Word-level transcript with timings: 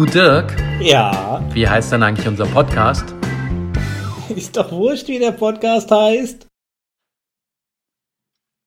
Du 0.00 0.06
Dirk, 0.06 0.56
Ja, 0.80 1.46
wie 1.52 1.68
heißt 1.68 1.92
denn 1.92 2.02
eigentlich 2.02 2.26
unser 2.26 2.46
Podcast? 2.46 3.04
ist 4.34 4.56
doch 4.56 4.72
wurscht, 4.72 5.08
wie 5.08 5.18
der 5.18 5.32
Podcast 5.32 5.90
heißt. 5.90 6.46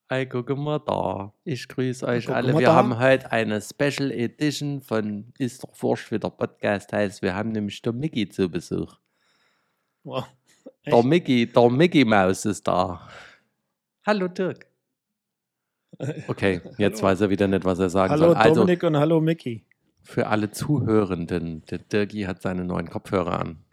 Hey, 0.08 0.26
guck 0.26 0.56
mal 0.56 0.78
da. 0.78 1.34
Ich 1.42 1.66
grüße 1.66 2.06
euch 2.06 2.26
Guck 2.26 2.36
alle. 2.36 2.56
Wir 2.56 2.66
da. 2.66 2.74
haben 2.76 3.00
heute 3.00 3.32
eine 3.32 3.60
Special 3.60 4.12
Edition 4.12 4.80
von 4.80 5.32
Ist 5.36 5.64
doch 5.64 5.72
wurscht, 5.82 6.12
wie 6.12 6.20
der 6.20 6.30
Podcast 6.30 6.92
heißt. 6.92 7.20
Wir 7.20 7.34
haben 7.34 7.50
nämlich 7.50 7.82
der 7.82 7.94
Mickey 7.94 8.28
zu 8.28 8.48
Besuch. 8.48 8.94
Wow. 10.04 10.28
Der 10.86 10.92
Echt? 10.92 11.04
Mickey, 11.04 11.52
der 11.52 11.68
Mickey 11.68 12.04
Maus 12.04 12.44
ist 12.44 12.68
da. 12.68 13.08
Hallo 14.06 14.28
Dirk. 14.28 14.66
Okay, 16.28 16.60
jetzt 16.78 17.02
weiß 17.02 17.22
er 17.22 17.30
wieder 17.30 17.48
nicht, 17.48 17.64
was 17.64 17.80
er 17.80 17.90
sagen 17.90 18.12
Hallo 18.12 18.26
soll. 18.26 18.36
Also 18.36 18.60
Dominik 18.60 18.84
und 18.84 18.96
hallo 18.96 19.20
Mickey. 19.20 19.64
Für 20.04 20.28
alle 20.28 20.50
Zuhörenden, 20.50 21.64
der 21.66 21.78
Dirki 21.78 22.22
hat 22.22 22.42
seine 22.42 22.64
neuen 22.64 22.88
Kopfhörer 22.88 23.40
an. 23.40 23.64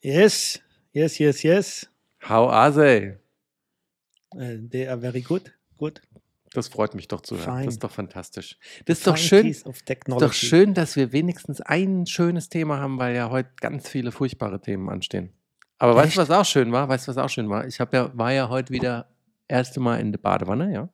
Yes, 0.00 0.60
yes, 0.92 1.18
yes, 1.18 1.42
yes. 1.42 1.90
How 2.28 2.50
are 2.50 2.72
they? 2.72 3.16
Uh, 4.34 4.68
they 4.68 4.86
are 4.86 5.00
very 5.00 5.22
good. 5.22 5.52
Good. 5.78 6.02
Das 6.52 6.68
freut 6.68 6.94
mich 6.94 7.08
doch 7.08 7.20
zu 7.20 7.36
hören. 7.36 7.44
Fine. 7.44 7.64
Das 7.64 7.74
ist 7.74 7.84
doch 7.84 7.90
fantastisch. 7.90 8.58
Das 8.84 8.98
ist 8.98 9.06
doch 9.06 9.16
schön. 9.16 9.46
Ist 9.46 9.66
doch 9.66 10.32
schön, 10.32 10.74
dass 10.74 10.96
wir 10.96 11.12
wenigstens 11.12 11.60
ein 11.60 12.06
schönes 12.06 12.48
Thema 12.48 12.78
haben, 12.78 12.98
weil 12.98 13.14
ja 13.14 13.30
heute 13.30 13.50
ganz 13.60 13.88
viele 13.88 14.10
furchtbare 14.10 14.60
Themen 14.60 14.88
anstehen. 14.88 15.32
Aber 15.78 15.94
weißt 15.94 16.16
du, 16.16 16.20
Echt? 16.20 16.30
was 16.30 16.38
auch 16.38 16.44
schön 16.44 16.72
war? 16.72 16.88
Weißt 16.88 17.06
du, 17.06 17.10
was 17.10 17.18
auch 17.18 17.30
schön 17.30 17.48
war? 17.48 17.66
Ich 17.66 17.80
hab 17.80 17.94
ja, 17.94 18.16
war 18.16 18.32
ja 18.32 18.48
heute 18.48 18.72
wieder 18.72 19.08
erste 19.48 19.80
Mal 19.80 20.00
in 20.00 20.12
der 20.12 20.18
Badewanne, 20.18 20.72
ja. 20.72 20.88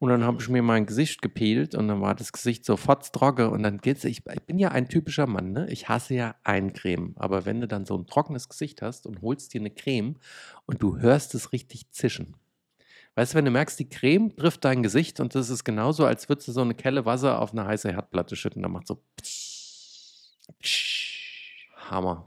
Und 0.00 0.08
dann 0.08 0.24
habe 0.24 0.40
ich 0.40 0.48
mir 0.48 0.62
mein 0.62 0.86
Gesicht 0.86 1.20
gepeelt 1.20 1.74
und 1.74 1.86
dann 1.86 2.00
war 2.00 2.14
das 2.14 2.32
Gesicht 2.32 2.64
sofort 2.64 3.12
trocken 3.12 3.50
und 3.50 3.62
dann 3.62 3.78
geht's. 3.78 4.02
Ich, 4.04 4.22
ich 4.26 4.42
bin 4.44 4.58
ja 4.58 4.70
ein 4.70 4.88
typischer 4.88 5.26
Mann, 5.26 5.52
ne? 5.52 5.68
Ich 5.70 5.90
hasse 5.90 6.14
ja 6.14 6.34
Eincreme. 6.42 7.12
Aber 7.16 7.44
wenn 7.44 7.60
du 7.60 7.68
dann 7.68 7.84
so 7.84 7.98
ein 7.98 8.06
trockenes 8.06 8.48
Gesicht 8.48 8.80
hast 8.80 9.06
und 9.06 9.20
holst 9.20 9.52
dir 9.52 9.60
eine 9.60 9.70
Creme 9.70 10.16
und 10.64 10.82
du 10.82 10.96
hörst 10.98 11.34
es 11.34 11.52
richtig 11.52 11.90
zischen. 11.90 12.34
Weißt 13.14 13.34
du, 13.34 13.36
wenn 13.38 13.44
du 13.44 13.50
merkst, 13.50 13.78
die 13.78 13.90
Creme 13.90 14.34
trifft 14.34 14.64
dein 14.64 14.82
Gesicht 14.82 15.20
und 15.20 15.34
das 15.34 15.50
ist 15.50 15.64
genauso, 15.64 16.06
als 16.06 16.30
würdest 16.30 16.48
du 16.48 16.52
so 16.52 16.62
eine 16.62 16.74
Kelle 16.74 17.04
Wasser 17.04 17.38
auf 17.38 17.52
eine 17.52 17.66
heiße 17.66 17.92
Herdplatte 17.92 18.36
schütten. 18.36 18.62
Dann 18.62 18.72
macht 18.72 18.86
so. 18.86 19.02
Hammer. 21.90 22.24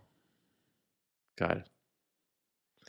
Geil. 1.37 1.63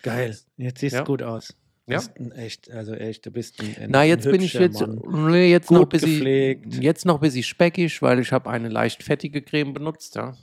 Geil. 0.03 0.37
Jetzt 0.59 0.81
siehst 0.81 0.92
du 0.94 0.98
Ja. 0.98 1.05
gut 1.05 1.22
aus. 1.22 1.56
Du 1.87 1.93
Ja. 1.93 1.99
bist 1.99 2.17
ein 2.19 2.33
echt, 2.33 2.71
also 2.71 2.95
echt, 2.95 3.27
du 3.27 3.31
bist 3.31 3.61
ein, 3.61 3.77
ein 3.79 3.91
Na, 3.91 4.05
jetzt 4.05 4.25
bin 4.25 4.41
ich 4.41 4.55
jetzt, 4.55 4.81
nee, 4.87 5.51
jetzt 5.51 5.71
noch 5.71 5.81
ein 5.81 5.83
Gut 5.85 5.91
bisschen, 5.91 6.11
gepflegt. 6.11 6.75
jetzt 6.77 7.05
noch 7.05 7.17
ein 7.17 7.21
bisschen 7.21 7.43
speckig, 7.43 8.01
weil 8.01 8.21
ich 8.21 8.33
habe 8.33 8.49
eine 8.49 8.69
leicht 8.71 9.03
fettige 9.03 9.43
Creme 9.43 9.75
benutzt, 9.75 10.15
ja. 10.15 10.35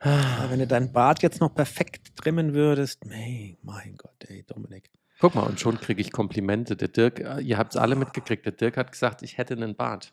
Aber 0.00 0.50
wenn 0.50 0.58
du 0.60 0.66
deinen 0.66 0.92
Bart 0.92 1.22
jetzt 1.22 1.40
noch 1.40 1.54
perfekt 1.54 2.16
trimmen 2.16 2.54
würdest, 2.54 3.02
hey, 3.08 3.56
mein 3.62 3.96
Gott, 3.96 4.14
ey, 4.26 4.44
Dominik. 4.44 4.90
Guck 5.20 5.34
mal, 5.34 5.42
und 5.42 5.58
schon 5.58 5.80
kriege 5.80 6.00
ich 6.00 6.12
Komplimente. 6.12 6.76
Der 6.76 6.86
Dirk, 6.88 7.18
äh, 7.18 7.40
ihr 7.40 7.58
habt 7.58 7.74
es 7.74 7.76
alle 7.80 7.96
mitgekriegt, 7.96 8.44
der 8.46 8.52
Dirk 8.52 8.76
hat 8.76 8.92
gesagt, 8.92 9.22
ich 9.22 9.38
hätte 9.38 9.54
einen 9.54 9.74
Bart. 9.74 10.12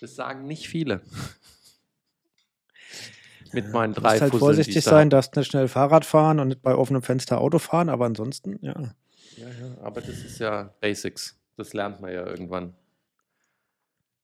Das 0.00 0.14
sagen 0.14 0.46
nicht 0.46 0.68
viele. 0.68 1.00
Mit 3.54 3.72
meinen 3.72 3.94
Du 3.94 4.00
drei 4.00 4.10
musst 4.10 4.22
halt 4.22 4.30
Fusseln, 4.32 4.46
vorsichtig 4.46 4.76
ich 4.76 4.84
da 4.84 4.90
sein, 4.90 5.06
hab. 5.06 5.10
darfst 5.10 5.36
nicht 5.36 5.50
schnell 5.50 5.68
Fahrrad 5.68 6.04
fahren 6.04 6.40
und 6.40 6.48
nicht 6.48 6.62
bei 6.62 6.74
offenem 6.74 7.02
Fenster 7.02 7.40
Auto 7.40 7.58
fahren, 7.58 7.88
aber 7.88 8.06
ansonsten, 8.06 8.58
ja. 8.62 8.94
Ja, 9.36 9.48
ja, 9.48 9.78
aber 9.80 10.00
das 10.00 10.18
ist 10.18 10.38
ja 10.38 10.74
Basics. 10.80 11.38
Das 11.56 11.72
lernt 11.72 12.00
man 12.00 12.12
ja 12.12 12.26
irgendwann. 12.26 12.74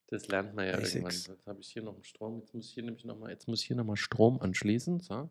Das 0.09 0.29
lernt 0.29 0.55
man 0.55 0.67
ja 0.67 0.77
Basics. 0.77 0.95
irgendwann. 0.95 1.37
Jetzt 1.37 1.47
habe 1.47 1.61
ich 1.61 1.69
hier 1.69 1.83
noch 1.83 1.95
einen 1.95 2.05
Strom. 2.05 2.41
Jetzt 2.41 2.55
muss 2.55 2.67
ich 2.67 2.75
hier 2.75 2.83
nämlich 2.83 3.05
noch 3.05 3.19
mal, 3.19 3.31
jetzt 3.31 3.49
muss 3.49 3.61
ich 3.61 3.67
hier 3.67 3.77
noch 3.77 3.85
mal 3.85 3.97
Strom 3.97 4.41
anschließen, 4.41 5.01
so, 5.01 5.31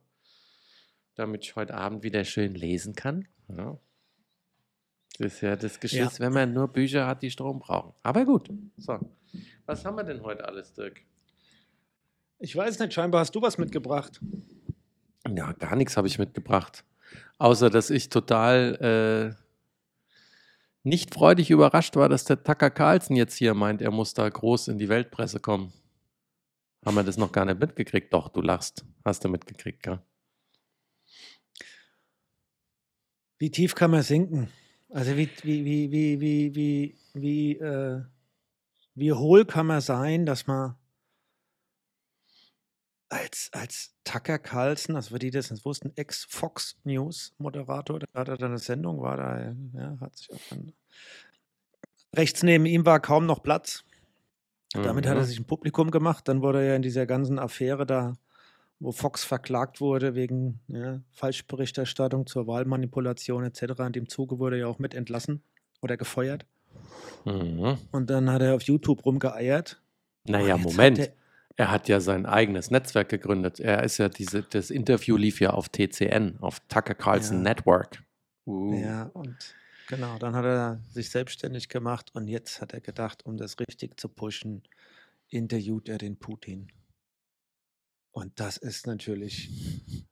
damit 1.16 1.44
ich 1.44 1.56
heute 1.56 1.75
Abend 1.75 2.03
wieder 2.03 2.23
schön 2.23 2.56
lesen 2.56 2.95
kann. 2.95 3.28
Ja. 3.50 3.78
Das 5.18 5.34
ist 5.34 5.41
ja 5.41 5.57
das 5.57 5.79
Geschiss, 5.81 6.22
wenn 6.22 6.31
man 6.31 6.53
nur 6.53 6.69
Bücher 6.69 7.06
hat, 7.06 7.22
die 7.22 7.31
Strom 7.31 7.59
brauchen. 7.59 7.94
Aber 8.03 8.23
gut. 8.23 8.50
So. 8.78 9.00
Was 9.66 9.84
haben 9.84 9.97
wir 9.97 10.03
denn 10.03 10.23
heute 10.23 10.46
alles, 10.46 10.73
Dirk? 10.73 11.02
Ich 12.39 12.55
weiß 12.55 12.79
nicht, 12.79 12.94
scheinbar 12.94 13.22
hast 13.22 13.35
du 13.35 13.41
was 13.41 13.57
mitgebracht. 13.57 14.22
Ja, 15.27 15.51
gar 15.51 15.75
nichts 15.75 15.97
habe 15.97 16.07
ich 16.07 16.17
mitgebracht. 16.17 16.85
Außer, 17.38 17.69
dass 17.69 17.89
ich 17.89 18.07
total 18.07 19.35
äh, 19.35 19.44
nicht 20.83 21.13
freudig 21.13 21.51
überrascht 21.51 21.97
war, 21.97 22.07
dass 22.07 22.23
der 22.23 22.41
Tucker 22.41 22.69
Carlson 22.69 23.17
jetzt 23.17 23.35
hier 23.35 23.53
meint, 23.53 23.81
er 23.81 23.91
muss 23.91 24.13
da 24.13 24.28
groß 24.28 24.69
in 24.69 24.78
die 24.78 24.88
Weltpresse 24.88 25.41
kommen. 25.41 25.73
Haben 26.85 26.95
wir 26.95 27.03
das 27.03 27.17
noch 27.17 27.33
gar 27.33 27.44
nicht 27.44 27.59
mitgekriegt? 27.59 28.13
Doch, 28.13 28.29
du 28.29 28.41
lachst. 28.41 28.85
Hast 29.03 29.25
du 29.25 29.29
mitgekriegt, 29.29 29.85
ja? 29.85 30.01
Wie 33.38 33.51
tief 33.51 33.75
kann 33.75 33.91
man 33.91 34.01
sinken? 34.01 34.49
Also 34.89 35.17
wie, 35.17 35.29
wie, 35.44 35.66
wie, 35.66 35.91
wie, 35.91 36.22
wie, 36.22 36.55
wie, 36.55 36.97
wie, 37.13 37.57
äh, 37.57 38.01
wie 38.95 39.13
hohl 39.13 39.45
kann 39.45 39.67
man 39.67 39.81
sein, 39.81 40.25
dass 40.25 40.47
man 40.47 40.78
als, 43.09 43.50
als 43.53 43.96
Tucker 44.03 44.40
Carlson, 44.40 44.96
also 44.96 45.12
für 45.12 45.20
die 45.20 45.31
das 45.31 45.52
nicht 45.52 45.66
wussten, 45.66 45.92
Ex-Fox 45.96 46.78
News-Moderator, 46.84 48.00
der 48.00 48.08
hatte 48.14 48.38
dann 48.38 48.52
eine 48.52 48.59
Sendung, 48.59 49.02
war 49.02 49.18
da, 49.18 49.53
ja, 49.74 49.97
hat 50.00 50.16
sich 50.16 50.31
auch 50.31 50.40
dann 50.50 50.74
rechts 52.16 52.44
neben 52.44 52.66
ihm 52.66 52.86
war 52.86 53.00
kaum 53.00 53.25
noch 53.25 53.44
Platz. 53.44 53.84
Damit 54.74 55.08
hat 55.08 55.16
er 55.16 55.22
Mhm. 55.24 55.25
sich 55.25 55.40
ein 55.40 55.46
Publikum 55.46 55.90
gemacht. 55.92 56.28
Dann 56.28 56.42
wurde 56.42 56.59
er 56.59 56.66
ja 56.70 56.75
in 56.75 56.81
dieser 56.84 57.06
ganzen 57.08 57.40
Affäre 57.40 57.86
da, 57.88 58.14
wo 58.80 58.92
Fox 58.92 59.24
verklagt 59.24 59.81
wurde 59.81 60.14
wegen 60.16 60.59
ja, 60.68 61.02
Falschberichterstattung 61.12 62.28
zur 62.28 62.46
Wahlmanipulation 62.47 63.44
etc. 63.44 63.80
In 63.88 63.94
dem 63.94 64.09
Zuge 64.09 64.38
wurde 64.38 64.58
er 64.58 64.59
ja 64.62 64.68
auch 64.68 64.78
mit 64.80 64.94
entlassen 64.94 65.41
oder 65.81 65.97
gefeuert. 65.97 66.46
Mhm. 67.26 67.78
Und 67.91 68.09
dann 68.09 68.30
hat 68.31 68.41
er 68.44 68.56
auf 68.56 68.62
YouTube 68.62 69.06
rumgeeiert. 69.06 69.81
Naja, 70.26 70.56
jetzt 70.56 70.64
Moment. 70.66 71.12
Er- 71.59 71.66
Er 71.66 71.72
hat 71.72 71.88
ja 71.90 72.00
sein 72.00 72.25
eigenes 72.25 72.72
Netzwerk 72.72 73.09
gegründet. 73.09 73.59
Er 73.59 73.84
ist 73.84 73.97
ja 73.97 74.09
diese, 74.09 74.44
das 74.44 74.70
Interview 74.72 75.18
lief 75.18 75.40
ja 75.40 75.52
auf 75.52 75.70
TCN, 75.70 76.38
auf 76.42 76.59
Tucker 76.68 76.96
Carlson 76.96 77.38
Ja. 77.38 77.44
Network. 77.53 78.03
Uh. 78.46 78.74
Ja, 78.74 79.03
und 79.14 79.56
genau, 79.88 80.18
dann 80.18 80.36
hat 80.36 80.46
er 80.46 80.81
sich 80.92 81.09
selbstständig 81.09 81.70
gemacht 81.70 82.16
und 82.16 82.28
jetzt 82.28 82.62
hat 82.62 82.74
er 82.74 82.81
gedacht, 82.81 83.25
um 83.25 83.38
das 83.38 83.59
richtig 83.59 84.00
zu 84.00 84.09
pushen, 84.09 84.64
interviewt 85.30 85.90
er 85.90 85.97
den 86.00 86.18
Putin. 86.18 86.72
Und 88.12 88.40
das 88.40 88.58
ist 88.58 88.88
natürlich, 88.88 90.08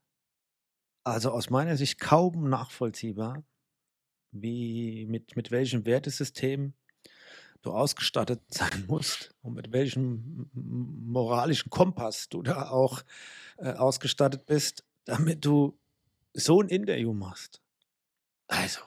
also 1.04 1.32
aus 1.32 1.50
meiner 1.50 1.78
Sicht 1.78 2.00
kaum 2.00 2.50
nachvollziehbar, 2.50 3.44
wie 4.32 5.08
mit, 5.08 5.36
mit 5.36 5.50
welchem 5.50 5.86
Wertesystem 5.86 6.74
du 7.62 7.72
ausgestattet 7.72 8.42
sein 8.50 8.86
musst 8.88 9.34
und 9.42 9.54
mit 9.56 9.72
welchem 9.72 10.50
moralischen 10.54 11.70
Kompass 11.70 12.30
du 12.30 12.42
da 12.44 12.70
auch 12.70 13.02
äh, 13.58 13.72
ausgestattet 13.74 14.46
bist, 14.46 14.84
damit 15.06 15.46
du 15.46 15.78
so 16.34 16.62
ein 16.62 16.70
Interview 16.70 17.14
machst. 17.14 17.62
Also. 18.48 18.82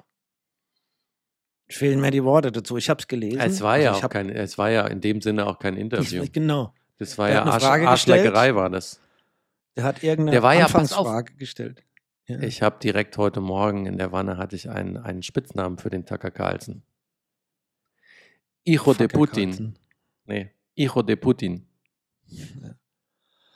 Fehlen 1.69 2.01
mir 2.01 2.11
die 2.11 2.25
Worte 2.25 2.51
dazu. 2.51 2.77
Ich 2.77 2.91
habe 2.91 2.99
es 3.01 3.07
gelesen. 3.07 3.39
Es 3.41 3.61
war 3.61 3.79
ja 3.79 3.93
Also 3.93 4.07
auch 4.07 4.11
kein, 4.11 4.29
es 4.29 4.59
war 4.59 4.71
ja 4.71 4.87
in 4.89 5.01
dem 5.01 5.21
Sinne 5.21 5.47
auch 5.47 5.59
kein 5.61 5.77
Interview. 5.77 6.23
Ich, 6.25 6.33
genau. 6.33 6.75
Das 6.99 7.17
war 7.17 7.29
Der 7.29 7.37
ja 7.37 7.45
Arsch. 7.45 7.63
Arschleckerei, 7.65 8.55
war 8.57 8.71
das. 8.71 9.01
Der 9.77 9.85
hat 9.85 10.03
irgendeine 10.03 10.33
Der 10.33 10.43
war 10.43 10.55
ja- 10.55 10.67
pass 10.67 10.93
auf. 10.93 11.07
Anfangsfrage 11.07 11.35
gestellt. 11.37 11.83
Ja. 12.27 12.41
Ich 12.41 12.63
habe 12.63 12.79
direkt 12.83 13.17
heute 13.19 13.41
Morgen 13.41 13.87
in 13.87 13.99
der 13.99 14.11
Wanne 14.13 14.37
hatte 14.37 14.57
ich 14.57 14.69
einen, 14.69 14.97
einen 14.97 15.23
Spitznamen 15.23 15.79
für 15.79 15.91
den 15.91 16.07
Tucker 16.07 16.31
Carlson. 16.31 16.83
Hijo 18.71 18.95
de 18.95 19.09
Putin. 19.09 19.75
Nee, 20.27 20.51
Hijo 20.77 21.03
de 21.03 21.17
Putin. 21.17 21.67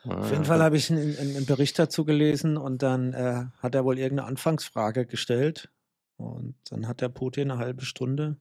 Auf 0.04 0.30
jeden 0.30 0.44
Fall 0.44 0.60
habe 0.62 0.76
ich 0.76 0.90
einen, 0.90 1.16
einen 1.16 1.36
einen 1.36 1.46
Bericht 1.46 1.78
dazu 1.78 2.04
gelesen 2.04 2.56
und 2.56 2.82
dann 2.82 3.12
äh, 3.14 3.44
hat 3.60 3.74
er 3.74 3.84
wohl 3.84 3.98
irgendeine 3.98 4.28
Anfangsfrage 4.28 5.06
gestellt. 5.06 5.70
Und 6.16 6.54
dann 6.70 6.86
hat 6.86 7.00
der 7.00 7.08
Putin 7.08 7.50
eine 7.50 7.58
halbe 7.60 7.84
Stunde 7.84 8.36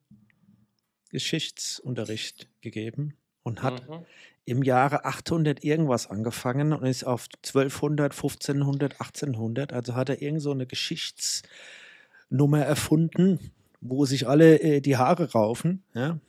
Geschichtsunterricht 1.10 2.50
gegeben 2.62 3.14
und 3.44 3.62
hat 3.64 3.88
Mhm. 3.88 4.06
im 4.46 4.64
Jahre 4.64 5.06
800 5.06 5.64
irgendwas 5.64 6.08
angefangen 6.08 6.74
und 6.74 6.86
ist 6.86 7.04
auf 7.06 7.28
1200, 7.44 8.14
1500, 8.14 9.00
1800. 9.00 9.74
Also 9.74 9.96
hat 9.96 10.10
er 10.10 10.22
irgend 10.22 10.42
so 10.42 10.52
eine 10.52 10.66
Geschichtsnummer 10.68 12.60
erfunden, 12.66 13.40
wo 13.80 14.06
sich 14.06 14.28
alle 14.28 14.60
äh, 14.62 14.82
die 14.82 14.98
Haare 14.98 15.32
raufen. 15.32 15.84
Ja? 15.94 16.20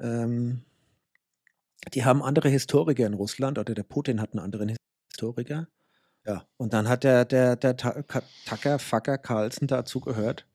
Ähm, 0.00 0.62
die 1.94 2.04
haben 2.04 2.22
andere 2.22 2.48
Historiker 2.48 3.06
in 3.06 3.14
Russland 3.14 3.58
oder 3.58 3.74
der 3.74 3.82
Putin 3.82 4.20
hat 4.20 4.32
einen 4.32 4.40
anderen 4.44 4.76
Historiker. 5.10 5.68
Ja, 6.26 6.46
und 6.58 6.72
dann 6.72 6.88
hat 6.88 7.04
der, 7.04 7.24
der, 7.24 7.56
der 7.56 7.76
Tucker 7.76 8.78
Fucker 8.78 9.18
Carlson 9.18 9.68
dazu 9.68 10.00
gehört 10.00 10.46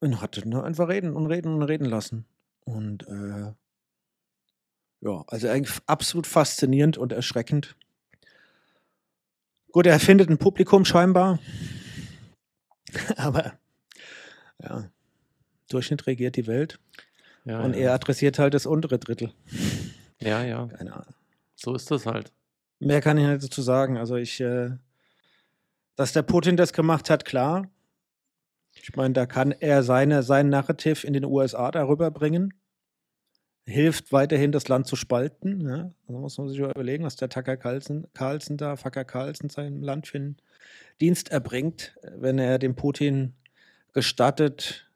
und 0.00 0.20
hat 0.20 0.40
nur 0.44 0.64
einfach 0.64 0.88
reden 0.88 1.14
und 1.14 1.26
reden 1.26 1.54
und 1.54 1.62
reden 1.62 1.84
lassen. 1.84 2.24
Und 2.64 3.06
äh, 3.08 3.52
Ja, 5.00 5.24
also 5.28 5.48
eigentlich 5.48 5.78
absolut 5.86 6.26
faszinierend 6.26 6.98
und 6.98 7.12
erschreckend. 7.12 7.76
Gut, 9.70 9.86
er 9.86 10.00
findet 10.00 10.30
ein 10.30 10.38
Publikum 10.38 10.84
scheinbar. 10.84 11.38
Aber 13.16 13.58
ja, 14.60 14.90
Durchschnitt 15.68 16.06
regiert 16.06 16.36
die 16.36 16.46
Welt. 16.46 16.80
Ja, 17.48 17.60
und 17.60 17.74
ja. 17.74 17.80
er 17.80 17.94
adressiert 17.94 18.38
halt 18.38 18.52
das 18.54 18.66
untere 18.66 18.98
Drittel. 18.98 19.32
ja, 20.20 20.44
ja. 20.44 20.66
Keine 20.66 20.92
Ahnung. 20.92 21.14
So 21.54 21.74
ist 21.74 21.90
das 21.90 22.06
halt. 22.06 22.30
Mehr 22.78 23.00
kann 23.00 23.16
ich 23.16 23.26
nicht 23.26 23.42
dazu 23.42 23.62
sagen. 23.62 23.96
Also 23.96 24.16
ich, 24.16 24.40
äh, 24.40 24.70
dass 25.96 26.12
der 26.12 26.22
Putin 26.22 26.56
das 26.56 26.72
gemacht 26.72 27.10
hat, 27.10 27.24
klar. 27.24 27.68
Ich 28.74 28.94
meine, 28.94 29.14
da 29.14 29.26
kann 29.26 29.52
er 29.52 29.82
seine, 29.82 30.22
sein 30.22 30.50
Narrativ 30.50 31.04
in 31.04 31.14
den 31.14 31.24
USA 31.24 31.70
darüber 31.70 32.10
bringen. 32.10 32.54
Hilft 33.66 34.12
weiterhin, 34.12 34.52
das 34.52 34.68
Land 34.68 34.86
zu 34.86 34.94
spalten. 34.94 35.66
Ja? 35.66 35.90
Also 36.06 36.20
muss 36.20 36.38
man 36.38 36.48
sich 36.48 36.58
überlegen, 36.58 37.04
was 37.04 37.16
der 37.16 37.28
Tucker 37.30 37.56
Carlson, 37.56 38.06
Carlson 38.14 38.58
da, 38.58 38.76
Fucker 38.76 39.04
Carlson 39.04 39.48
seinem 39.48 39.82
Land 39.82 40.06
für 40.06 40.18
einen 40.18 40.36
Dienst 41.00 41.30
erbringt, 41.30 41.96
wenn 42.02 42.38
er 42.38 42.58
dem 42.58 42.76
Putin 42.76 43.34
gestattet, 43.94 44.90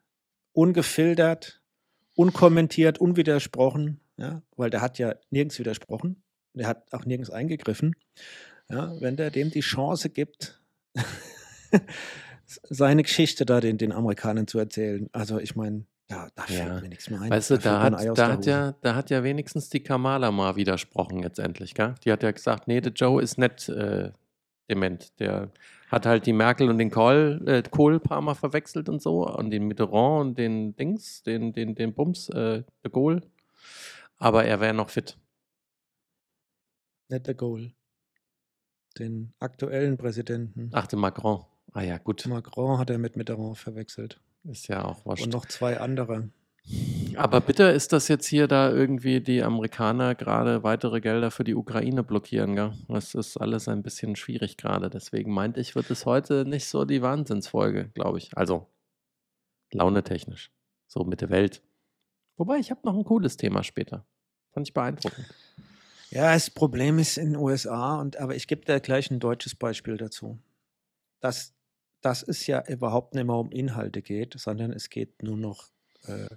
ungefiltert, 0.53 1.62
unkommentiert, 2.15 2.99
unwidersprochen, 2.99 3.99
ja? 4.17 4.41
weil 4.55 4.69
der 4.69 4.81
hat 4.81 4.99
ja 4.99 5.15
nirgends 5.29 5.59
widersprochen, 5.59 6.23
der 6.53 6.67
hat 6.67 6.93
auch 6.93 7.05
nirgends 7.05 7.29
eingegriffen. 7.29 7.95
Ja? 8.69 8.93
Wenn 8.99 9.15
der 9.15 9.31
dem 9.31 9.51
die 9.51 9.61
Chance 9.61 10.09
gibt, 10.09 10.61
seine 12.45 13.03
Geschichte 13.03 13.45
da 13.45 13.59
den, 13.59 13.77
den 13.77 13.91
Amerikanern 13.91 14.47
zu 14.47 14.59
erzählen. 14.59 15.09
Also 15.11 15.39
ich 15.39 15.55
meine, 15.55 15.85
da, 16.07 16.27
da 16.35 16.43
fällt 16.43 16.59
Ja. 16.67 16.81
mir 16.81 16.89
nichts 16.89 17.09
mehr 17.09 17.21
ein. 17.21 17.31
Weißt 17.31 17.49
du, 17.49 17.57
da 17.57 17.81
ein 17.81 17.95
hat, 17.95 18.17
da, 18.17 18.31
hat 18.31 18.45
ja, 18.45 18.73
da 18.81 18.95
hat 18.95 19.09
ja 19.09 19.23
wenigstens 19.23 19.69
die 19.69 19.81
Kamala 19.81 20.31
mal 20.31 20.55
widersprochen 20.55 21.19
jetzt 21.23 21.39
endlich, 21.39 21.73
gell? 21.73 21.95
Die 22.03 22.11
hat 22.11 22.21
ja 22.23 22.31
gesagt, 22.31 22.67
nee, 22.67 22.81
der 22.81 22.91
Joe 22.91 23.21
ist 23.21 23.37
nicht 23.37 23.69
äh, 23.69 24.11
dement. 24.69 25.19
Der 25.19 25.49
hat 25.93 26.07
halt 26.07 26.25
die 26.25 26.33
Merkel 26.33 26.69
und 26.69 26.79
den 26.79 26.89
Kohl, 26.89 27.41
äh, 27.45 27.61
Kohl 27.69 27.95
ein 27.95 28.01
paar 28.01 28.21
Mal 28.21 28.33
verwechselt 28.33 28.89
und 28.89 29.01
so 29.01 29.27
und 29.27 29.51
den 29.51 29.67
Mitterrand 29.67 30.29
und 30.29 30.37
den 30.39 30.75
Dings, 30.75 31.21
den, 31.21 31.53
den, 31.53 31.75
den 31.75 31.93
Bums, 31.93 32.29
äh, 32.29 32.63
de 32.83 32.91
Gaulle. 32.91 33.21
Aber 34.17 34.43
er 34.43 34.59
wäre 34.59 34.73
noch 34.73 34.89
fit. 34.89 35.17
Nicht 37.09 37.27
der 37.27 37.35
Goal. 37.35 37.73
Den 38.97 39.33
aktuellen 39.39 39.97
Präsidenten. 39.97 40.71
Ach, 40.73 40.87
den 40.87 40.99
Macron. 40.99 41.45
Ah 41.71 41.81
ja, 41.81 41.97
gut. 41.99 42.25
Macron 42.25 42.79
hat 42.79 42.89
er 42.89 42.97
mit 42.97 43.15
Mitterrand 43.15 43.57
verwechselt. 43.57 44.19
Ist 44.45 44.67
ja 44.67 44.83
auch 44.83 45.05
wurscht. 45.05 45.25
Und 45.25 45.33
noch 45.33 45.45
zwei 45.45 45.79
andere. 45.79 46.29
Aber 47.17 47.41
bitte 47.41 47.63
ist 47.63 47.93
das 47.93 48.07
jetzt 48.07 48.27
hier 48.27 48.47
da 48.47 48.71
irgendwie 48.71 49.21
die 49.21 49.43
Amerikaner 49.43 50.15
gerade 50.15 50.63
weitere 50.63 51.01
Gelder 51.01 51.31
für 51.31 51.43
die 51.43 51.55
Ukraine 51.55 52.03
blockieren, 52.03 52.55
gell? 52.55 52.73
Das 52.87 53.15
ist 53.15 53.37
alles 53.37 53.67
ein 53.67 53.83
bisschen 53.83 54.15
schwierig 54.15 54.57
gerade. 54.57 54.89
Deswegen 54.89 55.33
meinte 55.33 55.59
ich, 55.59 55.75
wird 55.75 55.89
es 55.91 56.05
heute 56.05 56.45
nicht 56.45 56.65
so 56.65 56.85
die 56.85 57.01
Wahnsinnsfolge, 57.01 57.89
glaube 57.93 58.17
ich. 58.17 58.37
Also 58.37 58.67
launetechnisch. 59.71 60.51
So 60.87 61.03
mit 61.03 61.21
der 61.21 61.29
Welt. 61.29 61.61
Wobei, 62.37 62.57
ich 62.57 62.71
habe 62.71 62.81
noch 62.83 62.95
ein 62.95 63.03
cooles 63.03 63.37
Thema 63.37 63.63
später. 63.63 64.05
Fand 64.51 64.67
ich 64.67 64.73
beeindruckend. 64.73 65.27
Ja, 66.09 66.33
das 66.33 66.51
Problem 66.51 66.99
ist 66.99 67.17
in 67.17 67.33
den 67.33 67.35
USA, 67.37 67.99
und, 67.99 68.17
aber 68.17 68.35
ich 68.35 68.47
gebe 68.47 68.65
da 68.65 68.77
gleich 68.77 69.09
ein 69.09 69.19
deutsches 69.19 69.55
Beispiel 69.55 69.97
dazu. 69.97 70.37
Dass, 71.19 71.55
dass 72.01 72.21
es 72.21 72.45
ja 72.45 72.63
überhaupt 72.67 73.15
nicht 73.15 73.25
mehr 73.25 73.35
um 73.35 73.51
Inhalte 73.51 74.01
geht, 74.01 74.35
sondern 74.37 74.71
es 74.71 74.89
geht 74.89 75.23
nur 75.23 75.37
noch 75.37 75.71
äh, 76.03 76.27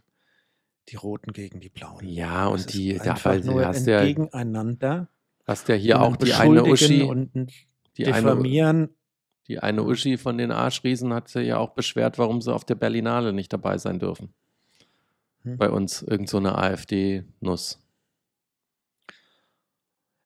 die 0.88 0.96
Roten 0.96 1.32
gegen 1.32 1.60
die 1.60 1.68
Blauen. 1.68 2.06
Ja, 2.06 2.46
und 2.46 2.60
ist 2.60 2.74
die, 2.74 3.00
einfach 3.00 3.30
weil, 3.32 3.40
nur 3.40 3.64
hast 3.64 3.86
ja, 3.86 4.04
Gegeneinander. 4.04 5.08
hast 5.46 5.68
ja 5.68 5.74
hier 5.74 6.00
auch 6.00 6.16
die 6.16 6.32
eine 6.32 6.64
Uschi, 6.64 7.02
und 7.02 7.30
die 7.96 8.06
eine, 8.06 8.16
Diffamieren. 8.16 8.88
die 9.48 9.58
eine 9.58 9.82
Uschi 9.82 10.16
von 10.18 10.38
den 10.38 10.50
Arschriesen 10.52 11.12
hat 11.12 11.28
sich 11.28 11.48
ja 11.48 11.58
auch 11.58 11.70
beschwert, 11.70 12.18
warum 12.18 12.40
sie 12.40 12.52
auf 12.54 12.64
der 12.64 12.74
Berlinale 12.76 13.32
nicht 13.32 13.52
dabei 13.52 13.78
sein 13.78 13.98
dürfen. 13.98 14.32
Hm. 15.42 15.56
Bei 15.58 15.70
uns 15.70 16.02
irgend 16.02 16.28
so 16.28 16.36
eine 16.38 16.56
AfD-Nuss. 16.56 17.80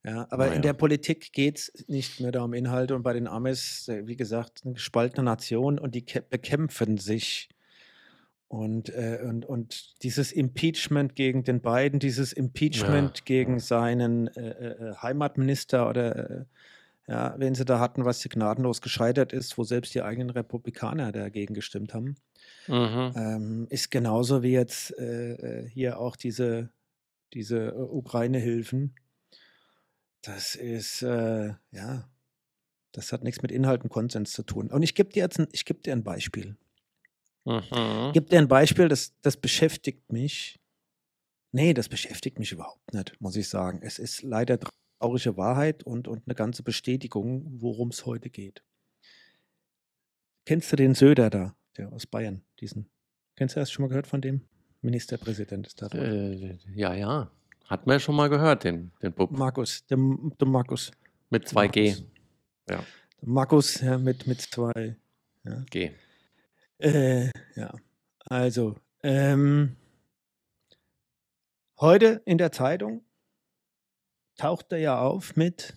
Ja, 0.03 0.27
aber 0.31 0.45
Naja. 0.47 0.57
in 0.57 0.63
der 0.63 0.73
Politik 0.73 1.33
geht 1.35 1.59
es 1.59 1.85
nicht 1.89 2.21
mehr 2.21 2.33
da 2.33 2.43
um 2.43 2.55
Inhalte 2.55 2.95
und 2.97 3.03
bei 3.03 3.13
den 3.13 3.27
Amis, 3.27 3.87
äh, 3.89 4.07
wie 4.07 4.17
gesagt, 4.17 4.63
eine 4.65 4.73
gespaltene 4.75 5.25
Nation 5.25 5.79
und 5.79 5.95
die 5.95 6.03
kä- 6.07 6.23
bekämpfen 6.29 6.97
sich. 6.97 7.51
Und, 8.51 8.89
äh, 8.89 9.21
und, 9.23 9.47
und 9.47 10.03
dieses 10.03 10.33
Impeachment 10.33 11.15
gegen 11.15 11.45
den 11.45 11.61
beiden, 11.61 12.01
dieses 12.01 12.33
Impeachment 12.33 13.25
gegen 13.25 13.61
seinen 13.61 14.27
äh, 14.27 14.51
äh, 14.51 14.95
Heimatminister 14.97 15.89
oder 15.89 16.31
äh, 16.31 16.45
ja, 17.07 17.37
wen 17.39 17.55
sie 17.55 17.65
da 17.65 17.79
hatten, 17.79 18.05
was 18.05 18.25
gnadenlos 18.25 18.81
gescheitert 18.81 19.33
ist, 19.33 19.57
wo 19.57 19.63
selbst 19.63 19.95
die 19.95 20.03
eigenen 20.03 20.31
Republikaner 20.31 21.13
dagegen 21.13 21.55
gestimmt 21.55 21.95
haben, 21.95 22.17
Mhm. 22.67 23.13
ähm, 23.15 23.67
ist 23.71 23.93
genauso 23.93 24.43
wie 24.43 24.51
jetzt 24.51 24.99
äh, 24.99 25.35
äh, 25.35 25.69
hier 25.69 26.01
auch 26.01 26.17
diese, 26.17 26.71
diese 27.33 27.69
äh, 27.69 27.73
Ukraine-Hilfen. 27.75 28.97
Das 30.23 30.57
ist, 30.57 31.03
äh, 31.03 31.55
ja, 31.71 32.09
das 32.91 33.13
hat 33.13 33.23
nichts 33.23 33.43
mit 33.43 33.53
Inhalt 33.53 33.85
und 33.85 33.91
Konsens 33.91 34.33
zu 34.33 34.43
tun. 34.43 34.73
Und 34.73 34.83
ich 34.83 34.97
gebe 34.97 35.11
dir 35.13 35.23
jetzt 35.23 35.39
ein, 35.39 35.47
ich 35.53 35.65
geb 35.65 35.85
dir 35.85 35.93
ein 35.93 36.03
Beispiel. 36.03 36.57
Mhm. 37.45 38.13
Gebe 38.13 38.27
dir 38.27 38.39
ein 38.39 38.49
Beispiel, 38.49 38.89
das, 38.89 39.15
das 39.23 39.37
beschäftigt 39.37 40.13
mich. 40.13 40.59
Nee, 41.53 41.75
das 41.75 41.89
beschäftigt 41.89 42.39
mich 42.39 42.53
überhaupt 42.53 42.95
nicht, 42.95 43.21
muss 43.21 43.37
ich 43.37 43.49
sagen. 43.49 43.81
Es 43.83 43.99
ist 43.99 44.23
leider 44.23 44.59
traurige 44.61 45.37
Wahrheit 45.37 45.83
und, 45.83 46.07
und 46.07 46.23
eine 46.27 46.35
ganze 46.35 46.63
Bestätigung, 46.63 47.45
worum 47.61 47.89
es 47.89 48.07
heute 48.07 48.31
geht. 48.31 48.63
Kennst 50.47 50.71
du 50.73 50.77
den 50.77 50.95
Söder 50.95 51.31
da, 51.31 51.55
der 51.77 51.93
aus 51.93 52.07
Bayern, 52.07 52.43
diesen? 52.61 52.89
Kennst 53.37 53.57
du 53.57 53.61
das 53.61 53.71
schon 53.71 53.85
mal 53.85 53.89
gehört 53.89 54.07
von 54.07 54.21
dem? 54.21 54.43
Ministerpräsident 54.83 55.67
ist 55.67 55.83
da. 55.83 55.89
Äh, 55.89 56.59
ja, 56.75 56.95
ja. 56.95 57.31
Hat 57.67 57.87
man 57.87 57.95
ja 57.95 58.01
schon 58.01 58.17
mal 58.17 58.29
gehört, 58.29 58.65
den, 58.65 58.91
den 59.03 59.13
Bub. 59.13 59.31
Markus, 59.31 59.85
der, 59.87 59.99
der 59.99 60.49
Markus. 60.49 60.91
Mit 61.29 61.47
2G. 61.47 61.55
Markus. 61.55 62.05
Ja. 62.69 62.85
Der 63.21 63.29
Markus, 63.29 63.81
ja, 63.81 63.99
mit, 63.99 64.27
mit 64.27 64.41
zwei. 64.41 64.97
G. 65.71 65.91
Äh, 66.81 67.31
ja, 67.57 67.75
also, 68.25 68.77
ähm, 69.03 69.77
heute 71.79 72.23
in 72.25 72.39
der 72.39 72.53
Zeitung 72.53 73.05
taucht 74.39 74.73
er 74.73 74.79
ja 74.79 74.99
auf 74.99 75.37
mit, 75.37 75.75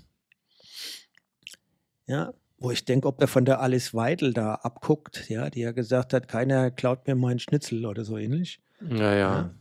ja, 2.07 2.33
wo 2.57 2.71
ich 2.71 2.85
denke, 2.85 3.09
ob 3.09 3.19
er 3.19 3.27
von 3.27 3.43
der 3.43 3.59
Alice 3.59 3.93
Weidel 3.93 4.33
da 4.33 4.55
abguckt, 4.55 5.29
ja, 5.29 5.49
die 5.49 5.59
ja 5.59 5.73
gesagt 5.73 6.13
hat, 6.13 6.29
keiner 6.29 6.71
klaut 6.71 7.05
mir 7.05 7.15
meinen 7.15 7.39
Schnitzel 7.39 7.85
oder 7.85 8.05
so 8.05 8.17
ähnlich. 8.17 8.61
Ja, 8.79 9.13
ja. 9.13 9.53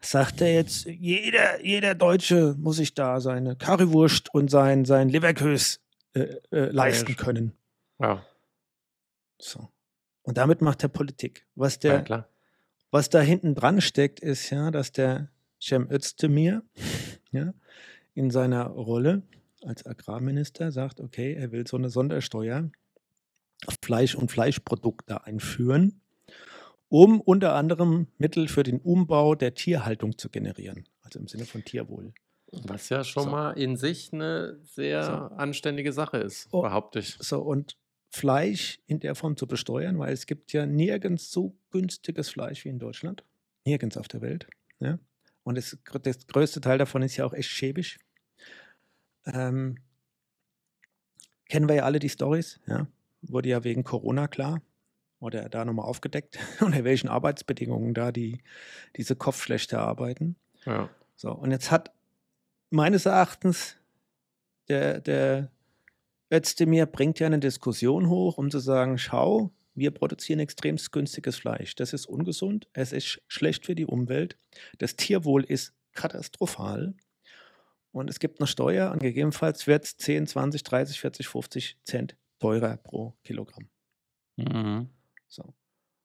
Sagt 0.00 0.40
er 0.40 0.54
jetzt, 0.54 0.86
jeder, 0.86 1.62
jeder 1.62 1.94
Deutsche 1.94 2.54
muss 2.58 2.76
sich 2.76 2.94
da 2.94 3.20
seine 3.20 3.56
Currywurst 3.56 4.32
und 4.32 4.50
sein, 4.50 4.86
sein 4.86 5.10
Leberkös 5.10 5.80
äh, 6.14 6.36
äh, 6.50 6.70
leisten 6.70 7.16
können. 7.16 7.52
Ja, 7.98 8.24
So. 9.38 9.68
Und 10.26 10.38
damit 10.38 10.60
macht 10.60 10.82
er 10.82 10.88
Politik. 10.88 11.46
Was 11.54 11.78
der, 11.78 12.04
ja. 12.08 12.28
Was 12.90 13.08
da 13.10 13.20
hinten 13.20 13.54
dran 13.54 13.80
steckt, 13.80 14.20
ist 14.20 14.50
ja, 14.50 14.70
dass 14.72 14.90
der 14.92 15.30
Cem 15.62 15.88
Özdemir 15.90 16.62
ja, 17.30 17.54
in 18.14 18.30
seiner 18.30 18.66
Rolle 18.66 19.22
als 19.62 19.86
Agrarminister 19.86 20.72
sagt, 20.72 21.00
okay, 21.00 21.34
er 21.34 21.52
will 21.52 21.66
so 21.66 21.76
eine 21.76 21.90
Sondersteuer 21.90 22.70
auf 23.66 23.76
Fleisch 23.82 24.14
und 24.16 24.30
Fleischprodukte 24.30 25.24
einführen, 25.24 26.00
um 26.88 27.20
unter 27.20 27.54
anderem 27.54 28.08
Mittel 28.18 28.48
für 28.48 28.62
den 28.64 28.80
Umbau 28.80 29.34
der 29.34 29.54
Tierhaltung 29.54 30.18
zu 30.18 30.28
generieren, 30.28 30.88
also 31.02 31.18
im 31.20 31.28
Sinne 31.28 31.46
von 31.46 31.64
Tierwohl. 31.64 32.12
Was 32.52 32.88
ja 32.88 33.02
schon 33.04 33.24
So. 33.24 33.30
mal 33.30 33.52
in 33.52 33.76
sich 33.76 34.12
eine 34.12 34.58
sehr 34.62 35.02
So. 35.04 35.12
anständige 35.36 35.92
Sache 35.92 36.18
ist, 36.18 36.48
Oh. 36.52 36.62
behaupte 36.62 36.98
ich. 37.00 37.16
So, 37.20 37.40
und 37.42 37.76
Fleisch 38.16 38.80
in 38.86 39.00
der 39.00 39.14
Form 39.14 39.36
zu 39.36 39.46
besteuern, 39.46 39.98
weil 39.98 40.12
es 40.12 40.26
gibt 40.26 40.52
ja 40.52 40.64
nirgends 40.64 41.30
so 41.30 41.54
günstiges 41.70 42.30
Fleisch 42.30 42.64
wie 42.64 42.70
in 42.70 42.78
Deutschland. 42.78 43.24
Nirgends 43.64 43.96
auf 43.96 44.08
der 44.08 44.22
Welt. 44.22 44.46
Ja? 44.80 44.98
Und 45.42 45.56
das, 45.56 45.76
das 46.02 46.26
größte 46.26 46.60
Teil 46.60 46.78
davon 46.78 47.02
ist 47.02 47.16
ja 47.16 47.24
auch 47.26 47.34
echt 47.34 47.50
schäbig. 47.50 47.98
Ähm, 49.26 49.76
kennen 51.48 51.68
wir 51.68 51.76
ja 51.76 51.82
alle 51.84 51.98
die 51.98 52.08
Stories, 52.08 52.60
ja? 52.66 52.86
Wurde 53.22 53.48
ja 53.48 53.64
wegen 53.64 53.84
Corona 53.84 54.28
klar. 54.28 54.62
Oder 55.18 55.48
da 55.48 55.64
nochmal 55.64 55.86
aufgedeckt, 55.86 56.38
unter 56.60 56.84
welchen 56.84 57.08
Arbeitsbedingungen 57.08 57.94
da 57.94 58.12
die, 58.12 58.42
diese 58.96 59.16
Kopfschlechter 59.16 59.80
arbeiten. 59.80 60.36
Ja. 60.64 60.90
So, 61.16 61.32
und 61.32 61.50
jetzt 61.50 61.70
hat 61.70 61.92
meines 62.70 63.06
Erachtens 63.06 63.76
der, 64.68 65.00
der 65.00 65.50
Özdemir 66.32 66.86
bringt 66.86 67.18
ja 67.20 67.26
eine 67.26 67.38
Diskussion 67.40 68.08
hoch, 68.08 68.38
um 68.38 68.50
zu 68.50 68.58
sagen, 68.58 68.98
schau, 68.98 69.52
wir 69.74 69.90
produzieren 69.90 70.40
extremst 70.40 70.90
günstiges 70.92 71.36
Fleisch. 71.36 71.74
Das 71.76 71.92
ist 71.92 72.06
ungesund, 72.06 72.68
es 72.72 72.92
ist 72.92 73.06
sch- 73.06 73.20
schlecht 73.28 73.66
für 73.66 73.74
die 73.74 73.86
Umwelt, 73.86 74.36
das 74.78 74.96
Tierwohl 74.96 75.44
ist 75.44 75.74
katastrophal. 75.92 76.94
und 77.92 78.10
es 78.10 78.18
gibt 78.18 78.40
eine 78.40 78.46
Steuer 78.46 78.90
und 78.92 78.98
gegebenenfalls 79.00 79.66
wird 79.66 79.84
es 79.84 79.96
10, 79.96 80.26
20, 80.26 80.62
30, 80.64 81.00
40, 81.00 81.28
50 81.28 81.78
Cent 81.84 82.16
teurer 82.40 82.76
pro 82.76 83.14
Kilogramm. 83.24 83.68
Mhm. 84.36 84.90
So. 85.28 85.54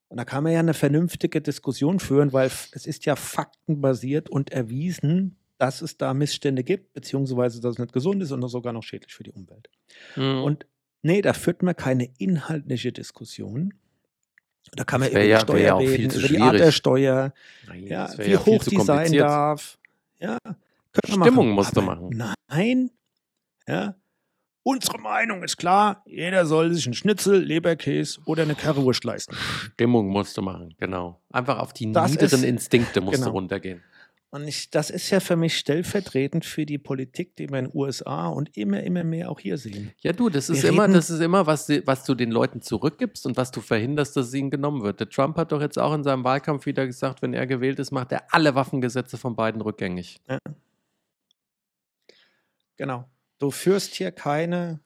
Und 0.08 0.18
da 0.18 0.24
kann 0.26 0.44
man 0.44 0.54
ja 0.54 0.60
eine 0.60 0.74
vernünftige 0.74 1.42
Diskussion 1.42 2.00
führen, 2.00 2.32
weil 2.34 2.48
es 2.72 2.86
ist 2.86 3.06
ja 3.06 3.16
faktenbasiert 3.16 4.30
und 4.30 4.52
erwiesen, 4.52 5.38
dass 5.62 5.82
es 5.84 5.96
da 5.96 6.14
Missstände 6.16 6.64
gibt, 6.64 6.92
beziehungsweise 6.94 7.62
dass 7.62 7.74
es 7.74 7.78
nicht 7.80 7.94
gesund 7.94 8.24
ist 8.24 8.32
und 8.32 8.48
sogar 8.48 8.74
noch 8.74 8.82
schädlich 8.82 9.14
für 9.14 9.22
die 9.24 9.32
Umwelt. 9.32 9.70
Mhm. 10.16 10.42
Und 10.44 10.66
nee, 11.04 11.22
da 11.22 11.34
führt 11.34 11.62
man 11.62 11.76
keine 11.76 12.10
inhaltliche 12.18 12.92
Diskussion. 12.92 13.74
Da 14.72 14.84
kann 14.86 15.02
man 15.02 15.10
über 15.12 15.20
die 15.22 15.28
ja- 15.28 15.40
Steuer 15.40 15.60
ja 15.60 15.78
reden, 15.78 16.12
über 16.18 16.28
die 16.28 16.40
Art 16.40 16.56
der. 16.60 16.72
Steuer, 16.72 17.34
Nein, 17.68 17.84
ja, 17.88 18.10
wie 18.18 18.32
ja 18.32 18.44
hoch 18.46 18.64
die 18.64 18.78
sein 18.82 19.12
darf. 19.14 19.78
Ja, 20.20 20.38
Stimmung 21.06 21.20
machen. 21.36 21.50
musst 21.52 21.78
du 21.78 21.82
machen. 21.82 22.34
Nein, 22.50 22.90
ja. 23.68 23.96
Unsere 24.64 25.00
Meinung 25.00 25.42
ist 25.44 25.58
klar, 25.58 26.04
jeder 26.06 26.46
soll 26.46 26.72
sich 26.74 26.86
einen 26.86 26.94
Schnitzel, 26.94 27.44
Leberkäse 27.44 28.20
oder 28.26 28.44
eine 28.44 28.54
Currywurst 28.56 29.04
leisten. 29.04 29.36
Stimmung 29.74 30.08
musst 30.10 30.38
du 30.38 30.42
machen, 30.44 30.76
genau. 30.80 31.20
Einfach 31.32 31.58
auf 31.60 31.74
die 31.74 31.92
Das 31.92 32.12
niederen 32.12 32.42
ist- 32.44 32.44
Instinkte 32.50 33.02
musst 33.02 33.16
genau. 33.16 33.28
du 33.28 33.32
runtergehen. 33.34 33.82
Und 34.34 34.48
ich, 34.48 34.70
das 34.70 34.90
ist 34.90 35.10
ja 35.10 35.20
für 35.20 35.36
mich 35.36 35.58
stellvertretend 35.58 36.46
für 36.46 36.66
die 36.66 36.78
Politik, 36.78 37.36
die 37.36 37.50
wir 37.50 37.60
in 37.60 37.66
den 37.66 37.76
USA 37.78 38.30
und 38.30 38.56
immer, 38.56 38.82
immer 38.82 39.04
mehr 39.04 39.30
auch 39.30 39.42
hier 39.42 39.58
sehen. 39.58 39.92
Ja, 40.00 40.14
du, 40.14 40.30
das 40.30 40.50
ist 40.50 40.64
Wir 40.64 40.70
immer, 40.70 40.88
das 40.88 41.10
ist 41.10 41.20
immer, 41.20 41.46
was, 41.48 41.66
du- 41.66 41.86
was 41.86 42.06
du 42.06 42.16
den 42.16 42.32
Leuten 42.32 42.62
zurückgibst 42.62 43.26
und 43.26 43.36
was 43.36 43.52
du 43.52 43.60
verhinderst, 43.60 44.16
dass 44.16 44.28
es 44.28 44.34
ihnen 44.34 44.50
genommen 44.50 44.84
wird. 44.84 45.02
Der 45.02 45.10
Trump 45.10 45.36
hat 45.36 45.52
doch 45.52 45.60
jetzt 45.60 45.78
auch 45.78 45.94
in 45.94 46.06
seinem 46.06 46.24
Wahlkampf 46.24 46.66
wieder 46.66 46.86
gesagt, 46.88 47.22
wenn 47.22 47.34
er 47.34 47.46
gewählt 47.46 47.78
ist, 47.80 47.92
macht 47.92 48.14
er 48.14 48.34
alle 48.34 48.56
Waffengesetze 48.56 49.18
von 49.18 49.36
beiden 49.36 49.60
rückgängig. 49.62 50.22
Genau. 52.78 53.10
Du 53.38 53.52
führst 53.52 53.96
hier 53.96 54.12
keine 54.12 54.80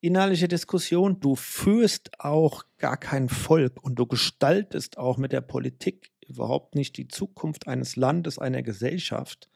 inhaltliche 0.00 0.48
Diskussion, 0.48 1.20
du 1.20 1.36
führst 1.36 2.10
auch 2.18 2.64
gar 2.78 2.96
kein 2.96 3.28
Volk 3.28 3.82
und 3.82 3.96
du 3.96 4.06
gestaltest 4.06 4.98
auch 4.98 5.18
mit 5.18 5.32
der 5.32 5.42
Politik 5.42 6.10
überhaupt 6.30 6.74
nicht 6.74 6.96
die 6.96 7.08
Zukunft 7.08 7.66
eines 7.66 7.96
Landes, 7.96 8.38
einer 8.38 8.62
Gesellschaft. 8.62 9.50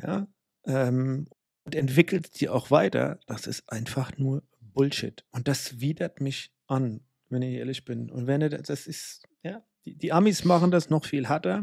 Ja, 0.00 0.28
ähm, 0.64 1.26
und 1.64 1.74
entwickelst 1.74 2.40
die 2.40 2.48
auch 2.48 2.70
weiter. 2.70 3.20
Das 3.26 3.46
ist 3.46 3.70
einfach 3.70 4.16
nur 4.18 4.42
Bullshit. 4.60 5.24
Und 5.30 5.48
das 5.48 5.80
widert 5.80 6.20
mich 6.20 6.52
an, 6.66 7.00
wenn 7.28 7.42
ich 7.42 7.54
ehrlich 7.54 7.84
bin. 7.84 8.10
Und 8.10 8.26
wenn 8.26 8.40
ihr, 8.40 8.48
das 8.48 8.86
ist, 8.86 9.22
ja, 9.42 9.62
die, 9.84 9.96
die 9.96 10.12
Amis 10.12 10.44
machen 10.44 10.70
das 10.70 10.90
noch 10.90 11.04
viel 11.04 11.28
härter. 11.28 11.60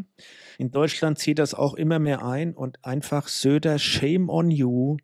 In 0.58 0.72
Deutschland 0.72 1.20
zieht 1.20 1.40
das 1.40 1.54
auch 1.54 1.74
immer 1.74 2.00
mehr 2.00 2.24
ein 2.24 2.54
und 2.54 2.84
einfach 2.84 3.28
Söder, 3.28 3.80
shame 3.80 4.30
on 4.30 4.52
you, 4.52 4.98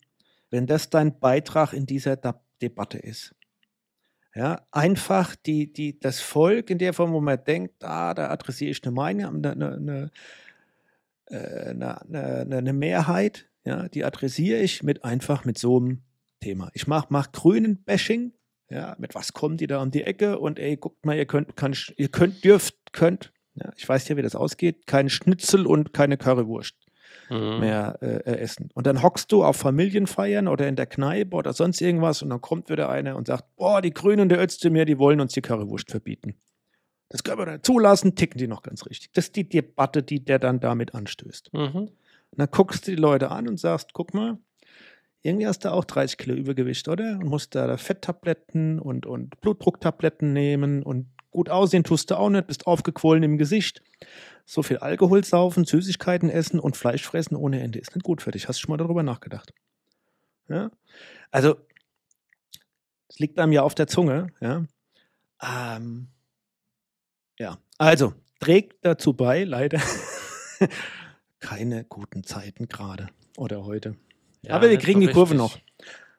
wenn 0.50 0.68
das 0.68 0.90
dein 0.90 1.20
Beitrag 1.20 1.74
in 1.74 1.86
dieser 1.86 2.18
Debatte 2.62 3.00
ist. 3.00 3.36
Ja, 4.36 4.66
einfach 4.72 5.36
die, 5.36 5.72
die, 5.72 6.00
das 6.00 6.20
Volk 6.20 6.72
in 6.72 6.80
der 6.80 6.94
Form, 6.94 7.14
wo 7.14 7.22
man 7.22 7.44
denkt, 7.44 7.84
ah, 7.84 8.16
da 8.16 8.32
adressiere 8.32 8.72
ich 8.72 8.84
eine 8.84 8.92
Meinung, 8.92 9.46
eine, 9.46 9.52
eine, 9.52 10.12
eine, 11.28 12.02
äh, 12.12 12.56
eine, 12.56 12.74
Mehrheit, 12.74 13.48
ja, 13.64 13.88
die 13.90 14.04
adressiere 14.04 14.60
ich 14.60 14.82
mit 14.82 15.04
einfach 15.04 15.46
mit 15.46 15.60
so 15.60 15.78
einem 15.78 16.02
Thema. 16.40 16.72
Ich 16.74 16.88
mache 16.88 17.08
mach 17.10 17.32
grünen 17.32 17.84
Bashing, 17.84 18.34
ja, 18.70 18.96
mit 18.98 19.14
was 19.14 19.34
kommen 19.34 19.58
die 19.58 19.68
da 19.68 19.82
um 19.82 19.92
die 19.92 20.04
Ecke 20.04 20.40
und 20.40 20.58
ey, 20.58 20.78
guckt 20.78 21.06
mal, 21.06 21.16
ihr 21.16 21.28
könnt, 21.28 21.56
kann, 21.56 21.76
ihr 21.96 22.10
könnt, 22.10 22.44
dürft, 22.44 22.76
könnt, 22.92 23.32
ja, 23.54 23.72
ich 23.78 23.88
weiß 23.88 24.08
ja, 24.08 24.18
wie 24.18 24.24
das 24.24 24.36
ausgeht, 24.36 24.88
kein 24.88 25.10
Schnitzel 25.10 25.68
und 25.68 25.94
keine 25.94 26.18
Currywurst 26.18 26.83
Mhm. 27.34 27.60
mehr 27.60 27.98
äh, 28.02 28.18
äh, 28.18 28.38
essen. 28.40 28.70
Und 28.74 28.88
dann 28.88 29.02
hockst 29.02 29.32
du 29.32 29.44
auf 29.44 29.58
Familienfeiern 29.58 30.48
oder 30.48 30.68
in 30.68 30.76
der 30.76 30.86
Kneipe 30.86 31.36
oder 31.36 31.54
sonst 31.54 31.82
irgendwas 31.82 32.22
und 32.22 32.30
dann 32.30 32.42
kommt 32.42 32.70
wieder 32.70 32.90
einer 32.90 33.16
und 33.16 33.28
sagt, 33.28 33.56
boah, 33.56 33.82
die 33.82 33.94
Grünen 33.94 34.30
der 34.30 34.42
Özdemir, 34.42 34.86
die 34.86 35.00
wollen 35.00 35.20
uns 35.20 35.34
die 35.34 35.42
Currywurst 35.42 35.90
verbieten. 35.90 36.36
Das 37.10 37.24
können 37.24 37.40
wir 37.40 37.46
dann 37.46 37.64
zulassen, 37.64 38.16
ticken 38.16 38.40
die 38.40 38.48
noch 38.48 38.64
ganz 38.64 38.86
richtig. 38.86 39.12
Das 39.14 39.26
ist 39.26 39.36
die 39.36 39.48
Debatte, 39.48 40.04
die 40.04 40.24
der 40.24 40.40
dann 40.40 40.60
damit 40.60 40.96
anstößt. 40.96 41.54
Mhm. 41.54 41.76
Und 41.76 42.40
dann 42.40 42.48
guckst 42.50 42.88
du 42.88 42.92
die 42.92 42.98
Leute 42.98 43.30
an 43.30 43.48
und 43.48 43.60
sagst, 43.60 43.94
guck 43.94 44.14
mal, 44.14 44.38
irgendwie 45.22 45.48
hast 45.48 45.64
du 45.64 45.72
auch 45.72 45.86
30 45.86 46.18
Kilo 46.18 46.36
Übergewicht, 46.36 46.88
oder? 46.88 47.20
Und 47.20 47.26
musst 47.26 47.56
da 47.56 47.78
Fetttabletten 47.78 48.80
und, 48.80 49.06
und 49.06 49.40
Blutdrucktabletten 49.42 50.34
nehmen 50.34 50.84
und 50.84 51.08
gut 51.34 51.50
aussehen 51.50 51.84
tust 51.84 52.10
du 52.12 52.18
auch 52.18 52.30
nicht, 52.30 52.48
bist 52.48 52.68
aufgequollen 52.68 53.24
im 53.24 53.38
Gesicht. 53.38 53.82
So 54.46 54.64
viel 54.64 54.78
Alkohol 54.78 55.24
saufen, 55.24 55.66
Süßigkeiten 55.66 56.30
essen 56.30 56.60
und 56.60 56.78
Fleisch 56.78 57.04
fressen 57.04 57.36
ohne 57.36 57.62
Ende 57.62 57.80
ist 57.80 57.96
nicht 57.96 58.04
gut 58.04 58.22
für 58.22 58.32
dich. 58.32 58.48
Hast 58.48 58.60
du 58.60 58.62
schon 58.62 58.72
mal 58.72 58.78
darüber 58.78 59.04
nachgedacht? 59.04 59.54
Ja? 60.48 60.72
Also, 61.32 61.58
es 63.10 63.20
liegt 63.20 63.40
einem 63.40 63.52
ja 63.52 63.64
auf 63.64 63.76
der 63.76 63.88
Zunge, 63.88 64.28
ja. 64.40 64.66
Ähm, 65.42 66.08
ja, 67.38 67.58
also, 67.78 68.14
trägt 68.40 68.86
dazu 68.86 69.14
bei, 69.14 69.44
leider, 69.44 69.82
keine 71.40 71.84
guten 71.86 72.24
Zeiten 72.24 72.68
gerade 72.68 73.10
oder 73.38 73.66
heute. 73.66 73.96
Ja, 74.42 74.56
Aber 74.56 74.70
wir 74.70 74.78
kriegen 74.78 75.02
so 75.02 75.08
die 75.08 75.14
Kurve 75.14 75.36
noch. 75.36 75.58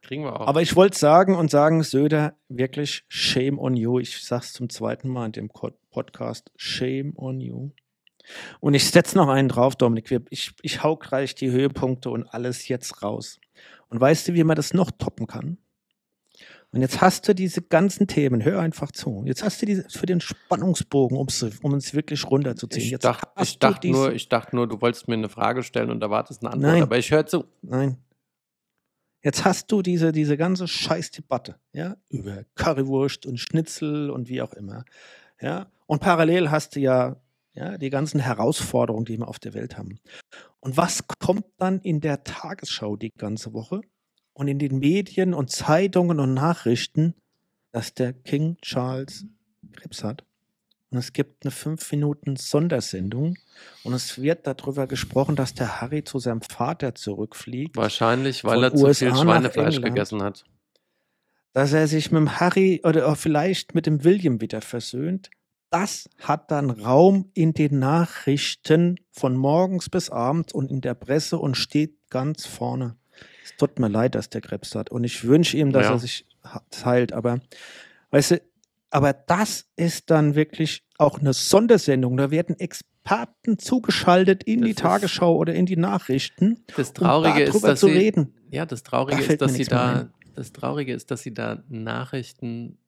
Kriegen 0.05 0.23
wir 0.23 0.39
auch. 0.39 0.47
Aber 0.47 0.61
ich 0.63 0.77
wollte 0.77 0.99
sagen 0.99 1.35
und 1.35 1.51
sagen, 1.51 1.83
Söder, 1.83 2.37
wirklich 2.49 3.05
shame 3.09 3.59
on 3.59 3.75
you. 3.75 3.99
Ich 3.99 4.23
sag's 4.23 4.53
zum 4.53 4.69
zweiten 4.69 5.09
Mal 5.09 5.27
in 5.27 5.33
dem 5.33 5.49
Podcast, 5.49 6.53
shame 6.57 7.15
on 7.17 7.41
you. 7.41 7.71
Und 8.61 8.75
ich 8.75 8.91
setze 8.91 9.17
noch 9.17 9.29
einen 9.29 9.49
drauf, 9.49 9.77
Dominik. 9.77 10.11
Ich, 10.31 10.53
ich 10.63 10.83
hau 10.83 10.97
gleich 10.97 11.35
die 11.35 11.51
Höhepunkte 11.51 12.11
und 12.11 12.27
alles 12.27 12.69
jetzt 12.69 13.03
raus. 13.03 13.41
Und 13.89 14.01
weißt 14.01 14.29
du, 14.29 14.35
wie 14.35 14.45
man 14.45 14.57
das 14.57 14.75
noch 14.75 14.91
toppen 14.91 15.27
kann? 15.27 15.59
Und 16.71 16.81
jetzt 16.81 17.01
hast 17.01 17.29
du 17.29 17.35
diese 17.35 17.63
ganzen 17.63 18.09
Themen, 18.09 18.45
hör 18.45 18.61
einfach 18.61 18.91
zu. 18.91 19.23
Jetzt 19.27 19.45
hast 19.45 19.63
du 19.63 19.67
diese 19.67 19.89
für 19.89 20.07
den 20.07 20.21
Spannungsbogen, 20.21 21.17
um's, 21.17 21.43
um 21.63 21.73
uns 21.73 21.95
wirklich 21.95 22.29
runterzuziehen. 22.29 22.85
ich 22.85 22.91
jetzt 22.91 23.05
dachte, 23.05 23.29
ich, 23.41 23.59
dachte 23.61 23.89
nur, 23.89 24.13
ich 24.13 24.29
dachte 24.29 24.57
nur, 24.57 24.67
du 24.67 24.81
wolltest 24.81 25.07
mir 25.07 25.15
eine 25.15 25.29
Frage 25.29 25.63
stellen 25.63 25.91
und 25.91 26.03
erwartest 26.03 26.43
eine 26.43 26.53
Antwort. 26.53 26.73
Nein. 26.73 26.83
Aber 26.83 26.99
ich 26.99 27.11
höre 27.13 27.27
zu. 27.27 27.45
Nein. 27.63 27.99
Jetzt 29.25 29.47
hast 29.47 29.73
du 29.73 29.81
diese, 29.81 30.13
diese 30.13 30.37
ganze 30.37 30.69
Scheißdebatte, 30.69 31.57
ja, 31.73 31.97
über 32.11 32.45
Currywurst 32.57 33.25
und 33.25 33.39
Schnitzel 33.39 34.11
und 34.11 34.29
wie 34.29 34.43
auch 34.43 34.53
immer. 34.53 34.85
Ja, 35.41 35.67
und 35.87 36.01
parallel 36.01 36.51
hast 36.51 36.77
du 36.77 36.81
ja, 36.81 37.17
ja 37.55 37.79
die 37.79 37.89
ganzen 37.89 38.21
Herausforderungen, 38.21 39.07
die 39.07 39.19
wir 39.19 39.27
auf 39.27 39.39
der 39.39 39.55
Welt 39.55 39.79
haben. 39.79 39.99
Und 40.61 40.77
was 40.77 41.09
kommt 41.21 41.47
dann 41.57 41.81
in 41.81 42.03
der 42.03 42.23
Tagesschau 42.23 42.97
die 42.97 43.13
ganze 43.17 43.55
Woche 43.55 43.81
und 44.35 44.47
in 44.47 44.59
den 44.59 44.79
Medien 44.79 45.33
und 45.33 45.51
Zeitungen 45.51 46.21
und 46.21 46.35
Nachrichten, 46.35 47.15
dass 47.73 47.95
der 47.95 48.13
King 48.13 48.59
Charles 48.61 49.25
Krebs 49.73 50.05
hat? 50.05 50.27
Und 50.95 51.01
es 51.01 51.13
gibt 51.13 51.45
eine 51.45 51.51
fünf 51.51 51.91
Minuten 51.91 52.37
Sondersendung 52.37 53.37
und 53.83 53.95
es 53.95 54.23
wird 54.23 54.47
darüber 54.47 54.87
gesprochen, 54.87 55.35
dass 55.35 55.53
der 55.53 55.81
Harry 55.81 56.05
zu 56.05 56.21
seinem 56.21 56.41
Vater 56.41 56.95
zurückfliegt, 56.95 57.77
Wahrscheinlich, 57.77 58.45
weil 58.45 58.63
er 58.63 58.73
zu 58.73 58.85
USA 58.85 59.07
viel 59.07 59.17
Schweinefleisch 59.17 59.81
gegessen 59.81 60.23
hat. 60.23 60.45
dass 61.53 61.73
er 61.73 61.89
sich 61.89 62.13
mit 62.13 62.21
dem 62.21 62.39
Harry 62.39 62.81
oder 62.85 63.13
vielleicht 63.17 63.75
mit 63.75 63.87
dem 63.87 64.05
William 64.05 64.41
wieder 64.41 64.61
versöhnt. 64.61 65.31
Das 65.71 66.09
hat 66.21 66.53
dann 66.53 66.71
Raum 66.71 67.29
in 67.35 67.55
den 67.55 67.81
Nachrichten 67.81 69.01
von 69.11 69.37
morgens 69.37 69.91
bis 69.91 70.11
abends 70.11 70.53
und 70.55 70.71
in 70.71 70.81
der 70.81 70.95
Presse 70.95 71.39
und 71.39 71.57
steht 71.57 71.97
ganz 72.09 72.47
vorne. 72.47 72.97
Es 73.43 73.57
tut 73.57 73.81
mir 73.81 73.89
leid, 73.89 74.15
dass 74.15 74.31
der 74.31 74.43
Krebs 74.43 74.77
hat 74.77 74.93
und 74.93 75.03
ich 75.03 75.25
wünsche 75.25 75.57
ihm, 75.57 75.73
dass 75.73 75.87
Ja. 75.87 75.93
er 75.95 75.99
sich 75.99 76.25
heilt, 76.85 77.13
aber 77.13 77.41
weißt 78.13 78.31
du, 78.31 78.41
aber 78.91 79.13
das 79.13 79.67
ist 79.75 80.09
dann 80.11 80.37
wirklich 80.37 80.84
auch 80.99 81.19
eine 81.19 81.33
Sondersendung. 81.33 82.17
Da 82.17 82.31
werden 82.31 82.59
Experten 82.59 83.59
zugeschaltet 83.59 84.45
in 84.45 84.61
Das 84.61 84.65
die 84.67 84.71
ist- 84.73 84.79
Tagesschau 84.79 85.37
oder 85.37 85.55
in 85.55 85.67
die 85.67 85.77
Nachrichten, 85.77 86.65
Das 86.77 86.89
um 86.91 86.95
Traurige 86.95 87.43
ist, 87.43 87.51
darüber 87.55 87.69
dass 87.69 87.81
zu 87.81 87.87
sie, 87.87 87.93
reden. 87.93 88.35
ja, 88.51 88.65
das 88.67 88.83
Traurige 88.83 89.23
Da 89.25 89.33
ist, 89.33 89.41
dass 89.43 89.55
sie 89.55 89.65
da, 89.65 89.93
ein. 90.01 90.11
das 90.35 90.53
Traurige 90.53 90.93
ist, 90.95 91.11
dass 91.11 91.23
sie 91.23 91.35
da 91.35 91.63
Nachrichten 91.69 92.79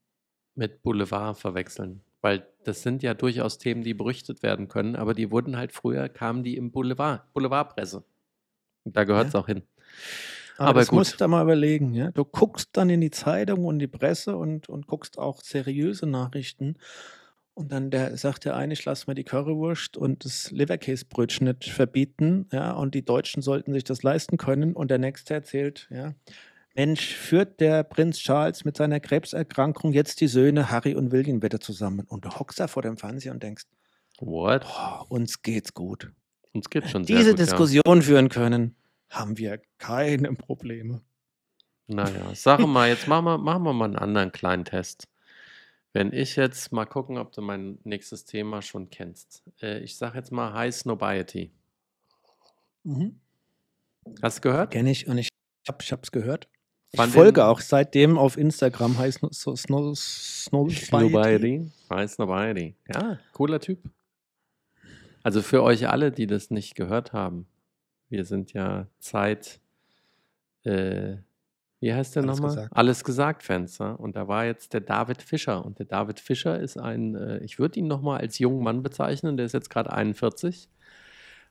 mit 0.55 0.83
Boulevard 0.83 1.39
verwechseln. 1.39 2.01
Weil 2.23 2.47
das 2.65 2.83
sind 2.83 3.03
ja 3.03 3.15
durchaus 3.15 3.59
Themen, 3.59 3.83
die 3.83 3.95
berichtet 3.95 4.43
werden 4.43 4.69
können, 4.69 4.97
aber 4.97 5.15
die 5.15 5.31
wurden 5.31 5.57
halt 5.57 5.73
früher, 5.73 6.09
kamen 6.09 6.43
die 6.45 6.57
im 6.57 6.71
Boulevard, 6.73 7.33
Boulevardpresse. 7.35 8.05
Und 8.85 8.97
da 8.97 9.05
gehört 9.05 9.29
es 9.29 9.35
auch 9.35 9.47
hin. 9.47 9.63
Aber, 10.59 10.69
Aber 10.71 10.81
das 10.81 10.89
gut. 10.89 10.99
musst 11.01 11.21
du 11.21 11.29
mal 11.29 11.43
überlegen. 11.43 11.93
Ja? 11.93 12.11
Du 12.13 12.25
guckst 12.25 12.71
dann 12.73 12.89
in 12.89 13.01
die 13.03 13.11
Zeitung 13.11 13.65
und 13.67 13.79
die 13.79 13.87
Presse 13.89 14.37
und, 14.37 14.69
und 14.71 14.87
guckst 14.87 15.19
auch 15.19 15.43
seriöse 15.43 16.07
Nachrichten. 16.07 16.77
Und 17.57 17.73
dann 17.73 17.91
der, 17.91 18.19
sagt 18.19 18.45
der 18.45 18.55
eine, 18.55 18.75
ich 18.75 18.85
lasse 18.85 19.07
mir 19.09 19.15
die 19.15 19.25
Currywurst 19.25 19.97
und 19.97 20.27
das 20.27 20.51
Leberkäsebrötchen 20.51 21.47
nicht 21.47 21.71
verbieten. 21.71 22.51
Ja? 22.53 22.73
Und 22.73 22.95
die 22.95 23.03
Deutschen 23.03 23.41
sollten 23.41 23.73
sich 23.73 23.83
das 23.83 24.03
leisten 24.03 24.37
können. 24.37 24.75
Und 24.75 24.91
der 24.91 24.99
nächste 24.99 25.33
erzählt, 25.33 25.89
ja, 25.91 26.13
Mensch, 26.75 27.15
führt 27.15 27.59
der 27.61 27.83
Prinz 27.83 28.19
Charles 28.19 28.67
mit 28.67 28.77
seiner 28.77 29.01
Krebserkrankung 29.01 29.95
jetzt 29.95 30.21
die 30.21 30.29
Söhne 30.29 30.71
Harry 30.71 30.95
und 30.95 31.13
William 31.13 31.43
wieder 31.43 31.59
zusammen? 31.59 32.07
Und 32.07 32.27
du 32.27 32.31
hockst 32.31 32.61
da 32.61 32.69
vor 32.69 32.83
dem 32.83 32.99
Fernseher 32.99 33.33
und 33.33 33.43
denkst, 33.43 33.65
What? 34.21 34.61
boah, 34.65 35.07
uns 35.09 35.41
geht's 35.41 35.73
gut. 35.73 36.13
Uns 36.53 36.69
geht 36.69 36.91
schon 36.91 37.05
sehr 37.05 37.17
Diese 37.17 37.31
gut, 37.31 37.39
Diskussion 37.39 38.03
führen 38.03 38.29
können. 38.29 38.77
haben 39.09 39.39
wir 39.39 39.63
keine 39.79 40.35
Probleme. 40.35 41.01
Naja, 41.87 42.35
sag 42.35 42.61
mal, 42.67 42.91
jetzt 42.91 43.09
machen 43.09 43.25
wir, 43.25 43.39
machen 43.39 43.63
wir 43.63 43.73
mal 43.73 43.87
einen 43.87 43.97
anderen 43.97 44.31
kleinen 44.33 44.67
Test. 44.67 45.09
Wenn 45.97 46.13
ich 46.13 46.37
jetzt 46.37 46.73
mal 46.73 46.85
gucken, 46.85 47.17
ob 47.17 47.33
du 47.33 47.41
mein 47.41 47.79
nächstes 47.85 48.27
Thema 48.27 48.61
schon 48.61 48.91
kennst. 48.91 49.43
Äh, 49.63 49.79
ich 49.79 49.97
sag 49.97 50.15
jetzt 50.15 50.31
mal 50.31 50.53
High 50.53 50.75
Snobiety. 50.75 51.51
Mhm. 52.83 53.19
Hast 54.21 54.39
du 54.39 54.51
gehört? 54.51 54.73
Kenne 54.73 54.91
ich 54.91 55.09
und 55.09 55.17
ich 55.17 55.31
habe 55.67 55.79
es 55.81 55.91
ich 55.91 56.13
gehört. 56.13 56.49
Ich 56.93 57.01
Von 57.01 57.09
folge 57.09 57.47
auch 57.47 57.61
seitdem 57.61 58.19
auf 58.19 58.37
Instagram 58.37 58.99
heißt 58.99 59.21
Snow, 59.21 59.33
Snow, 59.33 59.57
Snow, 59.57 59.97
Snow 59.97 60.71
Snobiety. 60.71 61.73
High 61.89 62.11
Snobiety. 62.11 62.77
Ja, 62.93 63.19
cooler 63.33 63.59
Typ. 63.59 63.79
Also 65.23 65.41
für 65.41 65.63
euch 65.63 65.89
alle, 65.89 66.13
die 66.13 66.27
das 66.27 66.51
nicht 66.51 66.75
gehört 66.75 67.15
haben, 67.15 67.47
wir 68.11 68.27
sind 68.27 68.53
ja 68.53 68.87
Zeit, 68.99 69.61
äh, 70.65 71.17
wie 71.87 71.95
heißt 71.95 72.17
der 72.17 72.25
nochmal? 72.25 72.69
Alles 72.73 73.05
gesagt 73.05 73.45
Fans. 73.45 73.79
Ja? 73.79 73.93
Und 73.93 74.17
da 74.17 74.27
war 74.27 74.45
jetzt 74.45 74.75
der 74.75 74.81
David 74.81 75.23
Fischer. 75.23 75.65
Und 75.65 75.79
der 75.79 75.87
David 75.87 76.19
Fischer 76.19 76.59
ist 76.59 76.79
ein, 76.79 77.15
äh, 77.15 77.39
ich 77.45 77.61
würde 77.61 77.79
ihn 77.79 77.87
nochmal 77.87 78.19
als 78.19 78.41
jungen 78.41 78.65
Mann 78.65 78.83
bezeichnen, 78.83 79.37
der 79.37 79.47
ist 79.47 79.53
jetzt 79.53 79.71
gerade 79.71 79.93
41. 79.93 80.69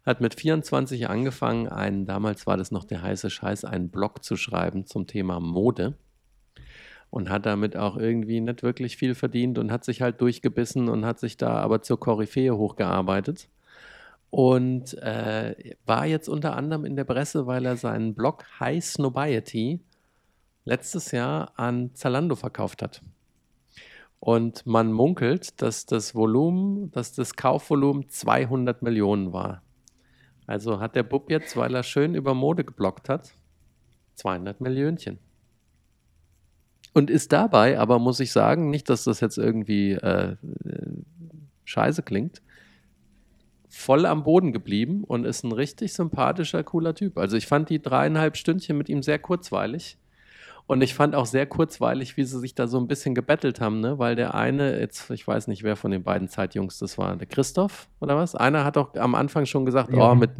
Hat 0.05 0.19
mit 0.19 0.35
24 0.35 1.07
angefangen, 1.09 1.69
einen, 1.69 2.05
damals 2.05 2.45
war 2.45 2.57
das 2.57 2.69
noch 2.69 2.83
der 2.83 3.01
heiße 3.01 3.29
Scheiß, 3.29 3.63
einen 3.63 3.87
Blog 3.89 4.25
zu 4.25 4.35
schreiben 4.35 4.85
zum 4.85 5.07
Thema 5.07 5.39
Mode 5.39 5.93
und 7.09 7.29
hat 7.29 7.45
damit 7.45 7.77
auch 7.77 7.95
irgendwie 7.95 8.41
nicht 8.41 8.61
wirklich 8.61 8.97
viel 8.97 9.15
verdient 9.15 9.57
und 9.57 9.71
hat 9.71 9.85
sich 9.85 10.01
halt 10.01 10.19
durchgebissen 10.19 10.89
und 10.89 11.05
hat 11.05 11.17
sich 11.17 11.37
da 11.37 11.59
aber 11.59 11.81
zur 11.81 11.97
Koryphäe 11.97 12.57
hochgearbeitet. 12.57 13.47
Und 14.31 14.95
äh, 15.01 15.55
war 15.85 16.05
jetzt 16.05 16.27
unter 16.27 16.57
anderem 16.57 16.83
in 16.83 16.97
der 16.97 17.05
Presse, 17.05 17.47
weil 17.47 17.65
er 17.65 17.77
seinen 17.77 18.15
Blog 18.15 18.43
High 18.59 18.83
Snobiety 18.83 19.79
letztes 20.65 21.11
Jahr 21.11 21.53
an 21.57 21.91
Zalando 21.93 22.35
verkauft 22.35 22.81
hat. 22.81 23.01
Und 24.19 24.65
man 24.65 24.91
munkelt, 24.91 25.61
dass 25.61 25.85
das 25.85 26.15
Volumen, 26.15 26.91
dass 26.91 27.13
das 27.13 27.35
Kaufvolumen 27.35 28.09
200 28.09 28.81
Millionen 28.81 29.33
war. 29.33 29.61
Also 30.47 30.79
hat 30.79 30.95
der 30.95 31.03
Bub 31.03 31.29
jetzt, 31.29 31.55
weil 31.57 31.75
er 31.75 31.83
schön 31.83 32.15
über 32.15 32.33
Mode 32.33 32.63
geblockt 32.63 33.09
hat, 33.09 33.33
200 34.15 34.61
Millionchen. 34.61 35.19
Und 36.93 37.09
ist 37.09 37.31
dabei, 37.33 37.77
aber 37.77 37.99
muss 37.99 38.19
ich 38.19 38.31
sagen, 38.31 38.69
nicht, 38.69 38.89
dass 38.89 39.03
das 39.03 39.19
jetzt 39.19 39.37
irgendwie 39.37 39.91
äh, 39.91 40.37
scheiße 41.65 42.03
klingt, 42.03 42.41
voll 43.67 44.05
am 44.05 44.23
Boden 44.23 44.53
geblieben 44.53 45.03
und 45.03 45.25
ist 45.25 45.43
ein 45.43 45.51
richtig 45.51 45.93
sympathischer, 45.93 46.63
cooler 46.63 46.95
Typ. 46.95 47.17
Also 47.17 47.35
ich 47.35 47.47
fand 47.47 47.69
die 47.69 47.81
dreieinhalb 47.81 48.37
Stündchen 48.37 48.77
mit 48.77 48.87
ihm 48.87 49.03
sehr 49.03 49.19
kurzweilig. 49.19 49.97
Und 50.67 50.81
ich 50.81 50.95
fand 50.95 51.13
auch 51.13 51.27
sehr 51.27 51.45
kurzweilig, 51.45 52.17
wie 52.17 52.23
sie 52.23 52.39
sich 52.39 52.55
da 52.55 52.65
so 52.67 52.79
ein 52.79 52.87
bisschen 52.87 53.13
gebettelt 53.13 53.61
haben, 53.61 53.81
ne? 53.81 53.99
Weil 53.99 54.15
der 54.15 54.33
eine, 54.33 54.79
jetzt, 54.79 55.11
ich 55.11 55.27
weiß 55.27 55.47
nicht, 55.47 55.61
wer 55.63 55.75
von 55.75 55.91
den 55.91 56.01
beiden 56.03 56.27
Zeitjungs 56.27 56.79
das 56.79 56.97
war, 56.97 57.15
der 57.15 57.27
Christoph 57.27 57.87
oder 57.99 58.15
was? 58.17 58.33
Einer 58.35 58.63
hat 58.65 58.75
doch 58.75 58.95
am 58.95 59.13
Anfang 59.13 59.45
schon 59.45 59.65
gesagt, 59.65 59.91
oh, 59.93 59.97
Jochen. 59.97 60.19
mit 60.19 60.31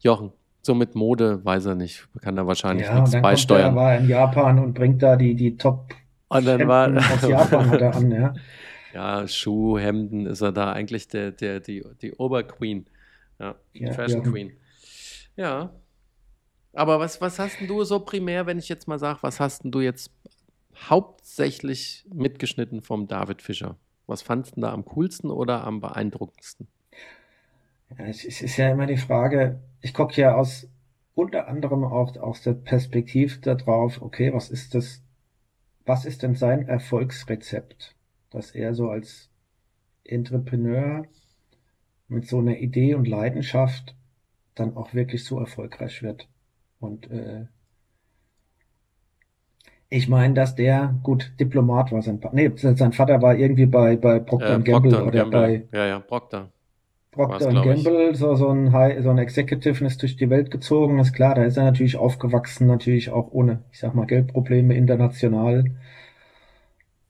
Jochen, 0.00 0.32
so 0.62 0.74
mit 0.74 0.94
Mode 0.94 1.44
weiß 1.44 1.66
er 1.66 1.74
nicht, 1.74 2.08
kann 2.22 2.38
er 2.38 2.46
wahrscheinlich 2.46 2.86
Ja, 2.86 2.94
und 2.94 3.00
nichts 3.00 3.14
er 3.14 3.20
beisteuern. 3.20 3.72
aber 3.72 3.96
in 3.98 4.08
Japan 4.08 4.58
und 4.58 4.72
bringt 4.72 5.02
da 5.02 5.16
die, 5.16 5.34
die 5.34 5.58
Top 5.58 5.94
Und 6.28 6.46
dann 6.46 6.66
war 6.66 6.88
aus 6.88 7.28
Japan 7.28 7.68
hat 7.70 7.80
er 7.82 7.94
an, 7.94 8.10
ja. 8.10 8.34
ja, 8.94 9.28
Schuh, 9.28 9.78
Hemden 9.78 10.24
ist 10.24 10.40
er 10.40 10.52
da 10.52 10.72
eigentlich 10.72 11.08
der, 11.08 11.30
der, 11.32 11.60
die, 11.60 11.84
die 12.00 12.12
Oberqueen. 12.14 12.86
Ja, 13.38 13.56
Ja, 13.74 13.92
Fashion 13.92 14.24
ja. 14.24 14.30
Queen. 14.30 14.52
Ja. 15.36 15.70
Aber 16.74 16.98
was, 16.98 17.20
was 17.20 17.38
hast 17.38 17.60
denn 17.60 17.68
du 17.68 17.84
so 17.84 18.00
primär, 18.00 18.46
wenn 18.46 18.58
ich 18.58 18.68
jetzt 18.68 18.88
mal 18.88 18.98
sage, 18.98 19.20
was 19.22 19.40
hast 19.40 19.64
denn 19.64 19.70
du 19.70 19.80
jetzt 19.80 20.10
hauptsächlich 20.76 22.04
mitgeschnitten 22.12 22.82
vom 22.82 23.06
David 23.06 23.42
Fischer? 23.42 23.76
Was 24.06 24.22
fandst 24.22 24.56
du 24.56 24.60
da 24.60 24.72
am 24.72 24.84
coolsten 24.84 25.30
oder 25.30 25.64
am 25.64 25.80
beeindruckendsten? 25.80 26.68
Es 27.96 28.24
ist, 28.24 28.42
ist 28.42 28.56
ja 28.56 28.70
immer 28.70 28.86
die 28.86 28.96
Frage, 28.96 29.60
ich 29.80 29.94
gucke 29.94 30.20
ja 30.20 30.34
aus 30.34 30.68
unter 31.14 31.46
anderem 31.46 31.84
auch 31.84 32.16
aus 32.16 32.42
der 32.42 32.54
Perspektive 32.54 33.38
darauf, 33.38 34.02
okay, 34.02 34.32
was 34.32 34.50
ist 34.50 34.74
das, 34.74 35.02
was 35.84 36.04
ist 36.04 36.22
denn 36.22 36.34
sein 36.34 36.66
Erfolgsrezept, 36.66 37.94
dass 38.30 38.50
er 38.50 38.74
so 38.74 38.90
als 38.90 39.30
Entrepreneur 40.02 41.06
mit 42.08 42.26
so 42.26 42.38
einer 42.38 42.58
Idee 42.58 42.94
und 42.94 43.06
Leidenschaft 43.06 43.94
dann 44.56 44.76
auch 44.76 44.92
wirklich 44.92 45.24
so 45.24 45.38
erfolgreich 45.38 46.02
wird. 46.02 46.28
Und 46.84 47.10
äh, 47.10 47.46
ich 49.88 50.08
meine, 50.08 50.34
dass 50.34 50.54
der, 50.54 50.94
gut, 51.02 51.32
Diplomat 51.38 51.92
war 51.92 52.02
sein, 52.02 52.20
nee, 52.32 52.50
sein 52.56 52.92
Vater 52.92 53.22
war 53.22 53.36
irgendwie 53.36 53.66
bei, 53.66 53.96
bei 53.96 54.18
Procter 54.18 54.58
Äh, 54.58 54.62
Gamble 54.62 54.90
Procter 54.90 55.06
oder 55.06 55.26
bei 55.26 55.64
Ja, 55.72 55.86
ja, 55.86 55.98
Procter. 56.00 56.50
Procter 57.12 57.50
ich. 57.50 57.62
Gamble, 57.62 58.14
so, 58.14 58.34
so 58.34 58.48
ein 58.48 58.72
High, 58.72 59.02
so 59.02 59.10
ein 59.10 59.18
Executive 59.18 59.84
ist 59.84 60.02
durch 60.02 60.16
die 60.16 60.30
Welt 60.30 60.50
gezogen, 60.50 60.98
ist 60.98 61.12
klar, 61.12 61.36
da 61.36 61.44
ist 61.44 61.56
er 61.56 61.64
natürlich 61.64 61.96
aufgewachsen, 61.96 62.66
natürlich 62.66 63.10
auch 63.10 63.30
ohne, 63.32 63.62
ich 63.70 63.78
sag 63.78 63.94
mal, 63.94 64.06
Geldprobleme 64.06 64.74
international. 64.74 65.64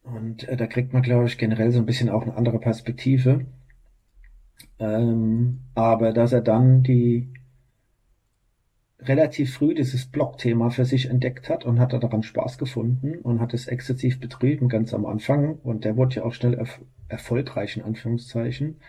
Und 0.02 0.46
äh, 0.48 0.56
da 0.56 0.66
kriegt 0.66 0.92
man, 0.92 1.02
glaube 1.02 1.26
ich, 1.26 1.38
generell 1.38 1.72
so 1.72 1.78
ein 1.78 1.87
bisschen 1.87 2.10
auch 2.10 2.22
eine 2.22 2.37
andere 2.37 2.58
Perspektive. 2.58 3.46
Ähm, 4.78 5.60
aber 5.74 6.12
dass 6.12 6.32
er 6.32 6.42
dann 6.42 6.82
die 6.82 7.28
relativ 9.00 9.54
früh 9.54 9.74
dieses 9.74 10.07
Blog-Thema 10.07 10.70
für 10.70 10.85
sich 10.85 11.11
entdeckt 11.11 11.48
hat 11.48 11.64
und 11.64 11.78
hat 11.78 11.92
daran 11.92 12.22
Spaß 12.22 12.59
gefunden 12.59 13.18
und 13.18 13.40
hat 13.40 13.54
es 13.54 13.66
exzessiv 13.66 14.20
betrieben, 14.20 14.68
ganz 14.68 14.94
am 14.94 15.07
Anfang. 15.07 15.59
Und 15.62 15.85
der 15.85 15.96
wurde 15.96 16.16
ja 16.16 16.24
auch 16.24 16.33
schnell 16.33 16.54
erf 16.54 16.80
erfolgreich, 17.09 17.76
in 17.76 17.83
Anführungszeichen. 17.83 18.80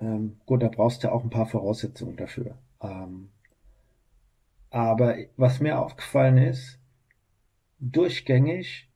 Ähm, 0.00 0.36
gut, 0.44 0.62
da 0.62 0.68
brauchst 0.68 1.02
du 1.02 1.10
auch 1.10 1.24
ein 1.24 1.30
paar 1.30 1.46
Voraussetzungen 1.46 2.16
dafür. 2.16 2.58
Ähm, 2.82 3.30
aber 4.70 5.16
was 5.36 5.60
mir 5.60 5.78
aufgefallen 5.78 6.36
ist, 6.36 6.78
durchgängig, 7.78 8.90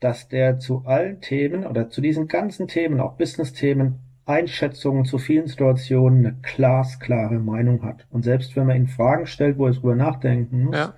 dass 0.00 0.28
der 0.28 0.58
zu 0.58 0.84
allen 0.84 1.20
Themen 1.20 1.66
oder 1.66 1.90
zu 1.90 2.00
diesen 2.00 2.28
ganzen 2.28 2.68
Themen, 2.68 3.00
auch 3.00 3.16
Business-Themen, 3.16 3.98
Einschätzungen 4.28 5.04
zu 5.04 5.18
vielen 5.18 5.46
Situationen 5.46 6.26
eine 6.26 6.36
glasklare 6.42 7.38
Meinung 7.38 7.82
hat. 7.82 8.06
Und 8.10 8.22
selbst 8.24 8.54
wenn 8.56 8.66
man 8.66 8.76
ihn 8.76 8.86
Fragen 8.86 9.26
stellt, 9.26 9.58
wo 9.58 9.66
er 9.66 9.72
drüber 9.72 9.94
nachdenken 9.94 10.64
muss, 10.64 10.76
Ja. 10.76 10.94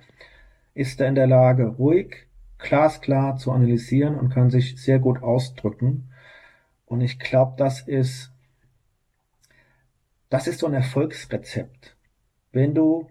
ist 0.73 0.99
er 0.99 1.07
in 1.07 1.15
der 1.15 1.27
Lage, 1.27 1.65
ruhig, 1.65 2.27
glasklar 2.59 3.37
zu 3.37 3.51
analysieren 3.51 4.15
und 4.15 4.29
kann 4.29 4.49
sich 4.49 4.81
sehr 4.81 4.99
gut 4.99 5.23
ausdrücken. 5.23 6.09
Und 6.85 7.01
ich 7.01 7.19
glaube, 7.19 7.53
das 7.57 7.87
ist, 7.87 8.33
das 10.29 10.47
ist 10.47 10.59
so 10.59 10.67
ein 10.67 10.73
Erfolgsrezept. 10.73 11.95
Wenn 12.51 12.75
du, 12.75 13.07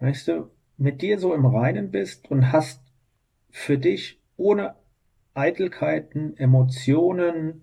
weißt 0.00 0.28
du, 0.28 0.50
mit 0.78 1.02
dir 1.02 1.18
so 1.18 1.34
im 1.34 1.44
Reinen 1.44 1.90
bist 1.90 2.30
und 2.30 2.50
hast 2.50 2.82
für 3.50 3.78
dich 3.78 4.20
ohne 4.36 4.74
Eitelkeiten, 5.34 6.36
Emotionen, 6.36 7.62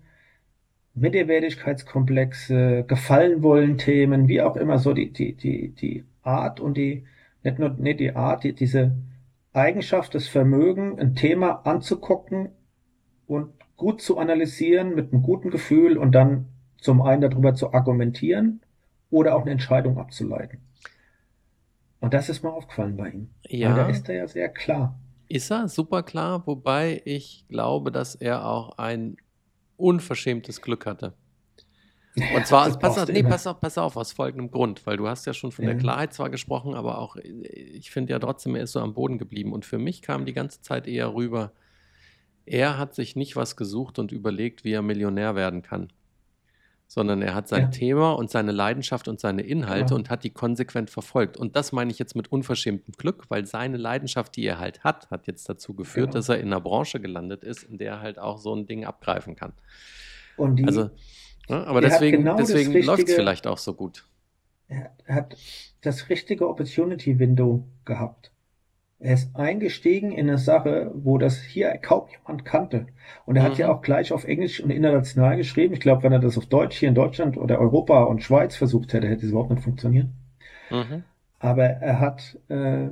Minderwertigkeitskomplexe, 0.94 2.84
gefallen 2.86 3.42
wollen 3.42 3.78
Themen, 3.78 4.28
wie 4.28 4.42
auch 4.42 4.56
immer, 4.56 4.78
so 4.78 4.92
die, 4.92 5.12
die, 5.12 5.34
die, 5.34 5.70
die 5.70 6.04
Art 6.22 6.60
und 6.60 6.76
die, 6.76 7.06
nicht 7.42 7.58
nur, 7.58 7.70
nicht 7.70 8.00
die 8.00 8.14
Art, 8.14 8.44
die, 8.44 8.54
diese 8.54 8.96
Eigenschaft, 9.52 10.14
das 10.14 10.28
Vermögen, 10.28 10.98
ein 10.98 11.14
Thema 11.14 11.66
anzugucken 11.66 12.50
und 13.26 13.52
gut 13.76 14.00
zu 14.02 14.18
analysieren 14.18 14.94
mit 14.94 15.12
einem 15.12 15.22
guten 15.22 15.50
Gefühl 15.50 15.98
und 15.98 16.12
dann 16.12 16.48
zum 16.78 17.02
einen 17.02 17.22
darüber 17.22 17.54
zu 17.54 17.72
argumentieren 17.74 18.60
oder 19.10 19.36
auch 19.36 19.42
eine 19.42 19.52
Entscheidung 19.52 19.98
abzuleiten. 19.98 20.60
Und 22.00 22.12
das 22.14 22.28
ist 22.28 22.42
mir 22.42 22.52
aufgefallen 22.52 22.96
bei 22.98 23.08
ihm. 23.10 23.30
Weil 23.60 23.72
da 23.74 23.82
Ja, 23.82 23.88
ist 23.88 24.06
er 24.10 24.16
ja 24.16 24.28
sehr 24.28 24.48
klar. 24.50 24.98
ist 25.28 25.50
er 25.50 25.68
super 25.68 26.02
klar, 26.02 26.46
wobei 26.46 27.02
ich 27.04 27.46
glaube, 27.48 27.90
dass 27.92 28.14
er 28.14 28.46
auch 28.46 28.78
ein 28.78 29.16
unverschämtes 29.82 30.62
Glück 30.62 30.86
hatte. 30.86 31.14
Und 32.34 32.46
zwar, 32.46 32.66
das 32.66 32.78
pass 32.78 32.98
auf, 32.98 33.08
nee, 33.08 33.22
pass 33.22 33.46
auf, 33.46 33.58
pass 33.58 33.78
auf, 33.78 33.96
aus 33.96 34.12
folgendem 34.12 34.50
Grund, 34.50 34.86
weil 34.86 34.98
du 34.98 35.08
hast 35.08 35.26
ja 35.26 35.32
schon 35.32 35.50
von 35.50 35.64
der 35.64 35.74
Ja. 35.74 35.80
Klarheit 35.80 36.12
zwar 36.12 36.28
gesprochen, 36.28 36.74
aber 36.74 36.98
auch, 36.98 37.16
ich 37.16 37.90
finde 37.90 38.12
ja 38.12 38.18
trotzdem, 38.18 38.54
er 38.54 38.64
ist 38.64 38.72
so 38.72 38.80
am 38.80 38.92
Boden 38.92 39.16
geblieben. 39.16 39.52
Und 39.52 39.64
für 39.64 39.78
mich 39.78 40.02
kam 40.02 40.26
die 40.26 40.34
ganze 40.34 40.60
Zeit 40.60 40.86
eher 40.86 41.14
rüber, 41.14 41.52
er 42.44 42.76
hat 42.76 42.94
sich 42.94 43.16
nicht 43.16 43.34
was 43.36 43.56
gesucht 43.56 43.98
und 43.98 44.12
überlegt, 44.12 44.64
wie 44.64 44.72
er 44.72 44.82
Millionär 44.82 45.36
werden 45.36 45.62
kann, 45.62 45.92
sondern 46.94 47.22
er 47.22 47.34
hat 47.34 47.48
sein 47.48 47.62
Ja. 47.62 47.68
Thema 47.68 48.12
und 48.12 48.30
seine 48.30 48.52
Leidenschaft 48.52 49.08
und 49.08 49.18
seine 49.18 49.40
Inhalte 49.40 49.84
Genau. 49.86 49.94
und 49.96 50.10
hat 50.10 50.24
die 50.24 50.30
konsequent 50.30 50.90
verfolgt. 50.90 51.38
Und 51.38 51.56
das 51.56 51.72
meine 51.72 51.90
ich 51.90 51.98
jetzt 51.98 52.14
mit 52.14 52.30
unverschämtem 52.30 52.92
Glück, 52.98 53.24
weil 53.30 53.46
seine 53.46 53.78
Leidenschaft, 53.78 54.36
die 54.36 54.44
er 54.44 54.58
halt 54.58 54.84
hat, 54.84 55.10
hat 55.10 55.26
jetzt 55.26 55.48
dazu 55.48 55.72
geführt, 55.72 56.08
Genau. 56.08 56.18
dass 56.18 56.28
er 56.28 56.38
in 56.38 56.48
einer 56.48 56.60
Branche 56.60 57.00
gelandet 57.00 57.44
ist, 57.44 57.62
in 57.62 57.78
der 57.78 57.92
er 57.92 58.00
halt 58.02 58.18
auch 58.18 58.36
so 58.36 58.54
ein 58.54 58.66
Ding 58.66 58.84
abgreifen 58.84 59.36
kann. 59.36 59.54
Und 60.36 60.56
die, 60.56 60.66
Also, 60.66 60.90
ja, 61.48 61.64
aber 61.64 61.80
der 61.80 61.92
hat 61.92 62.00
deswegen, 62.02 62.18
genau 62.24 62.36
deswegen 62.36 62.82
läuft 62.84 63.08
es 63.08 63.14
vielleicht 63.14 63.46
auch 63.46 63.56
so 63.58 63.72
gut. 63.72 64.04
er, 64.68 64.90
er 65.06 65.14
hat 65.14 65.34
das 65.80 66.10
richtige 66.10 66.46
Opportunity 66.46 67.18
Window 67.18 67.66
gehabt. 67.86 68.31
Er 69.02 69.14
ist 69.14 69.34
eingestiegen 69.34 70.12
in 70.12 70.28
eine 70.28 70.38
Sache, 70.38 70.92
wo 70.94 71.18
das 71.18 71.42
hier 71.42 71.70
kaum 71.78 72.06
jemand 72.08 72.44
kannte. 72.44 72.86
Und 73.26 73.34
er 73.36 73.42
hat 73.42 73.58
ja 73.58 73.66
Mhm. 73.66 73.72
auch 73.74 73.82
gleich 73.82 74.12
auf 74.12 74.24
Englisch 74.24 74.60
und 74.62 74.70
international 74.70 75.36
geschrieben. 75.36 75.74
Ich 75.74 75.80
glaube, 75.80 76.04
wenn 76.04 76.12
er 76.12 76.20
das 76.20 76.38
auf 76.38 76.46
Deutsch 76.46 76.76
hier 76.76 76.88
in 76.88 76.94
Deutschland 76.94 77.36
oder 77.36 77.58
Europa 77.58 78.04
und 78.04 78.22
Schweiz 78.22 78.54
versucht 78.54 78.92
hätte, 78.92 79.08
hätte 79.08 79.26
es 79.26 79.32
überhaupt 79.32 79.50
nicht 79.50 79.64
funktioniert. 79.64 80.06
Mhm. 80.70 81.02
Aber 81.40 81.64
er 81.64 81.98
hat 81.98 82.38
äh, 82.48 82.90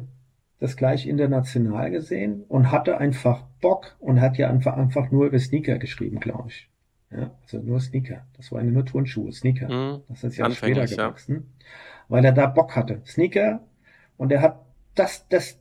das 0.59 0.77
gleich 0.77 1.07
international 1.07 1.93
gesehen 1.93 2.43
und 2.49 2.73
hatte 2.73 2.99
einfach 2.99 3.45
Bock 3.61 3.97
und 4.01 4.21
hat 4.21 4.37
ja 4.37 4.51
einfach, 4.51 4.77
einfach 4.77 5.13
nur 5.13 5.27
über 5.27 5.39
Sneaker 5.39 5.79
geschrieben, 5.79 6.19
glaube 6.19 6.49
ich. 6.49 6.69
Ja, 7.13 7.31
also 7.43 7.59
nur 7.59 7.81
Sneaker. 7.81 8.27
Das 8.37 8.51
waren 8.51 8.67
ja 8.67 8.73
nur 8.73 8.85
Turnschuhe, 8.85 9.33
Sneaker. 9.33 9.69
Mhm. 9.69 10.03
Das 10.09 10.25
ist 10.25 10.37
ja 10.37 10.51
später 10.51 10.81
Anfänglich, 10.83 10.91
ja. 10.91 11.07
gewachsen, 11.09 11.53
weil 12.09 12.25
er 12.25 12.33
da 12.33 12.47
Bock 12.47 12.75
hatte. 12.75 13.01
Sneaker 13.07 13.61
und 14.17 14.33
er 14.33 14.43
hat 14.43 14.61
das, 14.97 15.27
das 15.29 15.57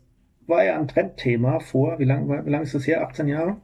war 0.50 0.64
ja 0.64 0.78
ein 0.80 0.88
Trendthema 0.88 1.60
vor, 1.60 2.00
wie 2.00 2.06
lange 2.06 2.46
wie 2.46 2.50
lang 2.50 2.64
ist 2.64 2.74
das 2.76 2.86
her? 2.88 3.02
18 3.08 3.28
Jahre? 3.28 3.58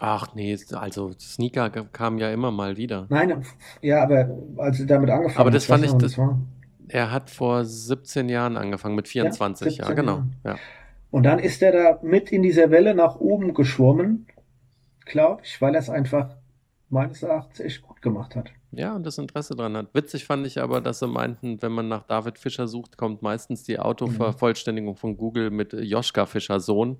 Ach 0.00 0.34
nee, 0.34 0.56
also 0.74 1.10
Sneaker 1.18 1.70
kamen 1.70 2.18
ja 2.18 2.30
immer 2.30 2.50
mal 2.52 2.76
wieder. 2.76 3.06
Nein, 3.08 3.42
ja, 3.82 4.02
aber 4.02 4.28
als 4.56 4.78
er 4.80 4.86
damit 4.86 5.10
angefangen 5.10 5.40
Aber 5.40 5.50
das 5.50 5.68
hat, 5.68 5.80
fand 5.80 5.84
ich- 5.92 5.98
das- 5.98 6.18
war. 6.18 6.38
Er 6.90 7.10
hat 7.10 7.28
vor 7.28 7.64
17 7.66 8.28
Jahren 8.30 8.56
angefangen, 8.56 8.94
mit 8.94 9.08
24, 9.08 9.76
ja, 9.78 9.84
17 9.84 9.96
genau. 9.96 10.12
Jahren. 10.16 10.36
Ja. 10.44 10.56
Und 11.10 11.24
dann 11.24 11.38
ist 11.38 11.60
er 11.62 11.72
da 11.72 11.98
mit 12.02 12.32
in 12.32 12.42
dieser 12.42 12.70
Welle 12.70 12.94
nach 12.94 13.16
oben 13.16 13.52
geschwommen, 13.52 14.26
glaube 15.04 15.42
ich, 15.44 15.60
weil 15.60 15.74
er 15.74 15.80
es 15.80 15.90
einfach 15.90 16.36
meines 16.88 17.22
Erachtens 17.22 17.60
echt 17.60 17.82
gut 17.82 18.00
gemacht 18.00 18.36
hat. 18.36 18.50
Ja, 18.72 18.94
und 18.94 19.04
das 19.04 19.18
Interesse 19.18 19.56
dran 19.56 19.76
hat. 19.76 19.94
Witzig 19.94 20.24
fand 20.24 20.46
ich 20.46 20.60
aber, 20.60 20.80
dass 20.80 20.98
sie 20.98 21.06
meinten, 21.06 21.60
wenn 21.62 21.72
man 21.72 21.88
nach 21.88 22.02
David 22.02 22.38
Fischer 22.38 22.68
sucht, 22.68 22.96
kommt 22.98 23.22
meistens 23.22 23.62
die 23.62 23.78
Autovervollständigung 23.78 24.96
von 24.96 25.16
Google 25.16 25.50
mit 25.50 25.72
Joschka 25.72 26.26
Fischer 26.26 26.60
Sohn. 26.60 26.98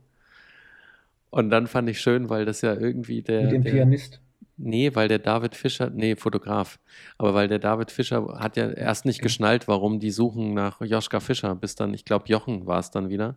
Und 1.30 1.50
dann 1.50 1.66
fand 1.66 1.90
ich 1.90 2.00
schön, 2.00 2.30
weil 2.30 2.46
das 2.46 2.62
ja 2.62 2.74
irgendwie 2.74 3.22
der, 3.22 3.42
mit 3.42 3.52
dem 3.52 3.62
der 3.64 3.70
Pianist. 3.70 4.20
Nee, 4.56 4.94
weil 4.94 5.06
der 5.06 5.20
David 5.20 5.54
Fischer, 5.54 5.88
nee, 5.90 6.16
Fotograf, 6.16 6.80
aber 7.16 7.32
weil 7.32 7.46
der 7.46 7.60
David 7.60 7.92
Fischer 7.92 8.40
hat 8.40 8.56
ja 8.56 8.68
erst 8.68 9.04
nicht 9.04 9.22
geschnallt, 9.22 9.68
warum 9.68 10.00
die 10.00 10.10
suchen 10.10 10.52
nach 10.52 10.80
Joschka 10.80 11.20
Fischer, 11.20 11.54
bis 11.54 11.76
dann, 11.76 11.94
ich 11.94 12.04
glaube, 12.04 12.24
Jochen 12.28 12.66
war 12.66 12.80
es 12.80 12.90
dann 12.90 13.08
wieder, 13.08 13.36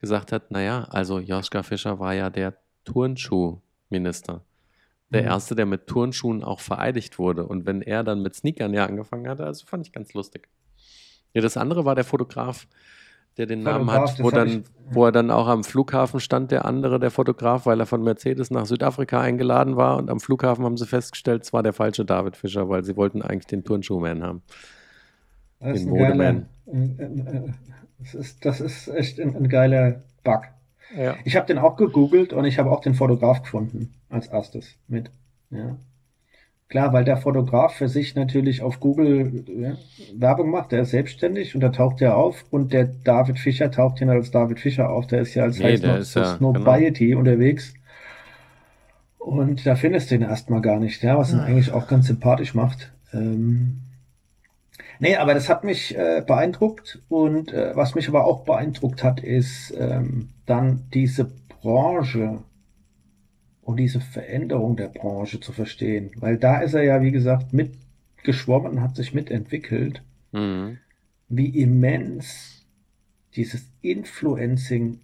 gesagt 0.00 0.30
hat, 0.30 0.52
naja, 0.52 0.84
also 0.84 1.18
Joschka 1.18 1.64
Fischer 1.64 1.98
war 1.98 2.14
ja 2.14 2.30
der 2.30 2.54
Turnschuhminister. 2.84 4.44
Der 5.12 5.22
Mhm. 5.22 5.28
erste, 5.28 5.54
der 5.56 5.66
mit 5.66 5.86
Turnschuhen 5.86 6.44
auch 6.44 6.60
vereidigt 6.60 7.18
wurde. 7.18 7.44
Und 7.46 7.66
wenn 7.66 7.82
er 7.82 8.04
dann 8.04 8.22
mit 8.22 8.34
Sneakern 8.36 8.72
ja 8.74 8.86
angefangen 8.86 9.28
hatte, 9.28 9.44
also 9.44 9.66
fand 9.66 9.86
ich 9.86 9.92
ganz 9.92 10.12
lustig. 10.14 10.48
Ja, 11.34 11.40
das 11.42 11.56
andere 11.56 11.84
war 11.84 11.94
der 11.96 12.04
Fotograf, 12.04 12.66
der 13.36 13.46
den 13.46 13.62
Namen 13.62 13.86
Fotograf, 13.88 14.10
hat, 14.10 14.18
das 14.18 14.24
wo, 14.24 14.30
dann, 14.30 14.48
ich- 14.48 14.62
wo 14.94 15.04
er 15.06 15.12
dann 15.12 15.30
auch 15.30 15.48
am 15.48 15.64
Flughafen 15.64 16.20
stand, 16.20 16.50
der 16.52 16.64
andere, 16.64 17.00
der 17.00 17.10
Fotograf, 17.10 17.66
weil 17.66 17.80
er 17.80 17.86
von 17.86 18.02
Mercedes 18.02 18.50
nach 18.50 18.66
Südafrika 18.66 19.20
eingeladen 19.20 19.76
war. 19.76 19.96
Und 19.96 20.10
am 20.10 20.20
Flughafen 20.20 20.64
haben 20.64 20.76
sie 20.76 20.86
festgestellt, 20.86 21.42
es 21.42 21.52
war 21.52 21.62
der 21.62 21.72
falsche 21.72 22.04
David 22.04 22.36
Fischer, 22.36 22.68
weil 22.68 22.84
sie 22.84 22.96
wollten 22.96 23.22
eigentlich 23.22 23.46
den 23.46 23.64
Turnschuhman 23.64 24.22
haben. 24.22 24.42
Das 25.58 25.80
Den 25.80 25.88
Modeman. 25.90 26.46
das 27.98 28.14
ist, 28.14 28.44
das 28.44 28.60
ist 28.60 28.88
echt 28.88 29.20
ein, 29.20 29.36
ein 29.36 29.48
geiler 29.48 30.02
Bug. 30.24 30.42
Ja. 30.96 31.16
Ich 31.24 31.36
habe 31.36 31.46
den 31.46 31.58
auch 31.58 31.76
gegoogelt 31.76 32.32
und 32.32 32.44
ich 32.44 32.58
habe 32.58 32.70
auch 32.70 32.80
den 32.80 32.94
Fotograf 32.94 33.42
gefunden 33.42 33.92
als 34.08 34.26
erstes 34.26 34.76
mit. 34.88 35.10
Ja. 35.50 35.76
Klar, 36.68 36.92
weil 36.92 37.04
der 37.04 37.16
Fotograf 37.16 37.74
für 37.74 37.88
sich 37.88 38.14
natürlich 38.14 38.62
auf 38.62 38.78
Google 38.78 39.44
ja, 39.58 39.76
Werbung 40.16 40.50
macht, 40.50 40.70
der 40.70 40.82
ist 40.82 40.90
selbstständig 40.90 41.54
und 41.56 41.60
da 41.62 41.70
taucht 41.70 42.00
er 42.00 42.16
auf 42.16 42.44
und 42.50 42.72
der 42.72 42.84
David 42.84 43.38
Fischer 43.40 43.70
taucht 43.72 43.98
hier 43.98 44.08
als 44.10 44.30
David 44.30 44.60
Fischer 44.60 44.88
auf, 44.90 45.08
der 45.08 45.20
ist 45.22 45.34
ja 45.34 45.42
als 45.44 45.58
Nee, 45.58 45.78
heißt 45.78 46.14
ja- 46.14 46.36
Snobiety 46.36 47.14
unterwegs. 47.16 47.74
Und 49.18 49.66
da 49.66 49.74
findest 49.76 50.10
du 50.10 50.14
ihn 50.14 50.22
erstmal 50.22 50.60
gar 50.60 50.78
nicht, 50.78 51.02
ja, 51.02 51.18
was 51.18 51.32
ihn 51.32 51.40
Ah. 51.40 51.44
eigentlich 51.44 51.72
auch 51.72 51.88
ganz 51.88 52.06
sympathisch 52.06 52.54
macht. 52.54 52.92
Ähm, 53.12 53.80
nee, 55.00 55.16
aber 55.16 55.34
das 55.34 55.48
hat 55.48 55.64
mich 55.64 55.96
äh, 55.96 56.22
beeindruckt 56.24 57.02
und 57.08 57.52
äh, 57.52 57.74
was 57.74 57.94
mich 57.94 58.08
aber 58.08 58.24
auch 58.24 58.44
beeindruckt 58.44 59.02
hat, 59.02 59.20
ist 59.20 59.74
ähm, 59.76 60.28
dann 60.46 60.84
diese 60.94 61.24
Branche 61.48 62.38
und 63.62 63.76
diese 63.76 64.00
Veränderung 64.00 64.76
der 64.76 64.88
Branche 64.88 65.40
zu 65.40 65.52
verstehen. 65.52 66.10
Weil 66.16 66.36
da 66.38 66.60
ist 66.60 66.74
er 66.74 66.82
ja, 66.84 67.02
wie 67.02 67.12
gesagt, 67.12 67.52
mitgeschwommen 67.52 68.72
und 68.72 68.80
hat 68.82 68.96
sich 68.96 69.12
mitentwickelt, 69.14 70.02
Mhm. 70.32 70.78
wie 71.28 71.48
immens 71.60 72.64
dieses 73.34 73.66
Influencing, 73.82 75.00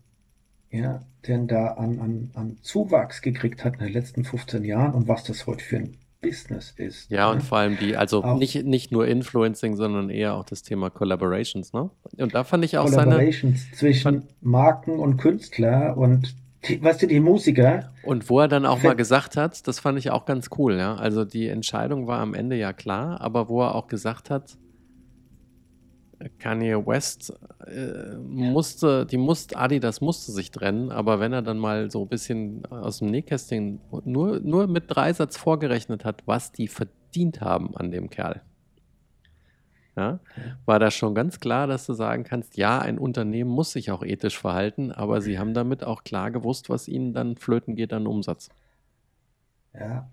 ja, 0.70 1.02
denn 1.26 1.48
da 1.48 1.72
an, 1.72 1.98
an, 2.00 2.30
an 2.34 2.58
Zuwachs 2.62 3.22
gekriegt 3.22 3.64
hat 3.64 3.74
in 3.74 3.80
den 3.80 3.92
letzten 3.92 4.24
15 4.24 4.64
Jahren 4.64 4.94
und 4.94 5.08
was 5.08 5.24
das 5.24 5.46
heute 5.46 5.64
für 5.64 5.78
ein 5.78 5.96
Business 6.26 6.74
ist. 6.76 7.10
Ja, 7.10 7.30
und 7.30 7.42
vor 7.42 7.58
allem 7.58 7.76
die, 7.78 7.96
also 7.96 8.24
Auch- 8.24 8.38
nicht, 8.38 8.64
nicht 8.64 8.92
nur 8.92 9.06
Influencing, 9.06 9.76
sondern 9.76 10.10
eher 10.10 10.34
auch 10.34 10.44
das 10.44 10.62
Thema 10.62 10.90
Collaborations, 10.90 11.72
ne? 11.72 11.90
Und 12.18 12.34
da 12.34 12.44
fand 12.44 12.64
ich 12.64 12.78
auch 12.78 12.88
seine, 12.88 13.12
Collaborations 13.12 13.70
zwischen 13.72 14.24
Marken 14.40 14.98
und 14.98 15.16
Künstler 15.18 15.96
und 15.96 16.34
die, 16.68 16.82
weißt 16.82 17.02
du, 17.02 17.06
die 17.06 17.20
Musiker, 17.20 17.92
Und 18.02 18.28
wo 18.28 18.40
er 18.40 18.48
dann 18.48 18.66
auch 18.66 18.82
mal 18.82 18.96
gesagt 18.96 19.36
hat, 19.36 19.66
das 19.68 19.78
fand 19.78 19.98
ich 19.98 20.10
auch 20.10 20.24
ganz 20.24 20.48
cool, 20.58 20.76
ja. 20.76 20.96
Also 20.96 21.24
die 21.24 21.46
Entscheidung 21.48 22.06
war 22.06 22.18
am 22.20 22.34
Ende 22.34 22.56
ja 22.56 22.72
klar, 22.72 23.20
aber 23.20 23.48
wo 23.48 23.62
er 23.62 23.74
auch 23.74 23.86
gesagt 23.86 24.30
hat, 24.30 24.56
Kanye 26.38 26.86
West 26.86 27.32
äh, 27.66 28.16
musste, 28.16 29.06
die 29.06 29.16
musste, 29.16 29.56
Adidas 29.56 30.00
musste 30.00 30.32
sich 30.32 30.50
trennen, 30.50 30.90
aber 30.90 31.20
wenn 31.20 31.32
er 31.32 31.42
dann 31.42 31.58
mal 31.58 31.90
so 31.90 32.02
ein 32.02 32.08
bisschen 32.08 32.64
aus 32.66 32.98
dem 32.98 33.10
Nähkästchen 33.10 33.80
nur, 34.04 34.40
nur 34.40 34.66
mit 34.66 34.84
Dreisatz 34.88 35.36
vorgerechnet 35.36 36.04
hat, 36.04 36.22
was 36.26 36.52
die 36.52 36.68
verdient 36.68 37.40
haben 37.40 37.76
an 37.76 37.90
dem 37.90 38.08
Kerl, 38.08 38.40
ja, 39.96 40.20
war 40.66 40.78
da 40.78 40.90
schon 40.90 41.14
ganz 41.14 41.40
klar, 41.40 41.66
dass 41.66 41.86
du 41.86 41.94
sagen 41.94 42.24
kannst, 42.24 42.56
ja, 42.56 42.78
ein 42.78 42.98
Unternehmen 42.98 43.50
muss 43.50 43.72
sich 43.72 43.90
auch 43.90 44.02
ethisch 44.04 44.38
verhalten, 44.38 44.92
aber 44.92 45.20
sie 45.20 45.38
haben 45.38 45.54
damit 45.54 45.84
auch 45.84 46.04
klar 46.04 46.30
gewusst, 46.30 46.68
was 46.68 46.88
ihnen 46.88 47.14
dann 47.14 47.36
flöten 47.36 47.76
geht 47.76 47.92
an 47.92 48.06
Umsatz. 48.06 48.50
Ja, 49.72 50.10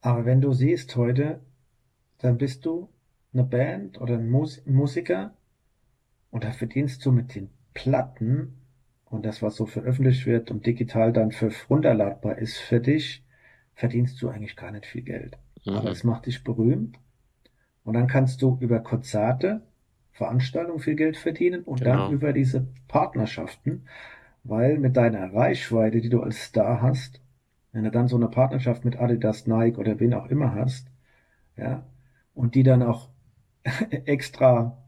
aber 0.00 0.24
wenn 0.24 0.40
du 0.40 0.52
siehst 0.52 0.94
heute, 0.96 1.40
dann 2.18 2.38
bist 2.38 2.64
du 2.64 2.88
eine 3.32 3.44
Band 3.44 4.00
oder 4.00 4.14
ein 4.14 4.30
Mus 4.30 4.64
Musiker 4.66 5.32
und 6.34 6.44
da 6.44 6.52
verdienst 6.52 7.06
du 7.06 7.12
mit 7.12 7.34
den 7.36 7.48
Platten 7.74 8.58
und 9.06 9.24
das, 9.24 9.42
was 9.42 9.56
so 9.56 9.66
veröffentlicht 9.66 10.26
wird 10.26 10.50
und 10.50 10.66
digital 10.66 11.12
dann 11.14 11.32
für 11.32 11.50
runterladbar 11.70 12.38
ist 12.38 12.58
für 12.58 12.80
dich, 12.80 13.24
verdienst 13.74 14.20
du 14.20 14.28
eigentlich 14.28 14.56
gar 14.56 14.72
nicht 14.72 14.86
viel 14.86 15.02
Geld. 15.02 15.38
Aber 15.72 15.88
Mhm. 15.88 15.92
es 15.92 16.04
macht 16.04 16.26
dich 16.26 16.44
berühmt 16.44 16.98
und 17.84 17.94
dann 17.94 18.08
kannst 18.08 18.42
du 18.42 18.58
über 18.60 18.80
Konzerte, 18.80 19.62
Veranstaltungen 20.12 20.80
viel 20.80 20.96
Geld 20.96 21.16
verdienen 21.16 21.62
und 21.64 21.80
Genau. 21.80 22.08
dann 22.08 22.10
über 22.10 22.32
diese 22.32 22.66
Partnerschaften, 22.88 23.86
weil 24.44 24.78
mit 24.78 24.96
deiner 24.96 25.32
Reichweite, 25.34 26.00
die 26.02 26.10
du 26.10 26.22
als 26.22 26.44
Star 26.44 26.82
hast, 26.82 27.22
wenn 27.72 27.84
du 27.84 27.92
dann 27.92 28.08
so 28.08 28.16
eine 28.16 28.28
Partnerschaft 28.28 28.84
mit 28.84 28.98
Adidas, 29.00 29.46
Nike 29.48 29.78
oder 29.78 30.00
wen 30.00 30.14
auch 30.14 30.26
immer 30.28 30.54
hast, 30.54 30.88
ja, 31.56 31.86
und 32.34 32.54
die 32.56 32.62
dann 32.64 32.82
auch 32.82 33.10
extra 34.06 34.78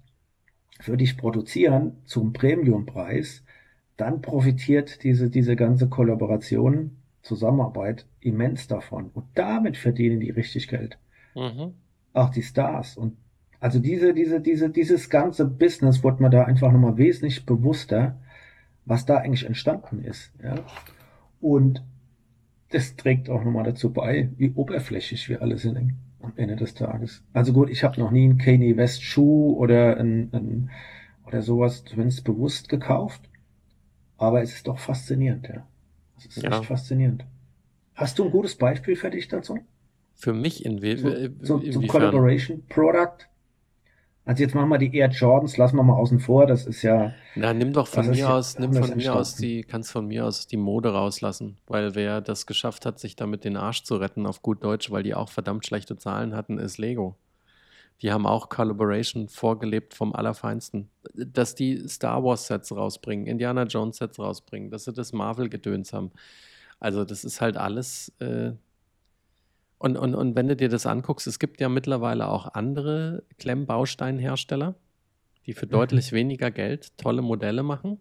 für 0.81 0.97
dich 0.97 1.17
produzieren 1.17 1.99
zum 2.05 2.33
Premiumpreis, 2.33 3.45
dann 3.97 4.21
profitiert 4.21 5.03
diese, 5.03 5.31
diese 5.31 5.57
ganze 5.57 5.89
Kollaboration, 5.89 6.99
Zusammenarbeit 7.23 8.07
immens 8.21 8.69
davon. 8.69 9.11
Und 9.13 9.25
damit 9.35 9.77
verdienen 9.77 10.21
die 10.21 10.31
richtig 10.31 10.69
Geld. 10.69 10.99
Mhm. 11.35 11.75
Auch 12.13 12.31
die 12.31 12.43
Stars. 12.43 12.97
Und 12.97 13.17
also 13.59 13.79
diese, 13.79 14.15
diese, 14.15 14.41
diese, 14.41 14.71
dieses 14.71 15.11
ganze 15.11 15.45
Business 15.47 16.05
wurde 16.05 16.23
mir 16.23 16.31
da 16.31 16.45
einfach 16.45 16.71
nochmal 16.71 16.99
wesentlich 16.99 17.47
bewusster, 17.47 18.19
was 18.85 19.07
da 19.07 19.17
eigentlich 19.17 19.47
entstanden 19.47 20.05
ist. 20.05 20.33
Ja? 20.43 20.55
Und 21.41 21.83
das 22.71 22.97
trägt 22.97 23.29
auch 23.29 23.43
nochmal 23.45 23.65
dazu 23.65 23.93
bei, 23.93 24.31
wie 24.37 24.53
oberflächlich 24.53 25.29
wir 25.29 25.43
alle 25.43 25.59
sind 25.59 25.95
am 26.27 26.33
Ende 26.37 26.57
des 26.57 26.75
Tages. 26.75 27.23
Also 27.33 27.53
gut, 27.53 27.71
ich 27.71 27.85
habe 27.85 28.01
noch 28.01 28.11
nie 28.11 28.25
einen 28.25 28.39
Kanye 28.39 28.77
West 28.77 29.03
Schuh 29.03 29.57
oder 29.59 29.97
ein, 29.99 30.31
ein 30.33 30.71
oder 31.27 31.43
sowas 31.43 31.85
zumindest 31.85 32.25
bewusst 32.25 32.69
gekauft, 32.69 33.21
aber 34.19 34.43
es 34.43 34.53
ist 34.55 34.67
doch 34.67 34.79
faszinierend, 34.79 35.49
ja. 35.49 35.67
Es 36.19 36.27
ist 36.27 36.43
Ja. 36.43 36.51
echt 36.51 36.67
faszinierend. 36.67 37.25
Hast 37.95 38.19
du 38.19 38.25
ein 38.25 38.31
gutes 38.31 38.57
Beispiel 38.57 38.97
für 38.97 39.11
dich 39.11 39.29
dazu? 39.29 39.59
Für 40.15 40.33
mich 40.33 40.65
in 40.65 40.83
we 40.83 40.97
So, 40.97 41.09
äh, 41.09 41.31
so, 41.41 41.59
zum 41.59 41.65
inwiefern? 41.83 41.89
Collaboration 41.89 42.63
Product? 42.69 43.27
Also 44.27 44.43
jetzt 44.43 44.57
machen 44.57 44.69
wir 44.71 44.79
die 44.79 44.93
Air 44.93 45.09
Jordans, 45.11 45.57
lassen 45.57 45.77
wir 45.77 45.85
mal 45.85 45.95
außen 45.95 46.19
vor, 46.19 46.49
das 46.49 46.67
ist 46.67 46.83
ja, 46.83 47.15
Na, 47.37 47.55
nimm 47.55 47.73
doch 47.73 47.87
von 47.87 48.11
mir 48.11 48.29
aus, 48.29 48.59
nimm 48.59 48.73
von 48.73 48.97
mir 48.97 49.15
aus 49.15 49.37
die, 49.37 49.63
kannst 49.63 49.93
von 49.93 50.09
mir 50.09 50.27
aus 50.27 50.49
die 50.49 50.57
Mode 50.57 50.93
rauslassen, 50.93 51.59
weil 51.69 51.95
wer 51.95 52.21
das 52.21 52.45
geschafft 52.45 52.87
hat, 52.87 52.99
sich 52.99 53.15
damit 53.15 53.45
den 53.45 53.57
Arsch 53.57 53.85
zu 53.85 53.95
retten, 53.95 54.27
auf 54.27 54.43
gut 54.43 54.65
Deutsch, 54.65 54.91
weil 54.91 55.05
die 55.05 55.15
auch 55.15 55.29
verdammt 55.29 55.65
schlechte 55.65 55.97
Zahlen 55.97 56.35
hatten, 56.35 56.59
ist 56.59 56.77
Lego. 56.77 57.15
Die 58.03 58.11
haben 58.11 58.27
auch 58.27 58.49
Collaboration 58.49 59.29
vorgelebt 59.29 59.95
vom 59.95 60.13
Allerfeinsten. 60.13 60.91
Dass 61.15 61.55
die 61.55 61.87
Star 61.89 62.25
Wars 62.25 62.49
Sets 62.49 62.75
rausbringen, 62.75 63.29
Indiana 63.29 63.63
Jones 63.63 63.99
Sets 63.99 64.19
rausbringen, 64.19 64.71
dass 64.71 64.85
sie 64.85 64.93
das 64.93 65.13
Marvel-Gedöns 65.13 65.93
haben. 65.93 66.11
Also, 66.81 67.05
das 67.05 67.25
ist 67.25 67.41
halt 67.41 67.57
alles. 67.57 68.13
Äh 68.19 68.53
und, 69.79 69.97
und, 69.97 70.15
und 70.15 70.35
wenn 70.35 70.49
du 70.49 70.57
dir 70.57 70.69
das 70.69 70.87
anguckst, 70.87 71.27
es 71.27 71.39
gibt 71.39 71.61
ja 71.61 71.69
mittlerweile 71.69 72.29
auch 72.29 72.55
andere 72.55 73.25
Klemmbausteinhersteller, 73.39 74.75
die 75.45 75.53
für 75.53 75.67
mhm. 75.67 75.71
deutlich 75.71 76.13
weniger 76.13 76.51
Geld 76.51 76.97
tolle 76.97 77.23
Modelle 77.23 77.63
machen. 77.63 78.01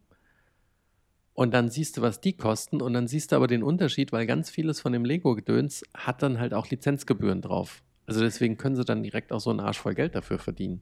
Und 1.34 1.54
dann 1.54 1.70
siehst 1.70 1.98
du, 1.98 2.02
was 2.02 2.22
die 2.22 2.32
kosten 2.32 2.82
und 2.82 2.94
dann 2.94 3.08
siehst 3.08 3.32
du 3.32 3.36
aber 3.36 3.48
den 3.48 3.62
Unterschied, 3.62 4.14
weil 4.14 4.26
ganz 4.26 4.50
vieles 4.50 4.80
von 4.80 4.94
dem 4.94 5.04
Lego-Gedöns 5.04 5.84
hat 5.94 6.24
dann 6.24 6.40
halt 6.40 6.54
auch 6.54 6.70
Lizenzgebühren 6.70 7.42
drauf. 7.42 7.84
Also 8.06 8.22
deswegen 8.22 8.58
können 8.58 8.78
sie 8.78 8.86
dann 8.86 9.04
direkt 9.04 9.34
auch 9.34 9.42
so 9.42 9.50
einen 9.50 9.60
Arsch 9.60 9.80
voll 9.80 9.96
Geld 9.96 10.16
dafür 10.16 10.40
verdienen. 10.40 10.80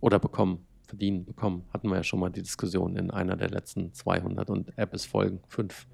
Oder 0.00 0.18
bekommen, 0.18 0.66
verdienen, 0.86 1.26
bekommen. 1.26 1.66
Hatten 1.70 1.90
wir 1.90 1.96
ja 1.96 2.02
schon 2.02 2.20
mal 2.20 2.30
die 2.30 2.42
Diskussion 2.42 2.96
in 2.96 3.10
einer 3.10 3.36
der 3.36 3.50
letzten 3.50 3.92
200 3.92 4.48
und 4.48 4.78
Apps 4.78 5.04
Folgen, 5.04 5.40
fünf. 5.48 5.86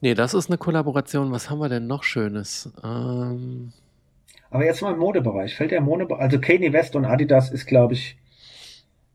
Nee, 0.00 0.14
das 0.14 0.34
ist 0.34 0.48
eine 0.48 0.58
Kollaboration. 0.58 1.32
Was 1.32 1.50
haben 1.50 1.58
wir 1.58 1.68
denn 1.68 1.86
noch 1.86 2.04
Schönes? 2.04 2.72
Ähm 2.84 3.72
aber 4.50 4.64
jetzt 4.64 4.80
mal 4.80 4.94
im 4.94 4.98
Modebereich. 4.98 5.54
Fällt 5.54 5.72
der 5.72 5.80
Modebereich, 5.80 6.22
also 6.22 6.40
Kanye 6.40 6.72
West 6.72 6.96
und 6.96 7.04
Adidas 7.04 7.50
ist, 7.50 7.66
glaube 7.66 7.94
ich, 7.94 8.16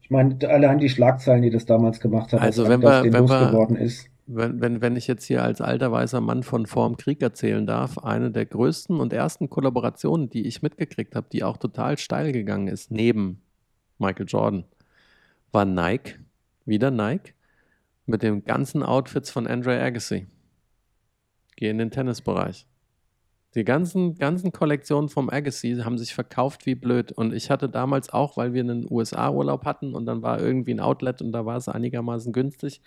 ich 0.01 0.11
meine, 0.11 0.37
allein 0.47 0.79
die 0.79 0.89
Schlagzeilen, 0.89 1.41
die 1.41 1.49
das 1.49 1.65
damals 1.65 1.99
gemacht 1.99 2.33
hat, 2.33 2.41
also 2.41 2.67
wenn 2.67 2.81
wir, 2.81 3.03
wenn 3.05 3.29
wir, 3.29 3.79
ist. 3.79 4.09
Wenn, 4.27 4.61
wenn, 4.61 4.81
wenn 4.81 4.95
ich 4.95 5.07
jetzt 5.07 5.25
hier 5.25 5.43
als 5.43 5.59
alter 5.59 5.91
weißer 5.91 6.21
Mann 6.21 6.43
von 6.43 6.65
vorm 6.65 6.97
Krieg 6.97 7.21
erzählen 7.21 7.65
darf, 7.65 7.97
eine 7.97 8.31
der 8.31 8.45
größten 8.45 8.99
und 8.99 9.11
ersten 9.11 9.49
Kollaborationen, 9.49 10.29
die 10.29 10.45
ich 10.45 10.61
mitgekriegt 10.61 11.15
habe, 11.15 11.27
die 11.31 11.43
auch 11.43 11.57
total 11.57 11.97
steil 11.97 12.31
gegangen 12.31 12.67
ist, 12.67 12.91
neben 12.91 13.41
Michael 13.97 14.27
Jordan, 14.27 14.65
war 15.51 15.65
Nike, 15.65 16.19
wieder 16.65 16.91
Nike, 16.91 17.33
mit 18.05 18.23
den 18.23 18.43
ganzen 18.43 18.83
Outfits 18.83 19.31
von 19.31 19.47
Andre 19.47 19.81
Agassi. 19.81 20.27
Geh 21.55 21.69
in 21.69 21.77
den 21.77 21.91
Tennisbereich. 21.91 22.65
Die 23.55 23.63
ganzen, 23.63 24.15
ganzen 24.15 24.51
Kollektionen 24.51 25.09
vom 25.09 25.29
Agassi 25.29 25.75
haben 25.83 25.99
sich 25.99 26.15
verkauft 26.15 26.65
wie 26.65 26.73
blöd. 26.73 27.11
Und 27.11 27.33
ich 27.33 27.51
hatte 27.51 27.69
damals 27.69 28.09
auch, 28.09 28.35
weil 28.35 28.53
wir 28.53 28.61
einen 28.61 28.87
USA-Urlaub 28.89 29.65
hatten 29.65 29.93
und 29.93 30.07
dann 30.07 30.23
war 30.23 30.39
irgendwie 30.39 30.73
ein 30.73 30.79
Outlet 30.79 31.21
und 31.21 31.31
da 31.31 31.45
war 31.45 31.57
es 31.57 31.67
einigermaßen 31.67 32.33
günstig, 32.33 32.81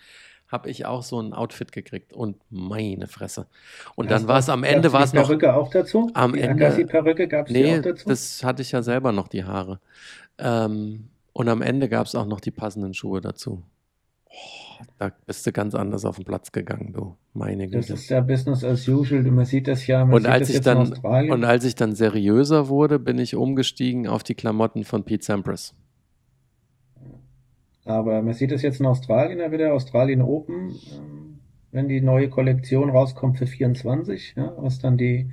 habe 0.49 0.69
ich 0.69 0.85
auch 0.85 1.03
so 1.03 1.21
ein 1.21 1.33
Outfit 1.33 1.71
gekriegt. 1.71 2.11
Und 2.11 2.37
meine 2.49 3.07
Fresse. 3.07 3.47
Und 3.95 4.11
dann 4.11 4.27
war 4.27 4.39
es 4.39 4.49
am 4.49 4.65
Ende 4.65 4.91
war 4.91 5.03
es 5.03 5.13
noch. 5.13 5.27
Perücke 5.27 5.55
auch 5.55 5.69
dazu? 5.69 6.11
Am 6.13 6.33
die 6.33 6.41
Ende. 6.41 6.65
Agassi-Perücke 6.65 7.29
gab 7.29 7.47
es 7.47 7.53
nee, 7.53 7.79
auch 7.79 7.83
dazu? 7.83 8.09
Das 8.09 8.43
hatte 8.43 8.61
ich 8.61 8.71
ja 8.73 8.81
selber 8.81 9.13
noch 9.13 9.29
die 9.29 9.45
Haare. 9.45 9.79
Ähm, 10.37 11.09
und 11.31 11.47
am 11.47 11.61
Ende 11.61 11.87
gab 11.87 12.07
es 12.07 12.15
auch 12.15 12.25
noch 12.25 12.41
die 12.41 12.51
passenden 12.51 12.93
Schuhe 12.93 13.21
dazu. 13.21 13.63
Oh, 14.79 14.83
da 14.99 15.11
bist 15.25 15.45
du 15.45 15.51
ganz 15.51 15.75
anders 15.75 16.05
auf 16.05 16.17
den 16.17 16.25
Platz 16.25 16.51
gegangen, 16.51 16.93
du. 16.93 17.15
Meine 17.33 17.65
Güte. 17.65 17.77
Das 17.77 17.89
ist 17.89 18.09
ja 18.09 18.21
Business 18.21 18.63
as 18.63 18.87
usual. 18.87 19.23
Man 19.23 19.45
sieht 19.45 19.67
das 19.67 19.87
ja. 19.87 20.03
und 20.03 20.25
als 20.25 20.49
ich 20.49 20.61
dann 20.61 20.93
und 20.93 21.43
als 21.43 21.65
ich 21.65 21.75
dann 21.75 21.95
seriöser 21.95 22.67
wurde, 22.67 22.99
bin 22.99 23.19
ich 23.19 23.35
umgestiegen 23.35 24.07
auf 24.07 24.23
die 24.23 24.35
Klamotten 24.35 24.83
von 24.83 25.03
Pete 25.03 25.23
Sampras. 25.23 25.73
Aber 27.87 28.21
man 28.21 28.33
sieht 28.33 28.51
es 28.51 28.61
jetzt 28.61 28.79
in 28.81 28.85
Australien 28.85 29.39
ja 29.39 29.51
wieder, 29.51 29.73
Australien 29.73 30.21
Open, 30.21 30.75
ähm, 30.91 31.39
wenn 31.71 31.87
die 31.87 32.01
neue 32.01 32.29
Kollektion 32.29 32.89
rauskommt 32.89 33.37
für 33.37 33.47
24, 33.47 34.33
ja, 34.35 34.53
was 34.57 34.79
dann 34.79 34.97
die, 34.97 35.31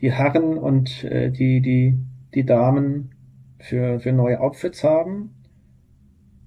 die 0.00 0.12
Herren 0.12 0.58
und 0.58 1.04
äh, 1.04 1.30
die, 1.30 1.62
die, 1.62 1.98
die 2.34 2.44
Damen 2.44 3.12
für, 3.58 3.98
für 4.00 4.12
neue 4.12 4.40
Outfits 4.40 4.84
haben. 4.84 5.30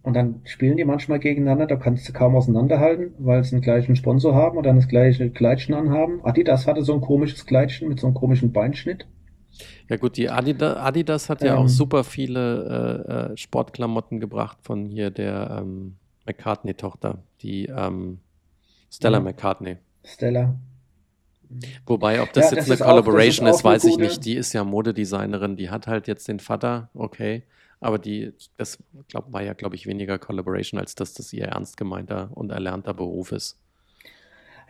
Und 0.04 0.16
dann 0.16 0.42
spielen 0.44 0.76
die 0.76 0.84
manchmal 0.84 1.20
gegeneinander, 1.20 1.66
da 1.66 1.78
kannst 1.78 2.08
du 2.08 2.14
kaum 2.14 2.36
auseinanderhalten, 2.36 3.14
weil 3.20 3.42
sie 3.46 3.56
einen 3.56 3.62
gleichen 3.62 3.96
Sponsor 3.96 4.36
haben 4.36 4.58
oder 4.58 4.74
das 4.74 4.90
gleiche 4.90 5.30
Kleidchen 5.30 5.74
anhaben. 5.74 6.20
Adidas 6.24 6.68
hatte 6.68 6.84
so 6.84 6.94
ein 6.94 7.00
komisches 7.00 7.46
Kleidchen 7.46 7.88
mit 7.88 8.02
so 8.02 8.08
einem 8.08 8.14
komischen 8.14 8.52
Beinschnitt. 8.52 9.08
Ja 9.90 9.96
gut, 9.96 10.18
die 10.18 10.30
Adidas, 10.30 10.76
Adidas 10.78 11.30
hat 11.30 11.42
ja 11.42 11.54
ähm, 11.54 11.60
auch 11.60 11.68
super 11.70 12.04
viele 12.04 13.32
äh, 13.32 13.34
äh, 13.34 13.38
Sportklamotten 13.38 14.20
gebracht 14.20 14.58
von 14.62 14.86
hier 14.86 15.10
der 15.10 15.60
ähm, 15.62 15.96
McCartney-Tochter, 16.26 17.24
die 17.42 17.68
ähm, 17.68 18.20
Stella 18.92 19.20
ja. 19.20 19.24
McCartney. 19.24 19.78
Stella. 20.04 20.56
Wobei, 21.86 22.22
ob 22.22 22.34
das 22.34 22.52
ja, 22.52 22.58
jetzt 22.58 22.70
das 22.70 22.82
eine 22.82 22.90
Collaboration 22.90 23.48
ist, 23.48 23.58
ist 23.58 23.64
weiß 23.64 23.86
ich 23.86 23.98
nicht. 23.98 24.26
Die 24.26 24.36
ist 24.36 24.54
ja 24.54 24.64
Modedesignerin, 24.64 25.56
die 25.56 25.70
hat 25.70 25.88
halt 25.88 26.08
jetzt 26.08 26.28
den 26.28 26.40
Vater, 26.40 26.90
okay. 26.94 27.44
Aber 27.84 28.00
die, 28.00 28.34
das 28.58 28.78
glaub, 29.10 29.32
war 29.32 29.42
ja, 29.42 29.54
glaube 29.54 29.76
ich, 29.76 29.86
weniger 29.86 30.18
Collaboration, 30.20 30.80
als 30.80 30.96
dass 30.96 31.14
das 31.14 31.34
ihr 31.34 31.46
ernst 31.46 31.78
gemeinter 31.78 32.30
und 32.34 32.52
erlernter 32.52 32.94
Beruf 32.94 33.32
ist. 33.32 33.58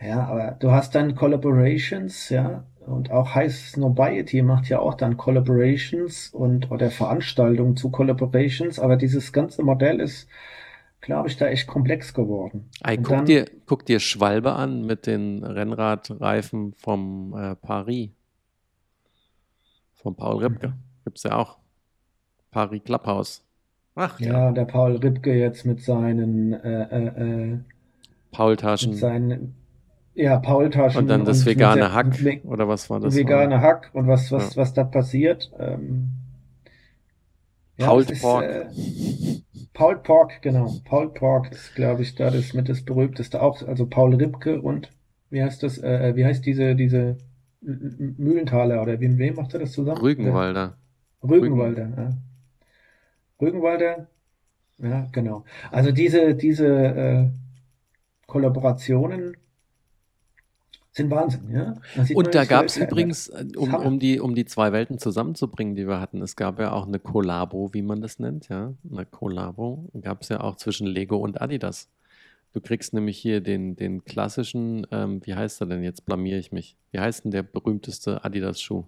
Ja, 0.00 0.24
aber 0.24 0.56
du 0.58 0.70
hast 0.70 0.94
dann 0.94 1.14
Collaborations, 1.14 2.28
ja, 2.28 2.64
und 2.86 3.10
auch 3.10 3.34
High 3.34 3.54
Snobiety 3.54 4.42
macht 4.42 4.68
ja 4.68 4.78
auch 4.78 4.94
dann 4.94 5.16
Collaborations 5.16 6.28
und 6.30 6.70
oder 6.70 6.90
Veranstaltungen 6.90 7.76
zu 7.76 7.90
Collaborations, 7.90 8.78
aber 8.78 8.96
dieses 8.96 9.32
ganze 9.32 9.62
Modell 9.62 10.00
ist, 10.00 10.28
glaube 11.00 11.28
ich, 11.28 11.36
da 11.36 11.46
echt 11.46 11.66
komplex 11.66 12.12
geworden. 12.12 12.68
Ey, 12.82 12.96
guck, 12.96 13.08
dann, 13.08 13.24
dir, 13.24 13.46
guck 13.66 13.86
dir 13.86 14.00
Schwalbe 14.00 14.52
an 14.52 14.84
mit 14.84 15.06
den 15.06 15.44
Rennradreifen 15.44 16.74
vom 16.74 17.34
äh, 17.36 17.54
Paris. 17.56 18.10
Von 19.94 20.16
Paul 20.16 20.44
Ripke. 20.44 20.68
Mhm. 20.68 20.74
Gibt's 21.04 21.22
ja 21.22 21.36
auch. 21.36 21.58
Paris 22.54 22.84
Clubhouse. 22.84 23.42
Ach 23.96 24.18
ja. 24.20 24.32
Ja, 24.32 24.52
der 24.52 24.64
Paul 24.64 24.96
Ripke 24.96 25.34
jetzt 25.34 25.66
mit 25.66 25.82
seinen 25.82 26.52
äh, 26.52 26.82
äh, 26.84 27.52
äh 27.52 27.58
Paul-Taschen. 28.30 28.90
Mit 28.90 29.00
seinen, 29.00 29.54
ja, 30.14 30.38
Paul-Taschen. 30.38 31.02
Und 31.02 31.08
dann 31.08 31.24
das 31.24 31.40
und 31.40 31.46
vegane 31.46 31.92
Hack, 31.92 32.16
oder 32.44 32.68
was 32.68 32.88
war 32.90 33.00
das? 33.00 33.14
Vegane 33.14 33.60
Hack 33.60 33.90
und 33.92 34.06
was, 34.06 34.30
was, 34.30 34.54
ja. 34.54 34.62
was 34.62 34.72
da 34.72 34.84
passiert. 34.84 35.52
Ähm, 35.58 36.10
ja, 37.76 37.86
Paul 37.86 38.04
Pork. 38.04 38.44
Äh, 38.44 38.66
Paul 39.72 39.96
Pork, 39.96 40.40
genau. 40.40 40.72
Paul 40.84 41.12
Pork 41.12 41.50
ist, 41.50 41.74
glaube 41.74 42.02
ich, 42.02 42.14
da 42.14 42.30
das 42.30 42.54
mit 42.54 42.68
das 42.68 42.82
berühmteste 42.82 43.42
auch. 43.42 43.62
Also 43.66 43.86
Paul 43.86 44.14
Ripke 44.14 44.60
und 44.60 44.92
wie 45.30 45.42
heißt 45.42 45.62
das? 45.64 45.78
Äh, 45.78 46.10
äh 46.10 46.16
wie 46.16 46.24
heißt 46.24 46.46
diese 46.46 46.76
diese 46.76 47.18
Mühlenthaler 47.60 48.80
oder 48.80 49.00
wem, 49.00 49.18
wem 49.18 49.34
macht 49.34 49.54
er 49.54 49.60
das 49.60 49.72
zusammen? 49.72 49.98
Rügenwalder. 49.98 50.76
Rügenwalder. 51.22 51.88
Ja. 51.96 52.10
Rügenwalder. 53.44 54.08
Ja, 54.78 55.08
genau. 55.12 55.44
Also 55.70 55.92
diese, 55.92 56.34
diese 56.34 56.66
äh, 56.66 57.28
Kollaborationen 58.26 59.36
sind 60.92 61.10
Wahnsinn, 61.10 61.50
ja. 61.50 61.74
Und 62.14 62.34
da 62.34 62.44
gab 62.44 62.66
es 62.66 62.76
übrigens, 62.76 63.28
äh, 63.28 63.44
um, 63.56 63.74
um, 63.74 63.98
die, 63.98 64.20
um 64.20 64.34
die 64.34 64.44
zwei 64.44 64.72
Welten 64.72 64.98
zusammenzubringen, 64.98 65.74
die 65.74 65.88
wir 65.88 66.00
hatten, 66.00 66.22
es 66.22 66.36
gab 66.36 66.60
ja 66.60 66.72
auch 66.72 66.86
eine 66.86 67.00
Kollabo, 67.00 67.74
wie 67.74 67.82
man 67.82 68.00
das 68.00 68.20
nennt, 68.20 68.48
ja. 68.48 68.74
Eine 68.90 69.04
Kollabo 69.04 69.88
gab 70.00 70.22
es 70.22 70.28
ja 70.28 70.40
auch 70.40 70.56
zwischen 70.56 70.86
Lego 70.86 71.16
und 71.16 71.40
Adidas. 71.40 71.88
Du 72.52 72.60
kriegst 72.60 72.94
nämlich 72.94 73.18
hier 73.18 73.40
den, 73.40 73.74
den 73.74 74.04
klassischen, 74.04 74.86
ähm, 74.92 75.20
wie 75.24 75.34
heißt 75.34 75.60
er 75.60 75.66
denn? 75.66 75.82
Jetzt 75.82 76.06
blamier 76.06 76.38
ich 76.38 76.52
mich. 76.52 76.76
Wie 76.92 77.00
heißt 77.00 77.24
denn 77.24 77.32
der 77.32 77.42
berühmteste 77.42 78.24
Adidas-Schuh? 78.24 78.84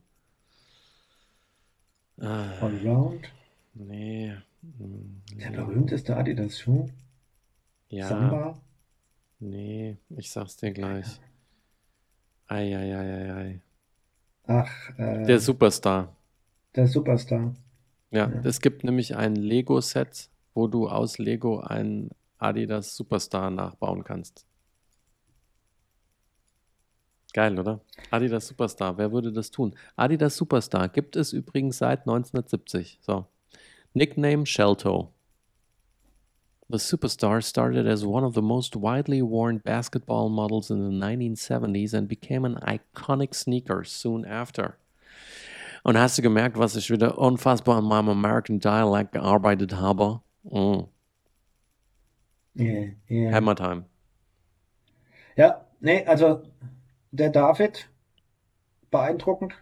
Allround? 2.19 3.29
Nee. 3.79 4.35
Der 4.63 5.51
berühmteste 5.51 6.17
Adidas-Schuh? 6.17 6.89
Ja. 7.89 8.09
Samba? 8.09 8.61
Nee, 9.39 9.99
ich 10.09 10.31
sag's 10.31 10.57
dir 10.57 10.73
gleich. 10.73 11.21
Eieieiei. 12.47 13.61
Ach, 14.47 14.99
äh, 14.99 15.25
Der 15.25 15.41
Superstar. 15.41 16.17
Der 16.75 16.87
Superstar. 16.87 17.55
Ja, 18.11 18.31
ja, 18.31 18.41
es 18.45 18.61
gibt 18.61 18.85
nämlich 18.85 19.17
ein 19.17 19.37
Lego-Set, 19.37 20.31
wo 20.55 20.69
du 20.69 20.89
aus 20.89 21.19
Lego 21.19 21.61
einen 21.61 22.11
Adidas 22.39 22.97
Superstar 22.97 23.51
nachbauen 23.51 24.05
kannst. 24.05 24.47
Geil, 27.35 27.59
oder? 27.59 27.81
Adidas 28.11 28.47
Superstar. 28.47 28.97
Wer 28.97 29.13
würde 29.13 29.33
das 29.33 29.51
tun? 29.51 29.75
Adidas 29.97 30.37
Superstar 30.37 30.89
gibt 30.89 31.17
es 31.17 31.35
übrigens 31.35 31.79
seit 31.79 32.01
1970. 32.01 32.99
So. 33.03 33.27
Nickname 33.97 34.45
Shelto. 34.45 35.09
The 36.69 36.77
Superstar 36.77 37.43
started 37.43 37.87
as 37.87 38.05
one 38.05 38.25
of 38.25 38.35
the 38.35 38.43
most 38.43 38.77
widely 38.77 39.23
worn 39.23 39.57
basketball 39.57 40.29
models 40.29 40.71
in 40.71 40.85
the 40.85 41.07
1970s 41.07 41.95
and 41.95 42.07
became 42.07 42.45
an 42.45 42.57
iconic 42.57 43.35
sneaker 43.35 43.85
soon 43.85 44.27
after. 44.27 44.77
Und 45.83 45.97
hast 45.97 46.19
du 46.19 46.23
gemerkt, 46.23 46.59
was 46.59 46.77
ich 46.77 46.91
wieder 46.91 47.17
unfassbar 47.17 47.79
an 47.79 47.85
meinem 47.85 48.11
American 48.11 48.59
Dialect 48.59 49.13
gearbeitet 49.13 49.77
habe? 49.77 50.21
Mm. 50.45 50.89
Yeah, 52.55 52.89
yeah. 53.09 53.33
Hammer 53.33 53.55
Time. 53.55 53.87
Ja, 55.37 55.65
nee, 55.81 56.05
also 56.05 56.43
der 57.13 57.31
David, 57.31 57.89
beeindruckend, 58.91 59.55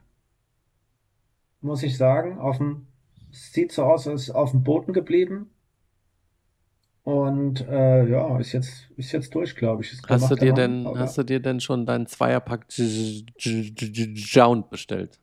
muss 1.61 1.85
ich 1.85 1.97
sagen, 1.97 2.41
auf 2.41 2.57
dem 2.57 2.89
sieht 3.35 3.73
so 3.73 3.85
aus, 3.85 4.09
als 4.09 4.31
auf 4.31 4.53
dem 4.53 4.63
Boden 4.63 4.93
geblieben. 4.93 5.51
Und 7.03 7.69
äh, 7.69 8.09
ja, 8.09 8.39
ist 8.39 8.53
jetzt, 8.53 8.89
ist 8.97 9.13
jetzt 9.13 9.35
durch, 9.35 9.55
glaube 9.57 9.83
ich. 9.83 9.95
Hast 10.09 10.31
du 10.31 10.37
dir 10.37 10.55
denn, 10.55 10.87
aber- 10.87 10.99
hast 11.01 11.19
du 11.19 11.23
dir 11.23 11.39
denn 11.41 11.61
schon 11.61 11.85
deinen 11.85 12.07
Zweierpack 12.07 12.65
Jound 12.79 14.71
bestellt? 14.71 15.21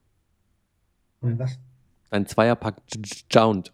Was? 1.22 1.60
Dein 2.12 2.28
Zweierpack 2.28 2.76
Jound. 3.32 3.74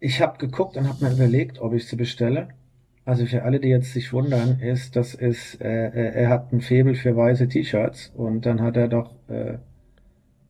Ich 0.00 0.20
habe 0.22 0.38
geguckt 0.38 0.76
und 0.76 0.88
habe 0.88 1.04
mir 1.04 1.12
überlegt, 1.12 1.58
ob 1.60 1.74
ich 1.74 1.86
sie 1.86 1.96
bestelle. 1.96 2.48
Also 3.04 3.26
für 3.26 3.42
alle, 3.42 3.60
die 3.60 3.68
jetzt 3.68 3.92
sich 3.92 4.14
wundern, 4.14 4.60
ist, 4.60 4.96
das 4.96 5.12
ist, 5.14 5.60
äh, 5.60 5.88
äh, 5.88 6.14
er 6.22 6.30
hat 6.30 6.52
ein 6.52 6.62
Faible 6.62 6.94
für 6.94 7.14
weiße 7.14 7.48
T-Shirts 7.48 8.10
und 8.14 8.46
dann 8.46 8.62
hat 8.62 8.78
er 8.78 8.88
doch 8.88 9.14
äh, 9.28 9.58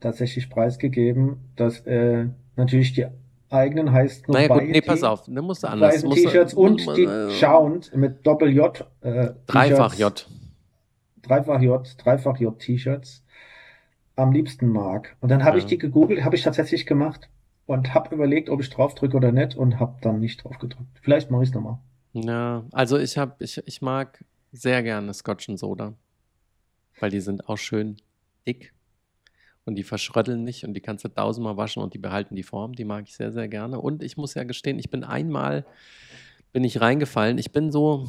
tatsächlich 0.04 0.50
preisgegeben, 0.50 1.36
dass 1.56 1.80
äh, 1.80 2.26
natürlich 2.56 2.92
die 2.92 3.06
eigenen 3.50 3.92
heißt 3.92 4.28
nur 4.28 4.36
Naja 4.36 4.48
gut, 4.48 4.62
nee, 4.62 4.80
pass 4.80 5.02
auf, 5.02 5.26
ne, 5.28 5.42
musst 5.42 5.62
du 5.64 5.68
anders. 5.68 6.02
T-Shirts 6.02 6.54
und 6.54 6.96
die 6.96 7.04
äh, 7.04 7.30
Sound 7.30 7.94
mit 7.94 8.26
Doppel-J. 8.26 8.86
Äh, 9.00 9.30
Dreifach 9.46 9.94
J. 9.94 10.28
Dreifach 11.22 11.60
J, 11.60 11.94
Dreifach 11.98 12.38
J 12.38 12.58
T-Shirts 12.58 13.24
am 14.16 14.32
liebsten 14.32 14.68
mag. 14.68 15.16
Und 15.20 15.30
dann 15.30 15.42
habe 15.44 15.58
ich 15.58 15.64
Ja. 15.64 15.70
die 15.70 15.78
gegoogelt, 15.78 16.22
habe 16.24 16.36
ich 16.36 16.42
tatsächlich 16.42 16.86
gemacht 16.86 17.28
und 17.66 17.94
habe 17.94 18.14
überlegt, 18.14 18.50
ob 18.50 18.60
ich 18.60 18.70
drauf 18.70 18.94
drücke 18.94 19.16
oder 19.16 19.32
nicht 19.32 19.56
und 19.56 19.80
habe 19.80 19.96
dann 20.02 20.20
nicht 20.20 20.44
drauf 20.44 20.58
gedrückt. 20.58 21.00
Vielleicht 21.00 21.30
mache 21.30 21.42
ich 21.42 21.48
es 21.48 21.54
nochmal. 21.54 21.78
Ja, 22.12 22.64
also 22.72 22.98
ich 22.98 23.16
hab, 23.18 23.40
ich, 23.40 23.60
ich 23.66 23.82
mag 23.82 24.24
sehr 24.52 24.82
gerne 24.82 25.12
Scotch 25.14 25.48
und 25.48 25.56
Soda. 25.56 25.94
Weil 27.00 27.10
die 27.10 27.20
sind 27.20 27.48
auch 27.48 27.58
schön 27.58 27.96
dick 28.46 28.72
und 29.64 29.76
die 29.76 29.82
verschrötteln 29.82 30.44
nicht 30.44 30.64
und 30.64 30.74
die 30.74 30.80
kannst 30.80 31.04
du 31.04 31.08
tausendmal 31.08 31.56
waschen 31.56 31.82
und 31.82 31.94
die 31.94 31.98
behalten 31.98 32.34
die 32.34 32.42
Form. 32.42 32.74
Die 32.74 32.84
mag 32.84 33.04
ich 33.06 33.16
sehr, 33.16 33.32
sehr 33.32 33.48
gerne. 33.48 33.80
Und 33.80 34.02
ich 34.02 34.16
muss 34.16 34.34
ja 34.34 34.44
gestehen, 34.44 34.78
ich 34.78 34.90
bin 34.90 35.04
einmal, 35.04 35.64
bin 36.52 36.64
ich 36.64 36.80
reingefallen. 36.80 37.38
Ich 37.38 37.50
bin 37.50 37.72
so, 37.72 38.06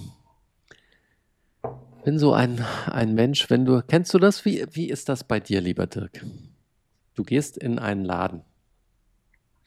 bin 2.03 2.19
so 2.19 2.33
ein, 2.33 2.63
ein 2.87 3.13
Mensch, 3.13 3.49
wenn 3.49 3.65
du, 3.65 3.81
kennst 3.81 4.13
du 4.13 4.19
das? 4.19 4.43
Wie, 4.43 4.65
wie 4.71 4.89
ist 4.89 5.07
das 5.07 5.23
bei 5.23 5.39
dir, 5.39 5.61
lieber 5.61 5.87
Dirk? 5.87 6.25
Du 7.15 7.23
gehst 7.23 7.57
in 7.57 7.79
einen 7.79 8.03
Laden. 8.03 8.41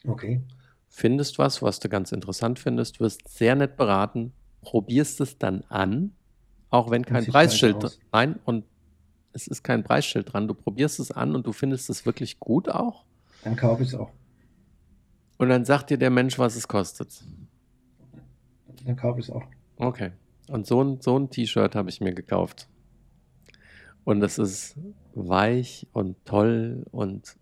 Okay. 0.06 0.40
findest 0.88 1.38
was, 1.38 1.60
was 1.60 1.80
du 1.80 1.88
ganz 1.88 2.12
interessant 2.12 2.58
findest, 2.58 3.00
wirst 3.00 3.28
sehr 3.28 3.56
nett 3.56 3.76
beraten, 3.76 4.32
probierst 4.62 5.20
es 5.20 5.38
dann 5.38 5.64
an, 5.68 6.12
auch 6.70 6.90
wenn 6.90 7.04
kein 7.04 7.26
Preisschild, 7.26 7.98
nein, 8.12 8.38
und 8.44 8.64
es 9.32 9.46
ist 9.46 9.62
kein 9.62 9.84
Preisschild 9.84 10.32
dran, 10.32 10.48
du 10.48 10.54
probierst 10.54 11.00
es 11.00 11.10
an 11.10 11.34
und 11.34 11.46
du 11.46 11.52
findest 11.52 11.90
es 11.90 12.06
wirklich 12.06 12.40
gut 12.40 12.68
auch 12.68 13.04
Dann 13.44 13.56
kaufe 13.56 13.82
ich 13.82 13.88
es 13.88 13.94
auch. 13.94 14.10
und 15.38 15.48
dann 15.48 15.64
sagt 15.64 15.90
dir 15.90 15.98
der 15.98 16.10
Mensch, 16.10 16.38
was 16.38 16.56
es 16.56 16.66
kostet. 16.68 17.22
Dann 18.84 18.96
kaufe 18.96 19.20
ich 19.20 19.26
es 19.26 19.32
auch. 19.34 19.44
Okay. 19.76 20.12
Und 20.48 20.66
so 20.66 20.82
ein, 20.82 21.00
so 21.00 21.18
ein 21.18 21.30
T-Shirt 21.30 21.74
habe 21.74 21.90
ich 21.90 22.00
mir 22.00 22.14
gekauft. 22.14 22.68
Und 24.04 24.22
es 24.22 24.38
ist 24.38 24.76
weich 25.14 25.86
und 25.92 26.16
toll 26.24 26.86
und 26.90 27.36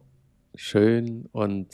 schön 0.56 1.28
und 1.32 1.68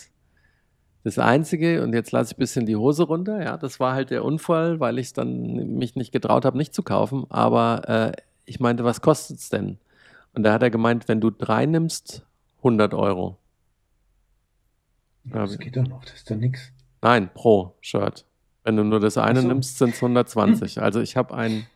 das 1.04 1.18
Einzige, 1.18 1.82
und 1.82 1.94
jetzt 1.94 2.12
lasse 2.12 2.32
ich 2.32 2.36
ein 2.36 2.40
bisschen 2.40 2.66
die 2.66 2.76
Hose 2.76 3.04
runter, 3.04 3.42
ja, 3.42 3.56
das 3.56 3.80
war 3.80 3.94
halt 3.94 4.10
der 4.10 4.24
Unfall, 4.24 4.78
weil 4.78 4.98
ich 4.98 5.12
dann 5.12 5.76
mich 5.76 5.96
nicht 5.96 6.12
getraut 6.12 6.44
habe, 6.44 6.56
nicht 6.56 6.74
zu 6.74 6.84
kaufen. 6.84 7.24
Aber 7.28 7.88
äh, 7.88 8.12
ich 8.44 8.60
meinte, 8.60 8.84
was 8.84 9.00
kostet 9.00 9.38
es 9.38 9.48
denn? 9.48 9.78
Und 10.34 10.42
da 10.44 10.52
hat 10.54 10.62
er 10.62 10.70
gemeint, 10.70 11.08
wenn 11.08 11.20
du 11.20 11.30
drei 11.30 11.66
nimmst, 11.66 12.24
100 12.58 12.94
Euro. 12.94 13.38
Ja, 15.24 15.40
Das 15.42 15.58
geht 15.58 15.76
doch 15.76 15.86
noch, 15.86 16.04
das 16.04 16.14
ist 16.14 16.30
doch 16.30 16.36
nix. 16.36 16.72
Nein, 17.02 17.30
pro 17.32 17.74
Shirt. 17.80 18.24
Wenn 18.64 18.76
du 18.76 18.84
nur 18.84 19.00
das 19.00 19.18
eine 19.18 19.40
so. 19.42 19.48
nimmst, 19.48 19.78
sind 19.78 19.90
es 19.94 19.96
120. 20.02 20.80
Also 20.80 21.00
ich 21.00 21.16
habe 21.16 21.34
ein 21.34 21.66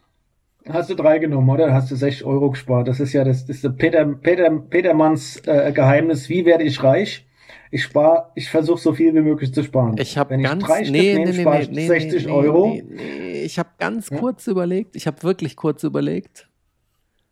Hast 0.68 0.90
du 0.90 0.94
drei 0.94 1.18
genommen, 1.18 1.48
oder? 1.48 1.72
Hast 1.72 1.90
du 1.90 1.96
60 1.96 2.24
Euro 2.24 2.50
gespart. 2.50 2.88
Das 2.88 2.98
ist 3.00 3.12
ja 3.12 3.24
das, 3.24 3.46
das 3.46 3.62
ist 3.62 3.76
Peter, 3.76 4.04
Peter, 4.04 4.50
Petermanns 4.50 5.36
äh, 5.46 5.72
Geheimnis. 5.72 6.28
Wie 6.28 6.44
werde 6.44 6.64
ich 6.64 6.82
reich? 6.82 7.24
Ich 7.70 7.84
spare, 7.84 8.30
ich 8.34 8.48
versuche 8.48 8.80
so 8.80 8.92
viel 8.92 9.14
wie 9.14 9.20
möglich 9.20 9.52
zu 9.52 9.62
sparen. 9.62 9.96
Ich 9.98 10.16
habe 10.18 10.30
Wenn 10.30 10.40
ich 10.40 10.46
ganz 10.46 10.64
drei 10.64 10.84
Stück 10.84 10.92
nee, 10.92 11.14
nehme, 11.14 11.32
nee, 11.32 11.60
ich 11.62 11.70
nee, 11.70 11.86
60 11.86 12.26
nee, 12.26 12.32
Euro. 12.32 12.68
Nee, 12.68 12.84
nee, 12.88 13.42
ich 13.42 13.58
habe 13.58 13.68
ganz 13.78 14.10
Ja? 14.10 14.18
kurz 14.18 14.46
überlegt. 14.46 14.96
Ich 14.96 15.06
habe 15.06 15.22
wirklich 15.22 15.56
kurz 15.56 15.82
überlegt. 15.82 16.48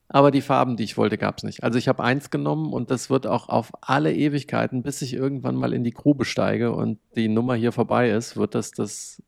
Aber 0.09 0.31
die 0.31 0.43
Farben, 0.43 0.77
die 0.77 0.85
ich 0.85 0.97
wollte, 0.99 1.17
gab 1.19 1.39
es 1.39 1.45
nicht. 1.45 1.63
Also 1.65 1.79
ich 1.79 1.89
habe 1.89 2.03
eins 2.05 2.31
genommen 2.31 2.73
und 2.73 2.91
das 2.91 3.09
wird 3.11 3.27
auch 3.27 3.49
auf 3.49 3.73
alle 3.81 4.15
Ewigkeiten, 4.15 4.83
bis 4.83 5.01
ich 5.03 5.15
irgendwann 5.15 5.57
mal 5.57 5.73
in 5.73 5.83
die 5.83 5.93
Grube 5.93 6.25
steige 6.25 6.73
und 6.73 6.99
die 7.17 7.29
Nummer 7.29 7.55
hier 7.55 7.73
vorbei 7.73 8.11
ist, 8.11 8.37
wird 8.37 8.55
das 8.55 8.71
das 8.73 9.23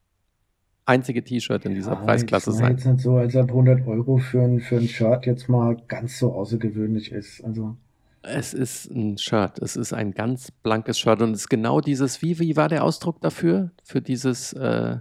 einzige 0.84 1.24
T-Shirt 1.24 1.64
in 1.64 1.74
dieser 1.74 1.92
Ja, 1.92 1.96
Preisklasse 1.96 2.52
sein. 2.52 2.72
jetzt 2.72 2.86
nicht 2.86 3.00
so, 3.00 3.16
als 3.16 3.34
ob 3.34 3.48
100 3.48 3.86
Euro 3.88 4.18
für 4.18 4.42
ein, 4.42 4.60
für 4.60 4.76
ein 4.76 4.86
Shirt 4.86 5.26
jetzt 5.26 5.48
mal 5.48 5.76
ganz 5.88 6.18
so 6.18 6.32
außergewöhnlich 6.32 7.10
ist. 7.10 7.42
Also, 7.42 7.76
Es 8.22 8.54
ist 8.54 8.90
ein 8.90 9.18
Shirt. 9.18 9.58
Es 9.58 9.76
ist 9.76 9.92
ein 9.92 10.12
ganz 10.12 10.50
blankes 10.50 10.98
Shirt 10.98 11.22
und 11.22 11.32
es 11.32 11.40
ist 11.42 11.48
genau 11.48 11.80
dieses, 11.80 12.22
wie, 12.22 12.38
wie 12.38 12.56
war 12.56 12.68
der 12.68 12.84
Ausdruck 12.84 13.20
dafür? 13.20 13.70
Für 13.82 14.00
dieses, 14.02 14.52
äh, 14.52 14.98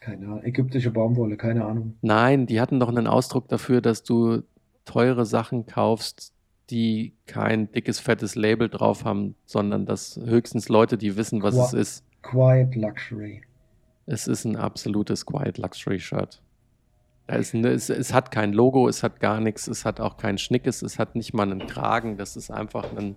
keine 0.00 0.26
Ahnung, 0.26 0.44
ägyptische 0.44 0.92
Baumwolle, 0.92 1.36
keine 1.36 1.64
Ahnung. 1.64 1.94
Nein, 2.00 2.46
die 2.46 2.60
hatten 2.60 2.78
doch 2.80 2.88
einen 2.88 3.06
Ausdruck 3.08 3.48
dafür, 3.48 3.80
dass 3.82 4.02
du 4.04 4.42
teure 4.86 5.26
Sachen 5.26 5.66
kaufst, 5.66 6.32
die 6.70 7.12
kein 7.26 7.70
dickes, 7.70 8.00
fettes 8.00 8.34
Label 8.34 8.68
drauf 8.70 9.04
haben, 9.04 9.34
sondern 9.44 9.84
dass 9.84 10.16
höchstens 10.16 10.68
Leute, 10.70 10.96
die 10.96 11.16
wissen, 11.16 11.42
was 11.42 11.54
Qua- 11.54 11.66
es 11.66 11.72
ist. 11.74 12.04
Quiet 12.22 12.74
Luxury. 12.74 13.42
Es 14.06 14.26
ist 14.26 14.44
ein 14.44 14.56
absolutes 14.56 15.26
Quiet 15.26 15.58
Luxury 15.58 16.00
Shirt. 16.00 16.40
Eine, 17.28 17.68
es, 17.70 17.90
es 17.90 18.12
hat 18.14 18.30
kein 18.30 18.52
Logo, 18.52 18.88
es 18.88 19.02
hat 19.02 19.20
gar 19.20 19.40
nichts, 19.40 19.66
es 19.66 19.84
hat 19.84 20.00
auch 20.00 20.16
kein 20.16 20.38
Schnickes, 20.38 20.82
es 20.82 20.98
hat 20.98 21.14
nicht 21.16 21.34
mal 21.34 21.42
einen 21.50 21.66
Kragen, 21.66 22.16
das 22.16 22.36
ist 22.36 22.50
einfach 22.50 22.84
ein 22.96 23.16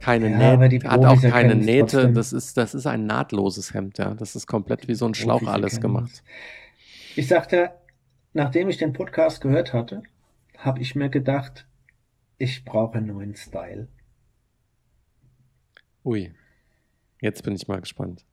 keine 0.00 0.30
Ja, 0.30 0.56
Nähte, 0.56 0.88
hat 0.88 1.04
auch 1.04 1.20
keine 1.22 1.54
Nähte, 1.56 2.12
das 2.12 2.32
ist, 2.32 2.56
das 2.56 2.74
ist 2.74 2.86
ein 2.86 3.06
nahtloses 3.06 3.72
Hemd, 3.72 3.98
ja. 3.98 4.14
Das 4.14 4.36
ist 4.36 4.46
komplett 4.46 4.86
wie 4.86 4.94
so 4.94 5.06
ein 5.06 5.14
Schlauch 5.14 5.46
alles 5.46 5.80
gemacht. 5.80 6.22
Ich 7.16 7.26
sagte, 7.28 7.70
nachdem 8.34 8.68
ich 8.68 8.76
den 8.76 8.92
Podcast 8.92 9.40
gehört 9.40 9.72
hatte, 9.72 10.02
habe 10.58 10.80
ich 10.80 10.94
mir 10.94 11.08
gedacht, 11.08 11.66
ich 12.38 12.64
brauche 12.64 12.98
einen 12.98 13.06
neuen 13.08 13.34
Style. 13.34 13.88
Ui. 16.04 16.32
Jetzt 17.20 17.42
bin 17.42 17.54
ich 17.54 17.66
mal 17.68 17.80
gespannt. 17.80 18.24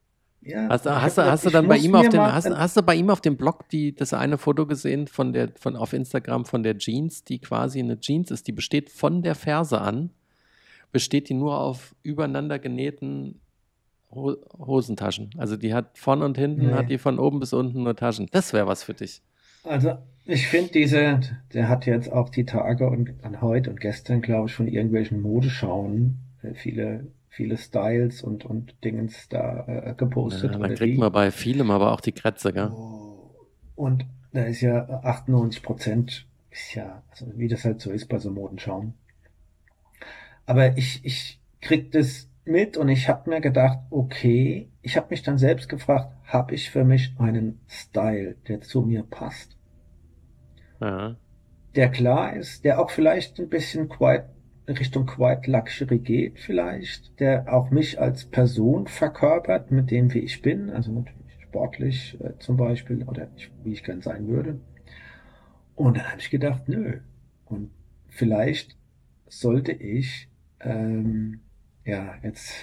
Ja, 0.41 0.67
Hast, 0.69 0.85
du- 0.87 0.91
hast 0.91 1.53
dann 1.53 1.67
bei 1.67 1.77
ihm 1.77 1.93
auf 1.93 2.09
dem, 2.09 2.17
mal 2.17 2.33
hast, 2.33 2.47
ein- 2.47 2.57
hast 2.57 2.75
du 2.75 2.81
bei 2.81 2.95
ihm 2.95 3.11
auf 3.11 3.21
dem 3.21 3.37
Blog 3.37 3.69
die, 3.69 3.93
das 3.93 4.11
eine 4.13 4.39
Foto 4.39 4.65
gesehen 4.65 5.05
von 5.07 5.33
der, 5.33 5.51
von 5.55 5.75
auf 5.75 5.93
Instagram 5.93 6.45
von 6.45 6.63
der 6.63 6.77
Jeans, 6.79 7.23
die 7.23 7.37
quasi 7.39 7.79
eine 7.79 7.99
Jeans 7.99 8.31
ist, 8.31 8.47
die 8.47 8.51
besteht 8.51 8.89
von 8.89 9.21
der 9.21 9.35
Ferse 9.35 9.79
an, 9.79 10.09
besteht 10.91 11.29
die 11.29 11.35
nur 11.35 11.59
auf 11.59 11.95
übereinander 12.01 12.57
genähten 12.57 13.39
Ho 14.09 14.35
Hosentaschen. 14.57 15.29
Also 15.37 15.55
die 15.57 15.75
hat 15.75 15.97
von 15.97 16.23
und 16.23 16.37
hinten, 16.39 16.67
Nee. 16.67 16.73
hat 16.73 16.89
die 16.89 16.97
von 16.97 17.19
oben 17.19 17.39
bis 17.39 17.53
unten 17.53 17.83
nur 17.83 17.95
Taschen. 17.95 18.27
Das 18.31 18.51
wäre 18.51 18.65
was 18.67 18.83
für 18.83 18.95
dich. 18.95 19.21
Also, 19.63 19.97
ich 20.25 20.47
finde 20.47 20.71
diese, 20.71 21.19
der 21.53 21.69
hat 21.69 21.85
jetzt 21.85 22.11
auch 22.11 22.29
die 22.29 22.45
Tage 22.45 22.89
und 22.89 23.13
an 23.23 23.41
heute 23.41 23.69
und 23.69 23.79
gestern, 23.79 24.21
glaube 24.21 24.49
ich, 24.49 24.55
von 24.55 24.67
irgendwelchen 24.67 25.21
Modeschauen 25.21 26.19
äh, 26.41 26.53
viele, 26.53 27.07
viele 27.29 27.57
Styles 27.57 28.21
und, 28.21 28.45
und 28.45 28.75
Dingens 28.83 29.29
da 29.29 29.65
äh, 29.67 29.93
gepostet. 29.95 30.53
Ja, 30.53 30.59
dann 30.59 30.75
kriegt 30.75 30.95
die. 30.95 30.99
man 30.99 31.11
bei 31.11 31.31
vielem 31.31 31.71
aber 31.71 31.91
auch 31.91 32.01
die 32.01 32.11
Krätze, 32.11 32.53
gell? 32.53 32.71
Oh, 32.71 33.31
Und 33.75 34.05
da 34.33 34.43
ist 34.43 34.61
ja 34.61 34.87
98 35.03 35.61
Prozent, 35.61 36.27
ist 36.49 36.75
ja, 36.75 37.03
also 37.11 37.25
wie 37.35 37.47
das 37.47 37.65
halt 37.65 37.81
so 37.81 37.91
ist 37.91 38.07
bei 38.07 38.17
so 38.17 38.31
Modenschauen. 38.31 38.93
Aber 40.45 40.77
ich, 40.77 41.03
ich 41.03 41.39
krieg 41.61 41.91
das 41.91 42.27
mit 42.45 42.77
und 42.77 42.89
ich 42.89 43.07
habe 43.07 43.29
mir 43.29 43.41
gedacht, 43.41 43.79
okay, 43.89 44.69
ich 44.81 44.97
habe 44.97 45.07
mich 45.11 45.23
dann 45.23 45.37
selbst 45.37 45.69
gefragt, 45.69 46.13
habe 46.25 46.55
ich 46.55 46.71
für 46.71 46.83
mich 46.83 47.13
einen 47.17 47.59
Style, 47.67 48.35
der 48.47 48.61
zu 48.61 48.81
mir 48.81 49.03
passt? 49.03 49.57
Ja. 50.79 51.15
der 51.75 51.89
klar 51.89 52.35
ist, 52.35 52.65
der 52.65 52.79
auch 52.79 52.89
vielleicht 52.89 53.39
ein 53.39 53.49
bisschen 53.49 53.87
quiet, 53.87 54.25
Richtung 54.67 55.05
Quiet 55.05 55.47
Luxury 55.47 55.99
geht, 55.99 56.39
vielleicht, 56.39 57.19
der 57.19 57.53
auch 57.53 57.71
mich 57.71 57.99
als 57.99 58.25
Person 58.25 58.87
verkörpert, 58.87 59.71
mit 59.71 59.91
dem 59.91 60.13
wie 60.13 60.19
ich 60.19 60.41
bin, 60.41 60.69
also 60.69 60.91
natürlich 60.91 61.37
sportlich 61.41 62.17
äh, 62.21 62.37
zum 62.39 62.57
Beispiel, 62.57 63.03
oder 63.03 63.27
ich, 63.35 63.51
wie 63.63 63.73
ich 63.73 63.83
gern 63.83 64.01
sein 64.01 64.27
würde. 64.27 64.59
Und 65.75 65.97
dann 65.97 66.09
habe 66.09 66.21
ich 66.21 66.29
gedacht, 66.29 66.67
nö. 66.67 66.99
Und 67.45 67.71
vielleicht 68.07 68.77
sollte 69.27 69.71
ich, 69.71 70.29
ähm, 70.59 71.41
ja, 71.91 72.15
jetzt, 72.23 72.53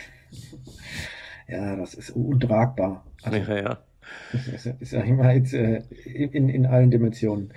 ja, 1.47 1.77
das 1.77 1.93
ist 1.93 2.11
untragbar. 2.11 3.05
Also, 3.23 3.53
ja, 3.53 3.61
ja. 3.61 3.79
ich 4.81 4.89
sag 4.89 5.07
mal 5.11 5.37
jetzt 5.37 5.53
äh, 5.53 5.83
in, 6.07 6.49
in 6.49 6.65
allen 6.65 6.91
Dimensionen. 6.91 7.53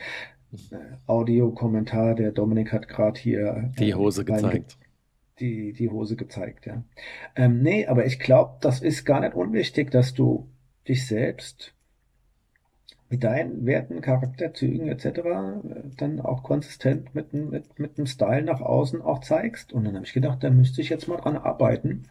Äh, 0.51 0.75
Audiokommentar, 1.07 2.15
der 2.15 2.33
Dominik 2.33 2.73
hat 2.73 2.89
gerade 2.89 3.17
hier 3.17 3.71
Die 3.79 3.91
äh, 3.91 3.93
Hose 3.93 4.25
gezeigt. 4.25 4.77
die, 5.39 5.71
die 5.71 5.89
Hose 5.89 6.17
gezeigt, 6.17 6.65
ja. 6.65 6.83
Ähm, 7.37 7.61
nee, 7.61 7.87
aber 7.87 8.05
ich 8.05 8.19
glaube, 8.19 8.57
das 8.59 8.81
ist 8.81 9.05
gar 9.05 9.21
nicht 9.21 9.33
unwichtig, 9.33 9.91
dass 9.91 10.13
du 10.13 10.49
dich 10.89 11.07
selbst 11.07 11.73
mit 13.11 13.23
deinen 13.23 13.65
Werten, 13.65 14.01
Charakterzügen 14.01 14.87
etc. 14.87 15.05
Äh, 15.05 15.21
dann 15.97 16.19
auch 16.21 16.43
konsistent 16.43 17.13
mit, 17.13 17.33
mit, 17.33 17.77
mit 17.77 17.97
einem 17.97 18.07
Style 18.07 18.43
nach 18.43 18.61
außen 18.61 19.01
auch 19.01 19.19
zeigst. 19.19 19.73
Und 19.73 19.83
dann 19.83 19.95
habe 19.95 20.05
ich 20.05 20.13
gedacht, 20.13 20.43
da 20.43 20.49
müsste 20.49 20.81
ich 20.81 20.89
jetzt 20.89 21.07
mal 21.07 21.17
dran 21.17 21.37
arbeiten. 21.37 22.03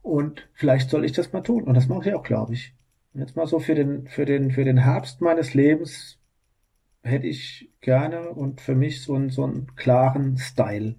Und 0.00 0.48
vielleicht 0.54 0.90
soll 0.90 1.04
ich 1.04 1.12
das 1.12 1.32
mal 1.32 1.42
tun. 1.42 1.64
Und 1.64 1.74
das 1.74 1.88
mache 1.88 2.08
ich 2.08 2.14
auch, 2.14 2.22
glaube 2.22 2.54
ich. 2.54 2.74
Jetzt 3.14 3.36
mal 3.36 3.46
so 3.46 3.58
für 3.58 3.74
den, 3.74 4.06
für 4.06 4.24
den, 4.24 4.52
für 4.52 4.64
den 4.64 4.78
Herbst 4.78 5.20
meines 5.20 5.52
Lebens 5.52 6.18
hätte 7.02 7.26
ich 7.26 7.70
gerne 7.80 8.30
und 8.30 8.60
für 8.60 8.74
mich 8.74 9.02
so 9.02 9.14
einen, 9.14 9.30
so 9.30 9.44
einen 9.44 9.74
klaren 9.74 10.38
Style. 10.38 10.94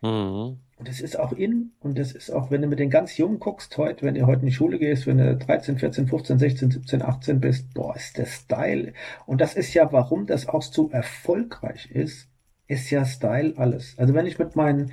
Mhm. 0.00 0.58
Und 0.82 0.88
das 0.88 1.00
ist 1.00 1.16
auch 1.16 1.30
in, 1.30 1.70
und 1.78 1.96
das 1.96 2.10
ist 2.10 2.30
auch, 2.30 2.50
wenn 2.50 2.60
du 2.60 2.66
mit 2.66 2.80
den 2.80 2.90
ganz 2.90 3.16
Jungen 3.16 3.38
guckst 3.38 3.78
heute, 3.78 4.04
wenn 4.04 4.16
du 4.16 4.26
heute 4.26 4.40
in 4.40 4.46
die 4.46 4.52
Schule 4.52 4.80
gehst, 4.80 5.06
wenn 5.06 5.18
du 5.18 5.36
13, 5.36 5.78
14, 5.78 6.08
15, 6.08 6.40
16, 6.40 6.70
17, 6.72 7.02
18 7.02 7.40
bist, 7.40 7.72
boah, 7.72 7.94
ist 7.94 8.18
der 8.18 8.26
Style. 8.26 8.92
Und 9.24 9.40
das 9.40 9.54
ist 9.54 9.74
ja, 9.74 9.92
warum 9.92 10.26
das 10.26 10.48
auch 10.48 10.62
so 10.62 10.90
erfolgreich 10.90 11.88
ist, 11.92 12.26
ist 12.66 12.90
ja 12.90 13.04
Style 13.04 13.54
alles. 13.58 13.94
Also 13.96 14.12
wenn 14.12 14.26
ich 14.26 14.40
mit 14.40 14.56
meinen 14.56 14.90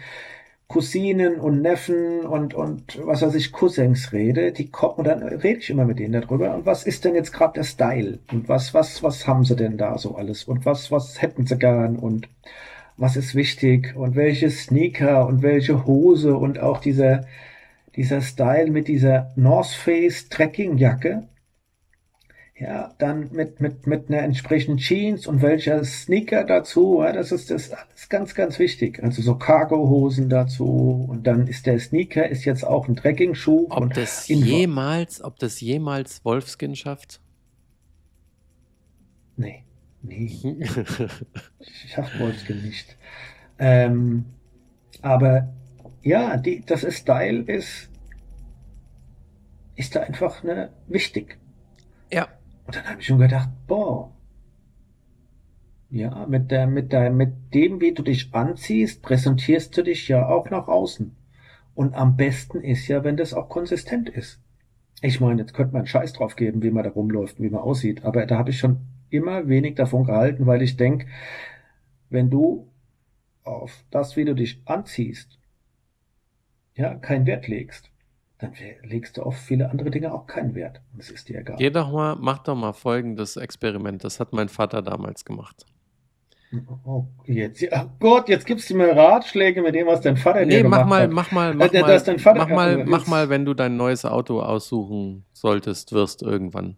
Cousinen 0.68 1.40
und 1.40 1.64
Neffen 1.64 2.20
und, 2.20 2.54
und 2.54 3.00
was 3.04 3.24
weiß 3.24 3.34
ich, 3.34 3.52
Cousins 3.52 4.14
rede, 4.14 4.52
die 4.52 4.70
kommen 4.70 4.94
und 4.98 5.08
dann 5.08 5.24
rede 5.24 5.58
ich 5.58 5.72
immer 5.72 5.86
mit 5.86 5.98
denen 5.98 6.22
darüber. 6.22 6.54
Und 6.54 6.68
was 6.68 6.84
ist 6.84 7.04
denn 7.04 7.16
jetzt 7.16 7.34
gerade 7.34 7.54
der 7.54 7.64
Style? 7.64 8.20
Und 8.32 8.48
was, 8.48 8.76
was, 8.76 9.02
was 9.02 9.26
haben 9.26 9.44
sie 9.44 9.56
denn 9.56 9.80
da 9.80 9.98
so 9.98 10.14
alles? 10.14 10.44
Und 10.44 10.68
was, 10.68 10.92
was 10.92 11.20
hätten 11.20 11.48
sie 11.48 11.58
gern? 11.58 11.96
Und 11.96 12.30
was 13.00 13.16
ist 13.16 13.34
wichtig? 13.34 13.96
Und 13.96 14.16
welche 14.16 14.50
Sneaker 14.50 15.26
und 15.26 15.42
welche 15.42 15.86
Hose 15.86 16.36
und 16.36 16.60
auch 16.60 16.80
dieser, 16.80 17.26
dieser 17.96 18.22
Style 18.22 18.72
mit 18.72 18.88
dieser 18.88 19.32
North 19.36 19.68
Face 19.68 20.30
Trekkingjacke 20.30 21.28
ja, 22.60 22.94
dann 22.98 23.30
mit, 23.32 23.62
mit, 23.62 23.88
mit 23.88 24.10
einer 24.10 24.22
entsprechenden 24.22 24.80
Jeans 24.80 25.28
und 25.28 25.42
welcher 25.42 25.84
Sneaker 25.86 26.44
dazu, 26.44 27.02
ja, 27.02 27.14
das 27.14 27.32
ist 27.32 27.50
das 27.50 27.72
alles 27.72 28.10
ganz, 28.10 28.36
ganz 28.36 28.60
wichtig. 28.60 29.02
Also 29.02 29.22
so 29.22 29.36
Cargo-Hosen 29.36 30.30
dazu 30.30 31.08
und 31.10 31.26
dann 31.26 31.48
ist 31.48 31.66
der 31.66 31.80
Sneaker 31.80 32.28
ist 32.28 32.44
jetzt 32.44 32.66
auch 32.66 32.90
ein 32.90 32.98
Trekking-Schuh. 32.98 33.68
Ob 33.70 33.94
das 33.94 34.28
jemals, 34.28 35.24
ob 35.24 35.40
das 35.40 35.62
jemals 35.62 36.26
Wolfskin 36.26 36.76
schafft? 36.76 37.22
Nee, 39.38 39.64
nee. 40.02 40.66
schafft 41.88 42.20
Wolfskin 42.20 42.62
nicht. 42.62 42.98
Ähm, 43.58 44.26
aber 45.02 45.54
ja, 46.02 46.38
die, 46.38 46.64
das 46.66 46.84
ist 46.84 47.00
Style 47.00 47.42
ist, 47.42 47.90
ist 49.76 49.96
da 49.96 50.02
einfach 50.02 50.44
ne, 50.44 50.72
wichtig. 50.88 51.38
Ja. 52.12 52.28
Und 52.66 52.76
dann 52.76 52.86
habe 52.86 53.02
ich 53.02 53.08
schon 53.08 53.20
gedacht, 53.20 53.50
boah, 53.68 54.12
ja, 55.92 56.28
mit 56.28 56.52
der, 56.52 56.68
mit 56.68 56.92
der, 56.92 57.10
mit 57.10 57.54
dem, 57.54 57.82
wie 57.82 57.94
du 57.94 58.04
dich 58.04 58.34
anziehst, 58.34 59.02
präsentierst 59.02 59.76
du 59.76 59.84
dich 59.84 60.08
ja 60.08 60.28
auch 60.28 60.50
nach 60.50 60.68
außen. 60.68 61.16
Und 61.74 61.96
am 61.96 62.16
besten 62.16 62.62
ist 62.62 62.88
ja, 62.88 63.04
wenn 63.04 63.18
das 63.18 63.34
auch 63.34 63.50
konsistent 63.50 64.10
ist. 64.10 64.40
Ich 65.02 65.20
meine, 65.20 65.42
jetzt 65.42 65.54
könnte 65.54 65.74
man 65.74 65.82
einen 65.82 65.88
Scheiß 65.88 66.14
drauf 66.14 66.36
geben, 66.36 66.62
wie 66.62 66.72
man 66.72 66.84
da 66.84 66.90
rumläuft, 66.92 67.40
wie 67.40 67.50
man 67.50 67.62
aussieht. 67.62 68.04
Aber 68.04 68.26
da 68.26 68.38
habe 68.38 68.52
ich 68.52 68.60
schon 68.60 68.82
immer 69.10 69.48
wenig 69.48 69.76
davon 69.76 70.06
gehalten, 70.06 70.46
weil 70.46 70.62
ich 70.62 70.78
denke, 70.78 71.08
wenn 72.10 72.30
du 72.30 72.70
auf 73.44 73.84
das, 73.92 74.16
wie 74.16 74.26
du 74.26 74.36
dich 74.36 74.62
anziehst, 74.66 75.40
ja, 76.76 76.96
keinen 76.96 77.26
Wert 77.26 77.48
legst, 77.48 77.92
dann 78.38 78.54
legst 78.84 79.18
du 79.18 79.24
auf 79.24 79.38
viele 79.38 79.70
andere 79.70 79.92
Dinge 79.92 80.14
auch 80.14 80.26
keinen 80.26 80.56
Wert. 80.56 80.82
Und 80.94 81.02
es 81.02 81.12
ist 81.12 81.28
dir 81.28 81.40
egal. 81.40 81.58
Geh 81.58 81.70
doch 81.70 81.92
mal, 81.92 82.16
mach 82.20 82.40
doch 82.40 82.56
mal 82.56 82.74
folgendes 82.74 83.36
Experiment. 83.36 84.04
Das 84.04 84.20
hat 84.20 84.32
mein 84.32 84.48
Vater 84.48 84.82
damals 84.82 85.26
gemacht. 85.26 85.66
Oh, 86.84 87.06
jetzt, 87.26 87.62
ja, 87.62 87.88
Gott, 88.00 88.28
jetzt 88.28 88.46
gibst 88.46 88.70
du 88.72 88.76
mir 88.76 88.96
Ratschläge 88.96 89.62
mit 89.62 89.76
dem, 89.76 89.86
was 89.86 90.02
dein 90.02 90.18
Vater 90.18 90.46
nee, 90.46 90.58
dir 90.58 90.64
gemacht 90.64 90.82
mach 90.82 90.88
mal, 90.88 91.04
hat. 91.04 91.12
Mach 91.12 91.32
mal, 91.32 91.54
mach 91.54 91.72
äh, 91.72 91.82
mal, 91.82 92.36
mach 92.36 92.50
mal, 92.50 92.86
mach 92.86 93.08
mal, 93.08 93.30
wenn 93.30 93.46
du 93.46 93.54
dein 93.54 93.78
neues 93.78 94.04
Auto 94.04 94.42
aussuchen 94.42 95.26
solltest, 95.32 95.92
wirst 95.92 96.24
irgendwann. 96.24 96.78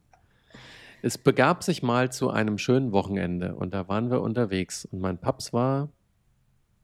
Es 1.02 1.18
begab 1.18 1.64
sich 1.64 1.82
mal 1.82 2.12
zu 2.12 2.30
einem 2.30 2.58
schönen 2.58 2.92
Wochenende 2.92 3.56
und 3.56 3.74
da 3.74 3.88
waren 3.88 4.12
wir 4.12 4.22
unterwegs 4.22 4.86
und 4.86 5.00
mein 5.00 5.18
Paps 5.18 5.52
war 5.52 5.90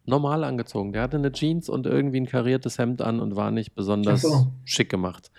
normal 0.06 0.44
angezogen. 0.44 0.94
Der 0.94 1.04
hatte 1.04 1.18
eine 1.18 1.32
Jeans 1.32 1.70
und 1.70 1.86
irgendwie 1.86 2.20
ein 2.20 2.26
kariertes 2.26 2.80
Hemd 2.80 3.02
an 3.02 3.20
und 3.20 3.36
war 3.36 3.52
nicht 3.52 3.76
besonders 3.76 4.22
so. 4.22 4.48
schick 4.66 4.90
gemacht. 4.90 5.32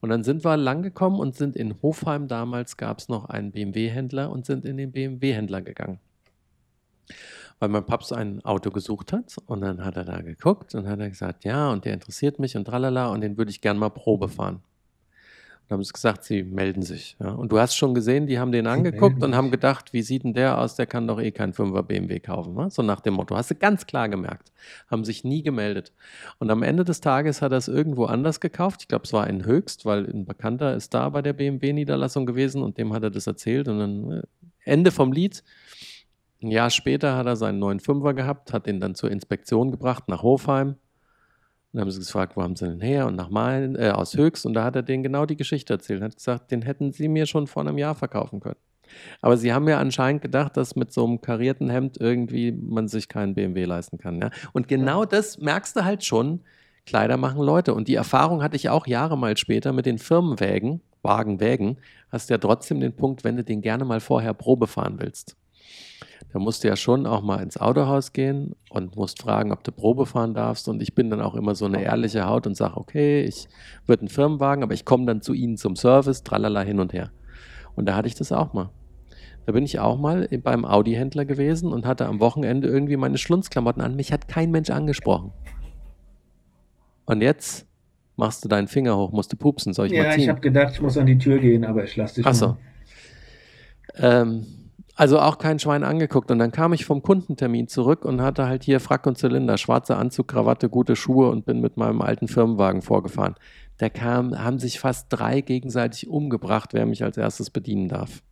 Und 0.00 0.10
dann 0.10 0.24
sind 0.24 0.44
wir 0.44 0.56
langgekommen 0.56 1.18
und 1.18 1.34
sind 1.34 1.56
in 1.56 1.80
Hofheim 1.80 2.28
damals 2.28 2.76
gab 2.76 2.98
es 2.98 3.08
noch 3.08 3.26
einen 3.26 3.52
BMW-Händler 3.52 4.30
und 4.30 4.44
sind 4.44 4.64
in 4.66 4.76
den 4.76 4.92
BMW-Händler 4.92 5.62
gegangen. 5.62 6.00
Weil 7.58 7.70
mein 7.70 7.86
Paps 7.86 8.12
ein 8.12 8.44
Auto 8.44 8.70
gesucht 8.70 9.14
hat 9.14 9.36
und 9.46 9.62
dann 9.62 9.82
hat 9.82 9.96
er 9.96 10.04
da 10.04 10.20
geguckt 10.20 10.74
und 10.74 10.86
hat 10.86 11.00
er 11.00 11.08
gesagt, 11.08 11.44
ja, 11.44 11.70
und 11.70 11.86
der 11.86 11.94
interessiert 11.94 12.38
mich 12.38 12.54
und 12.56 12.66
tralala 12.66 13.06
und 13.08 13.22
den 13.22 13.38
würde 13.38 13.50
ich 13.50 13.62
gern 13.62 13.78
mal 13.78 13.88
Probe 13.88 14.28
fahren. 14.28 14.60
Und 15.68 15.74
haben 15.74 15.82
sie 15.82 15.92
gesagt, 15.92 16.22
sie 16.22 16.44
melden 16.44 16.82
sich. 16.82 17.16
Ja. 17.18 17.30
Und 17.30 17.50
du 17.50 17.58
hast 17.58 17.74
schon 17.74 17.92
gesehen, 17.92 18.28
die 18.28 18.38
haben 18.38 18.52
den 18.52 18.68
angeguckt 18.68 19.20
und 19.24 19.34
haben 19.34 19.50
gedacht, 19.50 19.92
wie 19.92 20.02
sieht 20.02 20.22
denn 20.22 20.32
der 20.32 20.58
aus? 20.58 20.76
Der 20.76 20.86
kann 20.86 21.08
doch 21.08 21.20
eh 21.20 21.32
kein 21.32 21.52
5er 21.52 21.82
BMW 21.82 22.20
kaufen. 22.20 22.54
Ne? 22.54 22.70
So 22.70 22.82
nach 22.82 23.00
dem 23.00 23.14
Motto. 23.14 23.36
Hast 23.36 23.50
du 23.50 23.56
ganz 23.56 23.84
klar 23.84 24.08
gemerkt. 24.08 24.52
Haben 24.88 25.04
sich 25.04 25.24
nie 25.24 25.42
gemeldet. 25.42 25.92
Und 26.38 26.50
am 26.50 26.62
Ende 26.62 26.84
des 26.84 27.00
Tages 27.00 27.42
hat 27.42 27.50
er 27.50 27.58
es 27.58 27.66
irgendwo 27.66 28.04
anders 28.04 28.38
gekauft. 28.38 28.82
Ich 28.82 28.88
glaube, 28.88 29.06
es 29.06 29.12
war 29.12 29.26
in 29.26 29.44
Höchst, 29.44 29.84
weil 29.84 30.04
ein 30.04 30.24
Bekannter 30.24 30.76
ist 30.76 30.94
da 30.94 31.08
bei 31.08 31.20
der 31.20 31.32
BMW-Niederlassung 31.32 32.26
gewesen 32.26 32.62
und 32.62 32.78
dem 32.78 32.92
hat 32.92 33.02
er 33.02 33.10
das 33.10 33.26
erzählt. 33.26 33.66
Und 33.66 33.78
dann 33.80 34.10
äh, 34.12 34.22
Ende 34.64 34.92
vom 34.92 35.10
Lied. 35.10 35.42
Ein 36.40 36.52
Jahr 36.52 36.70
später 36.70 37.16
hat 37.16 37.26
er 37.26 37.34
seinen 37.34 37.58
neuen 37.58 37.80
Fünfer 37.80 38.14
gehabt, 38.14 38.52
hat 38.52 38.66
den 38.66 38.78
dann 38.78 38.94
zur 38.94 39.10
Inspektion 39.10 39.72
gebracht 39.72 40.04
nach 40.06 40.22
Hofheim 40.22 40.76
dann 41.72 41.82
haben 41.82 41.90
sie 41.90 41.98
gefragt, 41.98 42.36
wo 42.36 42.42
haben 42.42 42.56
sie 42.56 42.66
denn 42.66 42.80
her? 42.80 43.06
Und 43.06 43.16
nach 43.16 43.28
Malen, 43.28 43.76
äh, 43.76 43.90
aus 43.90 44.16
Höchst. 44.16 44.46
Und 44.46 44.54
da 44.54 44.64
hat 44.64 44.76
er 44.76 44.82
denen 44.82 45.02
genau 45.02 45.26
die 45.26 45.36
Geschichte 45.36 45.74
erzählt. 45.74 46.00
Er 46.00 46.06
hat 46.06 46.16
gesagt, 46.16 46.50
den 46.50 46.62
hätten 46.62 46.92
sie 46.92 47.08
mir 47.08 47.26
schon 47.26 47.46
vor 47.46 47.62
einem 47.66 47.76
Jahr 47.76 47.94
verkaufen 47.94 48.40
können. 48.40 48.56
Aber 49.20 49.36
sie 49.36 49.52
haben 49.52 49.68
ja 49.68 49.78
anscheinend 49.78 50.22
gedacht, 50.22 50.56
dass 50.56 50.76
mit 50.76 50.92
so 50.92 51.04
einem 51.04 51.20
karierten 51.20 51.68
Hemd 51.68 51.98
irgendwie 52.00 52.52
man 52.52 52.88
sich 52.88 53.08
keinen 53.08 53.34
BMW 53.34 53.64
leisten 53.64 53.98
kann. 53.98 54.20
Ja? 54.20 54.30
Und 54.52 54.68
genau 54.68 55.04
das 55.04 55.38
merkst 55.38 55.76
du 55.76 55.84
halt 55.84 56.04
schon. 56.04 56.40
Kleider 56.86 57.16
machen 57.16 57.42
Leute. 57.42 57.74
Und 57.74 57.88
die 57.88 57.96
Erfahrung 57.96 58.42
hatte 58.42 58.56
ich 58.56 58.68
auch 58.68 58.86
Jahre 58.86 59.18
mal 59.18 59.36
später 59.36 59.72
mit 59.72 59.86
den 59.86 59.98
Firmenwägen, 59.98 60.80
Wagenwägen. 61.02 61.78
Hast 62.10 62.30
du 62.30 62.34
ja 62.34 62.38
trotzdem 62.38 62.80
den 62.80 62.94
Punkt, 62.94 63.24
wenn 63.24 63.36
du 63.36 63.42
den 63.42 63.60
gerne 63.60 63.84
mal 63.84 64.00
vorher 64.00 64.34
Probe 64.34 64.68
fahren 64.68 64.96
willst 64.98 65.36
da 66.36 66.40
musst 66.40 66.64
du 66.64 66.68
ja 66.68 66.76
schon 66.76 67.06
auch 67.06 67.22
mal 67.22 67.42
ins 67.42 67.56
Autohaus 67.56 68.12
gehen 68.12 68.56
und 68.68 68.94
musst 68.94 69.22
fragen, 69.22 69.52
ob 69.52 69.64
du 69.64 69.72
Probe 69.72 70.04
fahren 70.04 70.34
darfst. 70.34 70.68
Und 70.68 70.82
ich 70.82 70.94
bin 70.94 71.08
dann 71.08 71.22
auch 71.22 71.34
immer 71.34 71.54
so 71.54 71.64
eine 71.64 71.82
ehrliche 71.82 72.26
Haut 72.26 72.46
und 72.46 72.54
sage, 72.58 72.76
okay, 72.76 73.22
ich 73.22 73.48
würde 73.86 74.02
einen 74.02 74.10
Firmenwagen, 74.10 74.62
aber 74.62 74.74
ich 74.74 74.84
komme 74.84 75.06
dann 75.06 75.22
zu 75.22 75.32
Ihnen 75.32 75.56
zum 75.56 75.76
Service, 75.76 76.24
tralala 76.24 76.60
hin 76.60 76.78
und 76.78 76.92
her. 76.92 77.10
Und 77.74 77.86
da 77.86 77.96
hatte 77.96 78.06
ich 78.08 78.16
das 78.16 78.32
auch 78.32 78.52
mal. 78.52 78.68
Da 79.46 79.52
bin 79.52 79.64
ich 79.64 79.78
auch 79.78 79.96
mal 79.96 80.28
beim 80.42 80.66
Audi-Händler 80.66 81.24
gewesen 81.24 81.72
und 81.72 81.86
hatte 81.86 82.04
am 82.04 82.20
Wochenende 82.20 82.68
irgendwie 82.68 82.98
meine 82.98 83.16
Schlunzklamotten 83.16 83.80
an. 83.80 83.96
Mich 83.96 84.12
hat 84.12 84.28
kein 84.28 84.50
Mensch 84.50 84.68
angesprochen. 84.68 85.32
Und 87.06 87.22
jetzt 87.22 87.66
machst 88.16 88.44
du 88.44 88.48
deinen 88.50 88.68
Finger 88.68 88.94
hoch, 88.98 89.10
musst 89.10 89.32
du 89.32 89.38
pupsen. 89.38 89.72
Soll 89.72 89.86
ich 89.86 89.92
ja, 89.94 90.02
mal 90.02 90.12
ziehen? 90.12 90.24
ich 90.24 90.28
habe 90.28 90.40
gedacht, 90.40 90.74
ich 90.74 90.82
muss 90.82 90.98
an 90.98 91.06
die 91.06 91.16
Tür 91.16 91.38
gehen, 91.38 91.64
aber 91.64 91.84
ich 91.84 91.96
lasse 91.96 92.16
dich 92.16 92.26
Ach 92.26 92.34
so. 92.34 92.58
Ähm, 93.94 94.65
also 94.96 95.20
auch 95.20 95.36
kein 95.36 95.58
Schwein 95.58 95.84
angeguckt. 95.84 96.30
Und 96.30 96.38
dann 96.38 96.50
kam 96.50 96.72
ich 96.72 96.86
vom 96.86 97.02
Kundentermin 97.02 97.68
zurück 97.68 98.04
und 98.04 98.22
hatte 98.22 98.46
halt 98.46 98.64
hier 98.64 98.80
Frack 98.80 99.06
und 99.06 99.18
Zylinder, 99.18 99.58
schwarzer 99.58 99.98
Anzug, 99.98 100.28
Krawatte, 100.28 100.70
gute 100.70 100.96
Schuhe 100.96 101.30
und 101.30 101.44
bin 101.44 101.60
mit 101.60 101.76
meinem 101.76 102.00
alten 102.00 102.28
Firmenwagen 102.28 102.80
vorgefahren. 102.80 103.34
Da 103.76 103.90
kam, 103.90 104.36
haben 104.36 104.58
sich 104.58 104.80
fast 104.80 105.08
drei 105.10 105.42
gegenseitig 105.42 106.08
umgebracht, 106.08 106.72
wer 106.72 106.86
mich 106.86 107.04
als 107.04 107.18
erstes 107.18 107.50
bedienen 107.50 107.88
darf. 107.88 108.22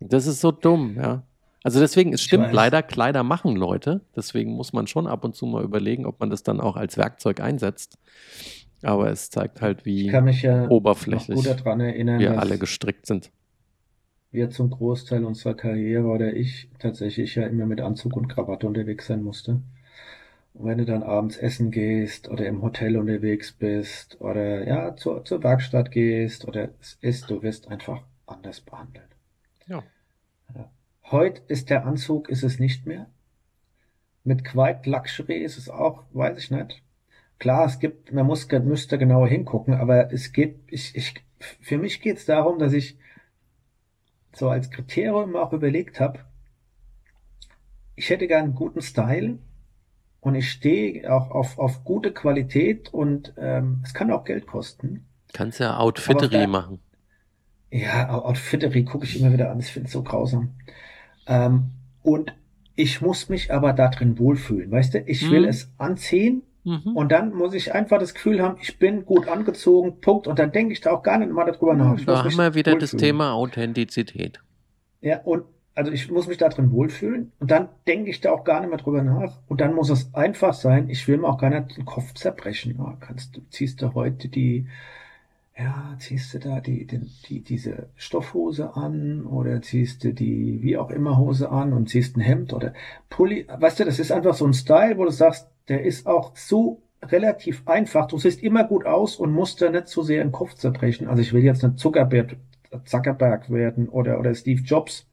Das 0.00 0.26
ist 0.26 0.40
so 0.40 0.50
dumm, 0.50 0.96
ja. 0.96 1.24
Also 1.62 1.78
deswegen, 1.78 2.14
es 2.14 2.22
stimmt 2.22 2.50
leider, 2.54 2.82
Kleider 2.82 3.22
machen 3.22 3.54
Leute. 3.54 4.00
Deswegen 4.16 4.52
muss 4.52 4.72
man 4.72 4.86
schon 4.86 5.06
ab 5.06 5.24
und 5.26 5.36
zu 5.36 5.44
mal 5.44 5.62
überlegen, 5.62 6.06
ob 6.06 6.18
man 6.18 6.30
das 6.30 6.42
dann 6.42 6.58
auch 6.58 6.76
als 6.76 6.96
Werkzeug 6.96 7.40
einsetzt. 7.40 7.98
Aber 8.82 9.10
es 9.10 9.28
zeigt 9.28 9.60
halt, 9.60 9.84
wie 9.84 10.06
ja 10.06 10.66
oberflächlich 10.70 11.44
wir 11.44 12.40
alle 12.40 12.56
gestrickt 12.56 13.04
sind 13.04 13.30
wir 14.32 14.50
zum 14.50 14.70
Großteil 14.70 15.24
unserer 15.24 15.54
Karriere 15.54 16.06
oder 16.06 16.34
ich 16.34 16.68
tatsächlich 16.78 17.34
ja 17.34 17.46
immer 17.46 17.66
mit 17.66 17.80
Anzug 17.80 18.16
und 18.16 18.28
Krawatte 18.28 18.66
unterwegs 18.66 19.06
sein 19.06 19.22
musste. 19.22 19.60
Und 20.54 20.66
wenn 20.66 20.78
du 20.78 20.84
dann 20.84 21.02
abends 21.02 21.36
essen 21.36 21.70
gehst 21.70 22.28
oder 22.28 22.46
im 22.46 22.62
Hotel 22.62 22.96
unterwegs 22.96 23.52
bist 23.52 24.20
oder 24.20 24.66
ja 24.66 24.96
zur, 24.96 25.24
zur 25.24 25.42
Werkstatt 25.42 25.90
gehst 25.90 26.46
oder 26.46 26.70
es 26.80 26.98
ist, 27.00 27.30
du 27.30 27.42
wirst 27.42 27.68
einfach 27.68 28.02
anders 28.26 28.60
behandelt. 28.60 29.08
Ja. 29.66 29.82
Heute 31.10 31.42
ist 31.48 31.70
der 31.70 31.86
Anzug, 31.86 32.28
ist 32.28 32.44
es 32.44 32.60
nicht 32.60 32.86
mehr. 32.86 33.06
mit 34.22 34.44
Quiet 34.44 34.86
Luxury 34.86 35.38
ist 35.38 35.58
es 35.58 35.68
auch, 35.68 36.04
weiß 36.12 36.38
ich 36.38 36.50
nicht. 36.50 36.82
Klar, 37.40 37.66
es 37.66 37.80
gibt, 37.80 38.12
man 38.12 38.26
muss, 38.26 38.46
müsste 38.48 38.98
genauer 38.98 39.26
hingucken, 39.26 39.74
aber 39.74 40.12
es 40.12 40.32
geht, 40.32 40.60
ich, 40.68 40.94
ich, 40.94 41.14
für 41.38 41.78
mich 41.78 42.00
geht 42.00 42.18
es 42.18 42.26
darum, 42.26 42.58
dass 42.58 42.74
ich 42.74 42.98
so 44.34 44.48
als 44.50 44.70
Kriterium 44.70 45.36
auch 45.36 45.52
überlegt 45.52 46.00
habe, 46.00 46.20
ich 47.94 48.10
hätte 48.10 48.26
gern 48.26 48.44
einen 48.46 48.54
guten 48.56 48.82
Style 48.82 49.38
und 50.20 50.34
ich 50.36 50.50
stehe 50.50 51.12
auch 51.12 51.30
auf, 51.30 51.58
auf 51.58 51.84
gute 51.84 52.12
Qualität 52.12 52.92
und 52.94 53.34
ähm, 53.38 53.80
es 53.84 53.94
kann 53.94 54.10
auch 54.12 54.24
Geld 54.24 54.46
kosten. 54.46 55.06
Kannst 55.32 55.58
ja 55.58 55.76
Outfittery 55.76 56.46
machen. 56.46 56.80
Ja, 57.70 58.10
Outfittery 58.10 58.84
gucke 58.84 59.04
ich 59.04 59.18
immer 59.20 59.32
wieder 59.32 59.50
an, 59.50 59.60
ich 59.60 59.66
finde 59.72 59.86
es 59.86 59.92
so 59.92 60.02
grausam. 60.02 60.54
Ähm, 61.26 61.70
und 62.02 62.34
ich 62.76 63.00
muss 63.02 63.28
mich 63.28 63.52
aber 63.52 63.72
da 63.72 63.88
drin 63.88 64.18
wohlfühlen, 64.18 64.70
weißt 64.70 64.94
du? 64.94 65.00
Ich 65.02 65.30
will 65.30 65.42
Mhm. 65.42 65.48
es 65.48 65.70
anziehen 65.78 66.42
Mhm. 66.70 66.96
und 66.96 67.10
dann 67.10 67.34
muss 67.34 67.52
ich 67.54 67.74
einfach 67.74 67.98
das 67.98 68.14
Gefühl 68.14 68.40
haben, 68.40 68.56
ich 68.60 68.78
bin 68.78 69.04
gut 69.04 69.26
angezogen, 69.26 70.00
Punkt. 70.00 70.28
Und 70.28 70.38
dann 70.38 70.52
denke 70.52 70.72
ich 70.72 70.80
da 70.80 70.92
auch 70.92 71.02
gar 71.02 71.18
nicht 71.18 71.32
mal 71.32 71.44
darüber 71.44 71.74
nach. 71.74 71.98
Ich 71.98 72.06
Da 72.06 72.22
haben 72.22 72.36
wir 72.36 72.54
wieder 72.54 72.76
das 72.76 72.92
wohlfühlen. 72.92 73.12
Thema 73.12 73.32
Authentizität. 73.32 74.40
Ja, 75.00 75.18
und 75.22 75.44
also 75.74 75.90
ich 75.90 76.10
muss 76.10 76.26
mich 76.28 76.38
da 76.38 76.48
drin 76.48 76.70
wohlfühlen 76.72 77.32
und 77.40 77.50
dann 77.50 77.68
denke 77.88 78.10
ich 78.10 78.20
da 78.20 78.32
auch 78.32 78.44
gar 78.44 78.60
nicht 78.60 78.68
mehr 78.68 78.78
drüber 78.78 79.02
nach. 79.02 79.38
Und 79.48 79.60
dann 79.60 79.74
muss 79.74 79.90
es 79.90 80.14
einfach 80.14 80.54
sein, 80.54 80.88
ich 80.88 81.08
will 81.08 81.18
mir 81.18 81.28
auch 81.28 81.38
gar 81.38 81.50
nicht 81.50 81.76
den 81.76 81.84
Kopf 81.86 82.14
zerbrechen. 82.14 82.78
Ah, 82.78 82.96
kannst 83.00 83.36
du, 83.36 83.40
ziehst 83.50 83.82
du 83.82 83.94
heute 83.94 84.28
die, 84.28 84.66
ja, 85.60 85.94
ziehst 85.98 86.32
du 86.32 86.38
da 86.38 86.60
die, 86.60 86.86
den, 86.86 87.10
die, 87.28 87.42
diese 87.42 87.90
Stoffhose 87.94 88.76
an 88.76 89.26
oder 89.26 89.60
ziehst 89.60 90.04
du 90.04 90.14
die 90.14 90.62
wie 90.62 90.78
auch 90.78 90.90
immer 90.90 91.18
Hose 91.18 91.50
an 91.50 91.74
und 91.74 91.90
ziehst 91.90 92.16
ein 92.16 92.20
Hemd 92.20 92.54
oder 92.54 92.72
Pulli. 93.10 93.46
Weißt 93.46 93.80
du, 93.80 93.84
das 93.84 93.98
ist 93.98 94.10
einfach 94.10 94.34
so 94.34 94.46
ein 94.46 94.54
Style, 94.54 94.96
wo 94.96 95.04
du 95.04 95.10
sagst, 95.10 95.48
der 95.68 95.84
ist 95.84 96.06
auch 96.06 96.34
so 96.34 96.80
relativ 97.02 97.62
einfach. 97.66 98.06
Du 98.06 98.16
siehst 98.16 98.42
immer 98.42 98.64
gut 98.64 98.86
aus 98.86 99.16
und 99.16 99.32
musst 99.32 99.60
da 99.60 99.70
nicht 99.70 99.88
so 99.88 100.02
sehr 100.02 100.22
den 100.22 100.32
Kopf 100.32 100.54
zerbrechen. 100.54 101.08
Also 101.08 101.20
ich 101.20 101.32
will 101.34 101.44
jetzt 101.44 101.62
nicht 101.62 101.78
Zuckerberg, 101.78 102.36
Zuckerberg 102.86 103.50
werden 103.50 103.88
oder, 103.88 104.18
oder 104.18 104.34
Steve 104.34 104.62
Jobs. 104.62 105.06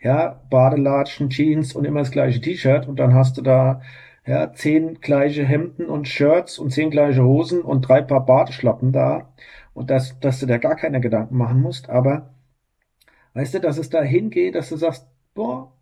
Ja, 0.00 0.40
Badelatschen, 0.48 1.28
Jeans 1.28 1.74
und 1.74 1.84
immer 1.84 2.00
das 2.00 2.12
gleiche 2.12 2.40
T-Shirt 2.40 2.86
und 2.86 3.00
dann 3.00 3.14
hast 3.14 3.36
du 3.36 3.42
da 3.42 3.80
ja, 4.24 4.52
zehn 4.52 5.00
gleiche 5.00 5.44
Hemden 5.44 5.86
und 5.86 6.06
Shirts 6.06 6.58
und 6.60 6.70
zehn 6.70 6.90
gleiche 6.90 7.24
Hosen 7.24 7.62
und 7.62 7.88
drei 7.88 8.02
Paar 8.02 8.24
Badeschlappen 8.24 8.92
da 8.92 9.32
und 9.78 9.90
dass, 9.90 10.18
dass 10.20 10.40
du 10.40 10.46
da 10.46 10.58
gar 10.58 10.76
keine 10.76 11.00
Gedanken 11.00 11.36
machen 11.38 11.62
musst, 11.62 11.88
aber 11.90 12.34
weißt 13.34 13.54
du, 13.54 13.60
dass 13.60 13.78
es 13.78 13.90
da 13.90 14.02
hingeht, 14.02 14.54
dass 14.54 14.68
du 14.68 14.76
sagst, 14.76 15.06
boah, 15.34 15.72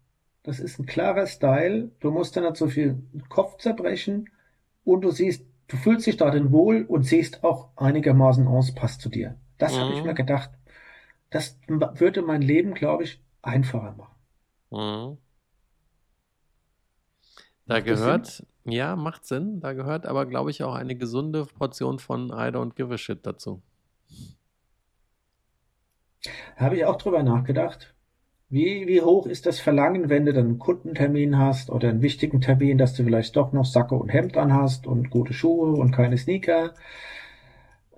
das 0.42 0.60
ist 0.60 0.78
ein 0.78 0.86
klarer 0.86 1.26
Style, 1.26 1.90
du 2.00 2.10
musst 2.10 2.36
da 2.36 2.40
nicht 2.40 2.56
so 2.56 2.68
viel 2.68 3.02
Kopf 3.28 3.58
zerbrechen 3.58 4.30
und 4.84 5.02
du 5.02 5.10
siehst, 5.10 5.44
du 5.68 5.76
fühlst 5.76 6.06
dich 6.06 6.16
darin 6.16 6.52
wohl 6.52 6.82
und 6.84 7.04
siehst 7.04 7.44
auch 7.44 7.70
einigermaßen 7.76 8.46
aus, 8.46 8.74
passt 8.74 9.00
zu 9.00 9.08
dir. 9.08 9.36
Das 9.58 9.80
habe 9.80 9.92
ich 9.92 10.04
Mhm. 10.04 10.04
mir 10.04 10.14
gedacht, 10.14 10.50
das 11.30 11.58
würde 11.68 12.22
mein 12.22 12.42
Leben, 12.42 12.74
glaube 12.74 13.04
ich, 13.04 13.22
einfacher 13.42 13.92
machen. 13.96 14.14
Mhm. 14.70 15.18
Da 17.66 17.80
Macht 17.80 17.80
gehört, 17.80 18.44
ja, 18.64 18.96
macht 18.96 19.24
Sinn. 19.24 19.60
Da 19.60 19.72
gehört 19.72 20.06
aber, 20.06 20.26
glaube 20.26 20.50
ich, 20.50 20.62
auch 20.64 20.74
eine 20.74 20.96
gesunde 20.96 21.46
Portion 21.46 21.98
von 21.98 22.28
I 22.30 22.50
don't 22.50 22.74
give 22.74 22.92
a 22.92 22.98
shit 22.98 23.24
dazu. 23.26 23.62
Habe 26.56 26.76
ich 26.76 26.84
auch 26.84 26.96
drüber 26.96 27.22
nachgedacht. 27.22 27.94
Wie, 28.48 28.86
wie 28.86 29.02
hoch 29.02 29.26
ist 29.26 29.44
das 29.46 29.58
Verlangen, 29.58 30.08
wenn 30.08 30.24
du 30.24 30.32
dann 30.32 30.46
einen 30.46 30.58
Kundentermin 30.58 31.36
hast 31.36 31.68
oder 31.68 31.88
einen 31.88 32.02
wichtigen 32.02 32.40
Termin, 32.40 32.78
dass 32.78 32.94
du 32.94 33.02
vielleicht 33.02 33.34
doch 33.34 33.52
noch 33.52 33.64
Sacke 33.64 33.96
und 33.96 34.08
Hemd 34.08 34.36
anhast 34.36 34.86
und 34.86 35.10
gute 35.10 35.32
Schuhe 35.32 35.72
und 35.72 35.90
keine 35.90 36.16
Sneaker? 36.16 36.74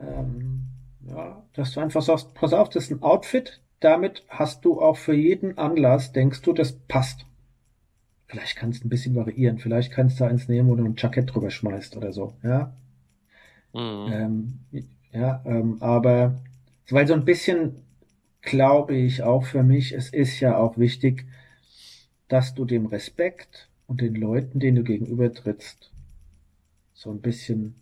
Ähm, 0.00 0.68
ja, 1.06 1.42
dass 1.52 1.72
du 1.72 1.80
einfach 1.80 2.02
sagst, 2.02 2.34
pass 2.34 2.54
auf, 2.54 2.70
das 2.70 2.84
ist 2.84 2.92
ein 2.92 3.02
Outfit, 3.02 3.60
damit 3.80 4.24
hast 4.28 4.64
du 4.64 4.80
auch 4.80 4.96
für 4.96 5.14
jeden 5.14 5.58
Anlass, 5.58 6.12
denkst 6.12 6.40
du, 6.42 6.54
das 6.54 6.72
passt. 6.72 7.26
Vielleicht 8.26 8.56
kannst 8.56 8.82
du 8.82 8.86
ein 8.86 8.90
bisschen 8.90 9.14
variieren, 9.14 9.58
vielleicht 9.58 9.92
kannst 9.92 10.18
du 10.20 10.24
eins 10.24 10.48
nehmen, 10.48 10.68
wo 10.68 10.74
du 10.76 10.84
ein 10.84 10.96
Jackett 10.96 11.34
drüber 11.34 11.50
schmeißt 11.50 11.96
oder 11.96 12.12
so, 12.12 12.34
ja. 12.42 12.72
Mhm. 13.74 14.12
Ähm, 14.12 14.58
ja, 15.12 15.42
ähm, 15.44 15.76
aber 15.80 16.40
weil 16.90 17.06
so 17.06 17.14
ein 17.14 17.24
bisschen 17.24 17.82
glaube 18.42 18.96
ich 18.96 19.22
auch 19.22 19.44
für 19.44 19.62
mich, 19.62 19.92
es 19.92 20.10
ist 20.10 20.40
ja 20.40 20.56
auch 20.56 20.78
wichtig, 20.78 21.26
dass 22.28 22.54
du 22.54 22.64
dem 22.64 22.86
Respekt 22.86 23.68
und 23.86 24.00
den 24.00 24.14
Leuten, 24.14 24.60
denen 24.60 24.76
du 24.76 24.82
gegenüber 24.84 25.32
trittst, 25.32 25.90
so 26.92 27.10
ein 27.10 27.20
bisschen, 27.20 27.74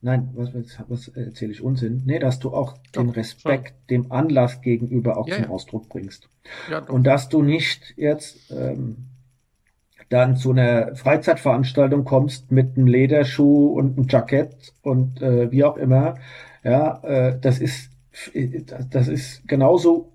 nein, 0.00 0.30
was, 0.34 0.50
was, 0.88 1.08
erzähle 1.08 1.52
ich 1.52 1.62
Unsinn? 1.62 2.02
Nee, 2.04 2.18
dass 2.18 2.38
du 2.38 2.52
auch 2.52 2.76
den 2.96 3.08
Doch, 3.08 3.16
Respekt 3.16 3.74
dem 3.90 4.10
Anlass 4.10 4.60
gegenüber 4.60 5.16
auch 5.16 5.28
Ja, 5.28 5.36
zum 5.36 5.44
ja. 5.44 5.50
Ausdruck 5.50 5.88
bringst. 5.88 6.28
Ja. 6.70 6.78
Und 6.80 7.04
dass 7.04 7.28
du 7.28 7.42
nicht 7.42 7.94
jetzt 7.96 8.50
ähm, 8.50 8.96
dann 10.08 10.36
zu 10.36 10.50
einer 10.50 10.94
Freizeitveranstaltung 10.96 12.04
kommst 12.04 12.50
mit 12.50 12.76
einem 12.76 12.86
Lederschuh 12.86 13.68
und 13.68 13.96
einem 13.96 14.08
Jackett 14.08 14.72
und 14.82 15.22
äh, 15.22 15.50
wie 15.50 15.64
auch 15.64 15.76
immer. 15.76 16.16
Ja, 16.62 17.00
äh, 17.02 17.38
das 17.40 17.58
ist 17.58 17.90
das- 18.90 19.08
ist 19.08 19.46
genauso 19.48 20.10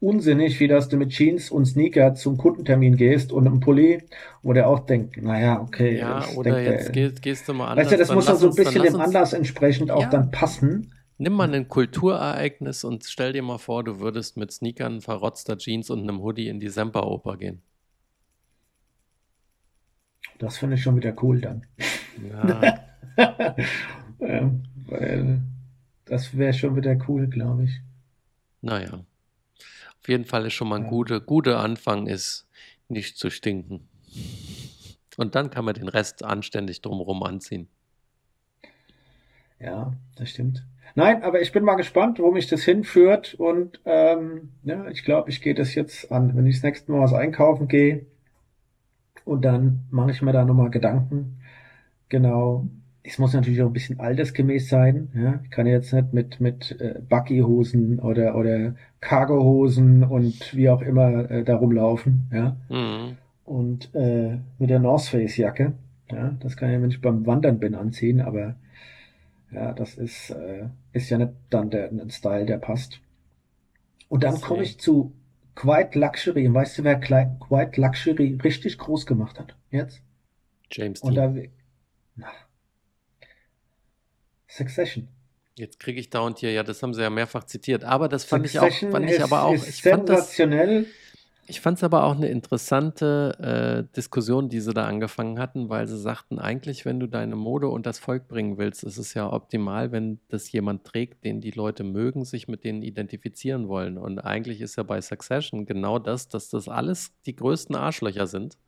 unsinnig, 0.00 0.60
wie 0.60 0.68
dass 0.68 0.88
du 0.88 0.96
mit 0.96 1.10
Jeans 1.10 1.50
und 1.50 1.64
Sneaker 1.64 2.14
zum 2.14 2.36
Kundentermin 2.36 2.96
gehst 2.96 3.32
und 3.32 3.46
einem 3.46 3.60
Pulli, 3.60 4.02
wo 4.42 4.52
der 4.52 4.68
auch 4.68 4.80
denkt, 4.80 5.16
naja, 5.22 5.60
okay. 5.60 5.98
Ja, 5.98 6.24
oder 6.36 6.52
denk, 6.54 6.66
jetzt 6.80 6.92
gehst, 6.92 7.22
gehst 7.22 7.48
du 7.48 7.54
mal 7.54 7.68
anders. 7.68 7.86
Weißt 7.86 7.92
du, 7.94 7.98
das 7.98 8.08
dann 8.08 8.16
muss 8.16 8.26
lass 8.28 8.40
so 8.40 8.46
ein 8.46 8.48
uns- 8.50 8.56
dann 8.56 8.64
bisschen 8.66 8.82
dem 8.82 9.00
Anlass 9.00 9.32
entsprechend 9.32 9.90
auch 9.90 10.02
Ja. 10.02 10.10
dann 10.10 10.30
passen. 10.30 10.92
Nimm 11.18 11.32
mal 11.32 11.52
ein 11.54 11.66
Kulturereignis 11.68 12.84
und 12.84 13.04
stell 13.04 13.32
dir 13.32 13.42
mal 13.42 13.56
vor, 13.56 13.82
du 13.84 14.00
würdest 14.00 14.36
mit 14.36 14.52
Sneakern, 14.52 15.00
verrotzter 15.00 15.56
Jeans 15.56 15.88
und 15.88 16.02
einem 16.02 16.20
Hoodie 16.20 16.48
in 16.48 16.60
die 16.60 16.68
Semperoper 16.68 17.38
gehen. 17.38 17.62
Das 20.38 20.58
finde 20.58 20.74
ich 20.76 20.82
schon 20.82 20.96
wieder 20.96 21.14
cool 21.22 21.40
dann. 21.40 21.66
Ja, 22.30 22.76
ähm, 24.20 24.62
weil 24.88 25.40
das 26.06 26.36
wäre 26.36 26.52
schon 26.54 26.76
wieder 26.76 26.96
cool, 27.08 27.26
glaube 27.28 27.64
ich. 27.64 27.80
naja. 28.62 29.04
Auf 30.00 30.08
jeden 30.08 30.24
Fall 30.24 30.46
ist 30.46 30.54
schon 30.54 30.68
mal 30.68 30.76
ein 30.76 30.84
Ja. 30.84 30.88
guter, 30.90 31.20
guter 31.20 31.58
Anfang 31.60 32.06
ist, 32.06 32.46
nicht 32.88 33.18
zu 33.18 33.28
stinken. 33.28 33.88
Und 35.16 35.34
dann 35.34 35.50
kann 35.50 35.64
man 35.64 35.74
den 35.74 35.88
Rest 35.88 36.22
anständig 36.24 36.80
drumherum 36.80 37.22
anziehen. 37.24 37.68
Ja, 39.58 39.94
das 40.16 40.30
stimmt. 40.30 40.64
Nein, 40.94 41.22
aber 41.22 41.40
ich 41.40 41.50
bin 41.52 41.64
mal 41.64 41.74
gespannt, 41.74 42.18
wo 42.20 42.30
mich 42.30 42.46
das 42.46 42.62
hinführt. 42.62 43.34
Und 43.34 43.80
ähm, 43.84 44.50
ja, 44.62 44.86
ich 44.88 45.02
glaube, 45.04 45.30
ich 45.30 45.40
gehe 45.42 45.54
das 45.54 45.74
jetzt 45.74 46.12
an, 46.12 46.36
wenn 46.36 46.46
ich 46.46 46.56
das 46.56 46.62
nächste 46.62 46.92
Mal 46.92 47.00
was 47.00 47.12
einkaufen 47.12 47.66
gehe. 47.66 48.06
Und 49.24 49.42
dann 49.44 49.86
mache 49.90 50.12
ich 50.12 50.22
mir 50.22 50.32
da 50.32 50.44
nochmal 50.44 50.70
Gedanken. 50.70 51.40
Genau. 52.08 52.68
Es 53.08 53.18
muss 53.18 53.34
natürlich 53.34 53.62
auch 53.62 53.68
ein 53.68 53.72
bisschen 53.72 54.00
altersgemäß 54.00 54.68
sein. 54.68 55.08
Ja? 55.14 55.40
Ich 55.44 55.50
kann 55.50 55.66
jetzt 55.66 55.92
nicht 55.92 56.12
mit, 56.12 56.40
mit 56.40 56.80
äh, 56.80 57.00
Buggy-Hosen 57.08 58.00
oder, 58.00 58.36
oder 58.36 58.74
Cargo-Hosen 59.00 60.02
und 60.02 60.56
wie 60.56 60.68
auch 60.68 60.82
immer 60.82 61.30
äh, 61.30 61.44
da 61.44 61.56
rumlaufen. 61.56 62.28
Ja? 62.32 62.56
Mhm. 62.68 63.16
und 63.44 63.94
äh, 63.94 64.38
mit 64.58 64.70
der 64.70 64.80
North 64.80 65.04
Face 65.04 65.36
Jacke. 65.36 65.74
Ja, 66.10 66.36
das 66.40 66.56
kann 66.56 66.70
ich, 66.70 66.80
wenn 66.80 66.90
ich 66.90 67.00
beim 67.00 67.26
Wandern 67.26 67.58
bin, 67.58 67.74
anziehen, 67.74 68.20
aber 68.20 68.54
ja, 69.50 69.72
das 69.72 69.94
ist, 69.94 70.30
äh, 70.30 70.68
ist 70.92 71.10
ja 71.10 71.18
nicht 71.18 71.32
dann 71.50 71.70
der 71.70 71.90
ein 71.90 72.10
Style, 72.10 72.46
der 72.46 72.58
passt. 72.58 73.00
Und 74.08 74.22
dann 74.22 74.40
komme 74.40 74.62
ich 74.62 74.78
zu 74.78 75.12
Quiet 75.54 75.94
Luxury. 75.94 76.46
Und 76.46 76.54
weißt 76.54 76.78
du, 76.78 76.84
wer 76.84 77.00
Quiet 77.00 77.76
Luxury 77.76 78.38
richtig 78.42 78.78
groß 78.78 79.06
gemacht 79.06 79.38
hat? 79.40 79.56
Jetzt? 79.70 80.02
James 80.70 81.00
Und 81.00 81.14
Dean. 81.14 81.34
da, 81.34 81.42
na, 82.16 82.28
Succession. 84.48 85.08
Jetzt 85.58 85.80
kriege 85.80 85.98
ich 85.98 86.10
da 86.10 86.20
und 86.20 86.38
hier, 86.38 86.52
ja, 86.52 86.62
das 86.62 86.82
haben 86.82 86.92
sie 86.92 87.00
ja 87.00 87.10
mehrfach 87.10 87.44
zitiert. 87.44 87.82
Aber 87.82 88.08
das 88.08 88.24
fand 88.24 88.44
ich 88.44 88.58
auch, 88.58 88.64
Succession 88.64 88.90
fand 88.90 89.06
ich 89.06 89.12
ist, 89.12 89.22
aber 89.22 89.44
auch, 89.44 89.54
ich 89.54 89.82
fand 89.82 90.08
das, 90.08 90.36
sensationell. 90.36 90.86
Ich 91.48 91.60
fand 91.60 91.78
es 91.78 91.84
aber 91.84 92.02
auch 92.04 92.16
eine 92.16 92.28
interessante 92.28 93.86
äh, 93.88 93.94
Diskussion, 93.94 94.48
die 94.48 94.58
sie 94.58 94.74
da 94.74 94.86
angefangen 94.86 95.38
hatten, 95.38 95.68
weil 95.68 95.86
sie 95.86 95.96
sagten, 95.96 96.40
eigentlich, 96.40 96.84
wenn 96.84 96.98
du 96.98 97.06
deine 97.06 97.36
Mode 97.36 97.68
unters 97.68 98.00
Volk 98.00 98.26
bringen 98.26 98.58
willst, 98.58 98.82
ist 98.82 98.98
es 98.98 99.14
ja 99.14 99.32
optimal, 99.32 99.92
wenn 99.92 100.18
das 100.28 100.50
jemand 100.50 100.84
trägt, 100.84 101.24
den 101.24 101.40
die 101.40 101.52
Leute 101.52 101.84
mögen, 101.84 102.24
sich 102.24 102.48
mit 102.48 102.64
denen 102.64 102.82
identifizieren 102.82 103.68
wollen. 103.68 103.96
Und 103.96 104.18
eigentlich 104.18 104.60
ist 104.60 104.74
ja 104.74 104.82
bei 104.82 105.00
Succession 105.00 105.66
genau 105.66 106.00
das, 106.00 106.28
dass 106.28 106.48
das 106.48 106.68
alles 106.68 107.12
die 107.26 107.36
größten 107.36 107.76
Arschlöcher 107.76 108.26
sind. 108.26 108.58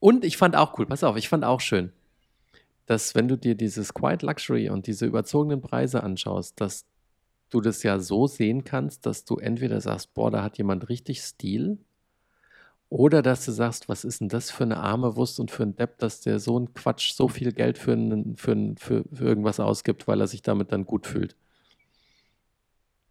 Und 0.00 0.26
ich 0.26 0.36
fand 0.36 0.56
auch 0.56 0.78
cool, 0.78 0.84
pass 0.84 1.02
auf, 1.02 1.16
ich 1.16 1.30
fand 1.30 1.42
auch 1.42 1.62
schön, 1.62 1.90
dass 2.88 3.14
wenn 3.14 3.28
du 3.28 3.36
dir 3.36 3.54
dieses 3.54 3.94
Quiet 3.94 4.22
Luxury 4.22 4.70
und 4.70 4.86
diese 4.86 5.06
überzogenen 5.06 5.60
Preise 5.60 6.02
anschaust, 6.02 6.60
dass 6.60 6.86
du 7.50 7.60
das 7.60 7.82
ja 7.82 7.98
so 7.98 8.26
sehen 8.26 8.64
kannst, 8.64 9.06
dass 9.06 9.24
du 9.24 9.36
entweder 9.36 9.80
sagst, 9.80 10.14
boah, 10.14 10.30
da 10.30 10.42
hat 10.42 10.58
jemand 10.58 10.88
richtig 10.88 11.22
Stil, 11.22 11.78
Oder 12.90 13.20
dass 13.22 13.44
du 13.44 13.52
sagst, 13.52 13.88
was 13.88 14.04
ist 14.04 14.20
denn 14.20 14.28
das 14.28 14.50
für 14.50 14.64
eine 14.64 14.78
arme 14.78 15.16
Wurst 15.16 15.40
und 15.40 15.50
für 15.50 15.62
ein 15.62 15.76
Depp, 15.76 15.98
dass 15.98 16.20
der 16.22 16.38
so 16.40 16.58
ein 16.58 16.72
Quatsch 16.74 17.12
so 17.12 17.28
viel 17.28 17.52
Geld 17.52 17.76
für, 17.78 17.92
einen, 17.92 18.36
für, 18.36 18.52
einen, 18.52 18.76
für, 18.78 19.04
für 19.12 19.24
irgendwas 19.24 19.60
ausgibt, 19.60 20.08
weil 20.08 20.20
er 20.20 20.26
sich 20.26 20.42
damit 20.42 20.72
dann 20.72 20.86
gut 20.86 21.06
fühlt. 21.06 21.36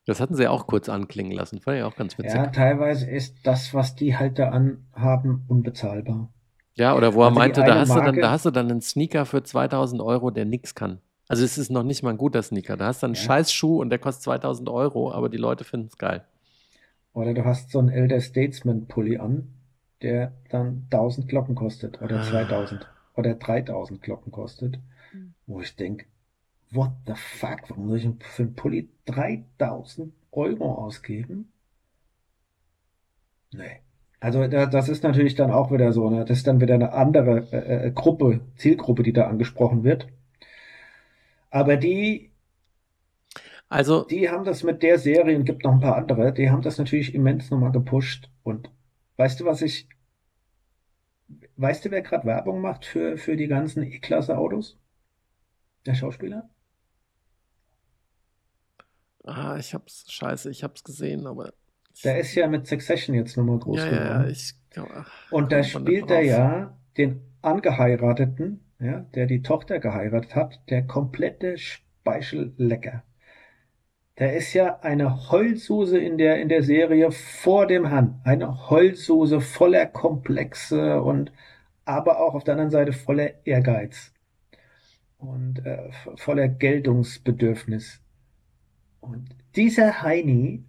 Das 0.06 0.20
hatten 0.20 0.36
sie 0.36 0.48
auch 0.48 0.68
kurz 0.68 0.90
anklingen 0.90 1.34
lassen. 1.34 1.60
Fand 1.60 1.78
ich 1.78 1.84
auch 1.84 1.96
ganz 1.96 2.18
witzig. 2.18 2.34
Ja, 2.36 2.48
teilweise 2.48 3.10
ist 3.10 3.46
das, 3.46 3.74
was 3.74 3.96
die 3.96 4.18
halt 4.18 4.40
da 4.40 4.50
anhaben, 4.50 5.44
unbezahlbar. 5.48 6.32
Ja, 6.78 6.96
oder 6.96 7.14
wo 7.14 7.24
er 7.24 7.28
Also 7.28 7.40
meinte, 7.40 7.64
da 7.64 7.76
hast, 7.80 7.96
du 7.96 8.02
dann, 8.02 8.06
Marke- 8.06 8.22
da 8.22 8.32
hast 8.32 8.46
du 8.46 8.52
dann 8.52 8.70
einen 8.72 8.82
Sneaker 8.82 9.26
für 9.26 9.44
2000 9.44 10.02
Euro, 10.02 10.32
der 10.32 10.46
nichts 10.46 10.76
kann. 10.76 11.02
Also 11.28 11.44
es 11.44 11.58
ist 11.58 11.70
noch 11.72 11.84
nicht 11.84 12.04
mal 12.04 12.12
ein 12.12 12.18
guter 12.18 12.42
Sneaker. 12.44 12.78
Da 12.78 12.88
hast 12.88 13.02
du 13.04 13.08
einen 13.08 13.16
Ja. 13.16 13.22
scheiß 13.22 13.52
Schuh 13.52 13.82
und 13.82 13.90
der 13.90 14.00
kostet 14.00 14.24
2000 14.24 14.70
Euro, 14.70 15.12
aber 15.12 15.30
die 15.30 15.38
Leute 15.38 15.64
finden 15.64 15.88
es 15.88 15.98
geil. 15.98 16.26
Oder 17.14 17.34
du 17.34 17.44
hast 17.44 17.72
so 17.72 17.80
einen 17.80 17.90
Elder 17.90 18.22
Statesman 18.22 18.88
Pulli 18.88 19.18
an, 19.18 19.54
der 20.02 20.32
dann 20.50 20.88
1000 20.90 21.28
Glocken 21.28 21.56
kostet 21.56 22.02
oder 22.02 22.20
Ah. 22.20 22.24
2000 22.24 22.88
oder 23.16 23.36
3000 23.36 24.02
Glocken 24.02 24.32
kostet, 24.32 24.80
wo 25.48 25.62
ich 25.62 25.76
denke, 25.76 26.06
what 26.72 26.92
the 27.08 27.14
fuck, 27.16 27.70
warum 27.70 27.90
soll 27.90 27.98
ich 28.00 28.10
für 28.26 28.44
einen 28.44 28.56
Pulli 28.56 28.90
3000 29.06 30.14
Euro 30.32 30.76
ausgeben? 30.76 31.52
Nee. 33.54 33.82
Also 34.20 34.48
da, 34.48 34.68
das 34.68 34.90
ist 34.90 35.04
natürlich 35.04 35.34
dann 35.36 35.50
auch 35.52 35.72
wieder 35.72 35.92
so, 35.92 36.10
ne? 36.12 36.24
Das 36.26 36.38
ist 36.38 36.46
dann 36.48 36.62
wieder 36.62 36.76
eine 36.76 36.94
andere 36.94 37.48
äh, 37.52 37.88
äh, 37.88 37.92
Gruppe, 37.92 38.42
Zielgruppe, 38.56 39.02
die 39.04 39.14
da 39.14 39.28
angesprochen 39.28 39.84
wird. 39.84 40.08
Aber 41.52 41.76
die, 41.78 42.32
Also, 43.70 44.08
die 44.10 44.30
haben 44.30 44.44
das 44.44 44.64
mit 44.64 44.84
der 44.84 45.00
Serie 45.00 45.38
und 45.38 45.46
gibt 45.46 45.64
noch 45.64 45.72
ein 45.72 45.80
paar 45.80 45.96
andere, 45.96 46.34
die 46.34 46.50
haben 46.50 46.62
das 46.62 46.78
natürlich 46.78 47.14
immens 47.16 47.50
nochmal 47.52 47.72
gepusht. 47.72 48.30
Und 48.44 48.70
weißt 49.18 49.40
du, 49.40 49.46
was 49.46 49.62
ich, 49.62 49.88
weißt 51.58 51.84
du, 51.86 51.92
wer 51.92 52.02
gerade 52.02 52.26
Werbung 52.26 52.62
macht 52.62 52.86
für, 52.86 53.18
für 53.18 53.36
die 53.36 53.48
ganzen 53.48 53.84
E-Klasse-Autos? 53.84 54.78
Der 55.88 55.96
Schauspieler? 55.96 56.52
ah, 59.26 59.58
ich 59.58 59.74
hab's, 59.74 60.12
scheiße, 60.12 60.50
ich 60.52 60.64
hab's 60.64 60.84
gesehen, 60.84 61.28
aber. 61.28 61.54
Der 62.04 62.20
ist 62.20 62.36
ja 62.36 62.48
mit 62.48 62.68
Succession 62.68 63.16
jetzt 63.16 63.38
nochmal 63.38 63.60
groß 63.60 63.80
ja, 63.80 63.86
ja, 63.86 63.92
ja, 63.92 64.14
geworden. 64.14 64.30
ich. 64.32 64.54
ach, 64.78 65.32
Und 65.32 65.52
da 65.52 65.64
spielt 65.64 66.12
er 66.12 66.22
ja 66.22 66.78
den 66.98 67.22
Angeheirateten, 67.42 68.62
ja, 68.80 69.00
der 69.16 69.26
die 69.26 69.42
Tochter 69.42 69.80
geheiratet 69.80 70.36
hat, 70.36 70.62
der 70.70 70.84
komplette 70.86 71.58
Speichellecker. 71.58 73.04
Der 74.20 74.36
ist 74.36 74.54
ja 74.54 74.80
eine 74.80 75.32
Heulsuse 75.32 76.00
in 76.00 76.18
der, 76.18 76.42
in 76.42 76.50
der 76.50 76.64
Serie 76.64 77.12
vor 77.12 77.68
dem 77.68 77.88
Herrn. 77.88 78.20
Eine 78.24 78.70
Heulsuse 78.70 79.42
voller 79.42 79.86
Komplexe 79.86 81.02
und 81.02 81.32
aber 81.86 82.20
auch 82.20 82.34
auf 82.34 82.44
der 82.44 82.54
anderen 82.54 82.72
Seite 82.72 82.94
voller 82.94 83.46
Ehrgeiz 83.46 84.12
und 85.18 85.66
äh, 85.66 85.90
voller 86.16 86.48
Geltungsbedürfnis. 86.48 88.02
Und 89.00 89.30
dieser 89.56 90.02
Heini, 90.02 90.64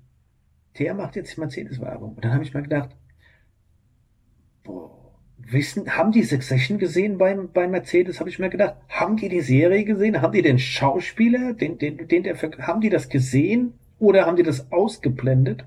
der 0.79 0.95
macht 0.95 1.17
jetzt 1.17 1.39
Mercedes-Werbung. 1.39 2.15
Und 2.15 2.25
dann 2.25 2.33
habe 2.33 2.45
ich 2.45 2.55
mal 2.55 2.63
gedacht, 2.63 2.91
boah, 4.65 4.99
wissen, 5.53 5.97
haben 5.97 6.13
die 6.13 6.23
Succession 6.23 6.79
gesehen 6.79 7.19
beim, 7.19 7.51
bei 7.53 7.67
Mercedes, 7.67 8.21
habe 8.21 8.31
ich 8.31 8.39
mir 8.39 8.51
gedacht. 8.51 8.77
Haben 8.89 9.17
die 9.17 9.29
die 9.29 9.41
Serie 9.41 9.85
gesehen? 9.85 10.21
Haben 10.21 10.33
die 10.33 10.43
den 10.43 10.59
Schauspieler, 10.59 11.55
den, 11.55 11.79
den, 11.79 12.09
den 12.09 12.23
der, 12.23 12.37
haben 12.37 12.81
die 12.81 12.91
das 12.91 13.09
gesehen? 13.09 13.75
Oder 13.99 14.27
haben 14.27 14.37
die 14.37 14.43
das 14.43 14.71
ausgeblendet? 14.71 15.65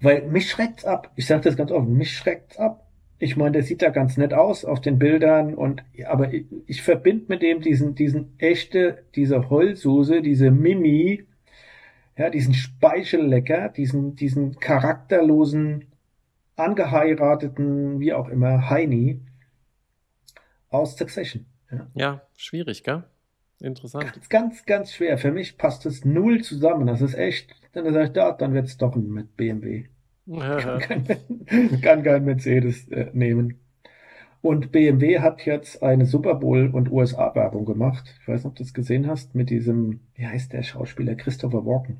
Weil 0.00 0.22
mich 0.22 0.50
schreckt's 0.50 0.84
ab. 0.84 1.12
Ich 1.16 1.26
sage 1.26 1.42
das 1.42 1.56
ganz 1.56 1.70
offen, 1.70 1.96
mich 1.96 2.12
schreckt's 2.12 2.58
ab. 2.58 2.86
Ich 3.18 3.36
meine, 3.36 3.52
der 3.52 3.62
sieht 3.62 3.80
da 3.80 3.90
ganz 3.90 4.16
nett 4.16 4.34
aus 4.34 4.64
auf 4.64 4.80
den 4.80 4.98
Bildern 4.98 5.54
und, 5.54 5.84
aber 6.06 6.34
ich, 6.34 6.46
ich 6.66 6.82
verbinde 6.82 7.26
mit 7.28 7.42
dem 7.42 7.60
diesen, 7.60 7.94
diesen 7.94 8.38
echte, 8.38 9.04
diese 9.14 9.48
Heulsuse, 9.50 10.20
diese 10.20 10.50
Mimi, 10.50 11.24
ja, 12.16 12.30
diesen 12.30 12.54
Speichellecker, 12.54 13.68
diesen, 13.68 14.14
diesen 14.14 14.58
charakterlosen, 14.58 15.86
angeheirateten, 16.56 17.98
wie 17.98 18.12
auch 18.12 18.28
immer, 18.28 18.70
Heini 18.70 19.20
aus 20.68 20.96
Succession. 20.96 21.46
Ja. 21.70 21.86
Ja, 21.94 22.22
schwierig, 22.36 22.84
gell? 22.84 23.04
Interessant. 23.60 24.12
Ganz, 24.12 24.28
ganz, 24.28 24.66
ganz 24.66 24.92
schwer. 24.92 25.18
Für 25.18 25.32
mich 25.32 25.56
passt 25.56 25.86
es 25.86 26.04
null 26.04 26.42
zusammen. 26.42 26.86
Das 26.86 27.00
ist 27.00 27.14
echt, 27.14 27.54
dann 27.72 27.84
sage 27.92 28.06
ich, 28.06 28.12
da, 28.12 28.32
dann 28.32 28.54
wird's 28.54 28.76
doch 28.76 28.94
ein 28.94 29.08
mit 29.08 29.36
BMW. 29.36 29.86
Kann 30.26 30.80
kein, 30.80 31.80
kann 31.82 32.02
kein 32.02 32.24
Mercedes 32.24 32.88
äh, 32.88 33.10
nehmen. 33.12 33.60
Und 34.44 34.72
BMW 34.72 35.20
hat 35.20 35.46
jetzt 35.46 35.82
eine 35.82 36.04
Super 36.04 36.34
Bowl 36.34 36.68
und 36.70 36.90
USA-Werbung 36.92 37.64
gemacht. 37.64 38.14
Ich 38.20 38.28
weiß 38.28 38.40
nicht, 38.44 38.50
ob 38.50 38.56
du 38.56 38.62
das 38.62 38.74
gesehen 38.74 39.06
hast, 39.08 39.34
mit 39.34 39.48
diesem, 39.48 40.00
wie 40.16 40.26
heißt 40.26 40.52
der 40.52 40.62
Schauspieler, 40.62 41.14
Christopher 41.14 41.64
Walken. 41.64 41.96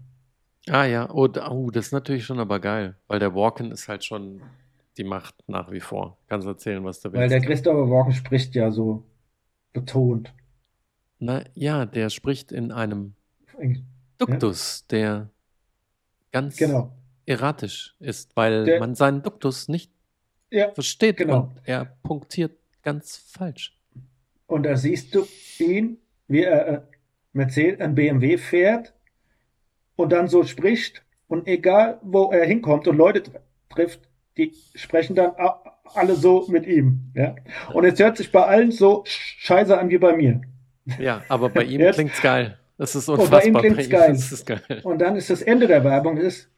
Ah 0.68 0.84
ja, 0.84 1.08
oh, 1.10 1.26
oh, 1.48 1.70
das 1.70 1.86
ist 1.86 1.92
natürlich 1.92 2.26
schon 2.26 2.38
aber 2.38 2.60
geil, 2.60 2.96
weil 3.06 3.18
der 3.18 3.34
Walken 3.34 3.70
ist 3.70 3.88
halt 3.88 4.04
schon 4.04 4.42
die 4.98 5.04
Macht 5.04 5.34
nach 5.46 5.70
wie 5.72 5.80
vor. 5.80 6.18
Kannst 6.28 6.46
erzählen, 6.46 6.84
was 6.84 7.00
du 7.00 7.10
Weil 7.14 7.22
willst. 7.22 7.32
der 7.32 7.40
Christopher 7.40 7.88
Walken 7.90 8.12
spricht 8.12 8.54
ja 8.54 8.70
so 8.70 9.04
betont. 9.72 10.30
Na 11.18 11.44
ja, 11.54 11.86
der 11.86 12.10
spricht 12.10 12.52
in 12.52 12.72
einem 12.72 13.14
Duktus, 14.18 14.86
der 14.88 15.30
ganz 16.30 16.58
Genau. 16.58 16.92
erratisch 17.24 17.96
ist, 18.00 18.36
weil 18.36 18.64
Der- 18.66 18.80
man 18.80 18.94
seinen 18.94 19.22
Duktus 19.22 19.68
nicht 19.68 19.90
Ja, 20.54 20.70
versteht 20.72 21.16
genau. 21.16 21.40
und 21.40 21.60
er 21.64 21.84
punktiert 22.04 22.52
ganz 22.82 23.16
falsch. 23.16 23.76
Und 24.46 24.64
da 24.64 24.76
siehst 24.76 25.14
du 25.14 25.26
ihn, 25.58 25.98
wie 26.28 26.42
er 26.44 26.68
äh, 26.68 26.80
Mercedes, 27.32 27.80
ein 27.80 27.94
BMW 27.94 28.38
fährt 28.38 28.94
und 29.96 30.12
dann 30.12 30.28
so 30.28 30.44
spricht 30.44 31.04
und 31.28 31.48
egal 31.48 31.98
wo 32.02 32.30
er 32.30 32.44
hinkommt 32.46 32.86
und 32.86 32.96
Leute 32.96 33.22
tr 33.24 33.40
trifft, 33.70 34.00
die 34.36 34.52
sprechen 34.76 35.16
dann 35.16 35.32
alle 35.94 36.14
so 36.14 36.46
mit 36.48 36.66
ihm. 36.66 37.10
Ja? 37.14 37.34
Und 37.72 37.84
es 37.84 37.98
hört 37.98 38.16
sich 38.16 38.30
bei 38.30 38.44
allen 38.44 38.70
so 38.70 39.02
sch- 39.04 39.34
scheiße 39.40 39.76
an 39.76 39.88
wie 39.90 39.98
bei 39.98 40.16
mir. 40.16 40.40
Ja, 40.98 41.22
aber 41.28 41.48
bei 41.48 41.64
ihm 41.64 41.80
klingt's 41.92 42.20
geil. 42.22 42.58
Das 42.78 42.94
ist 42.94 43.06
bei 43.06 43.14
ihm 43.14 43.20
unfassbar. 43.20 43.62
klingt's 43.62 43.88
geil. 43.88 44.12
ist 44.14 44.46
geil. 44.46 44.80
Und 44.84 44.98
dann 45.00 45.16
ist 45.16 45.30
das 45.30 45.42
Ende 45.42 45.66
der 45.66 45.82
Werbung 45.82 46.16
ist, 46.18 46.48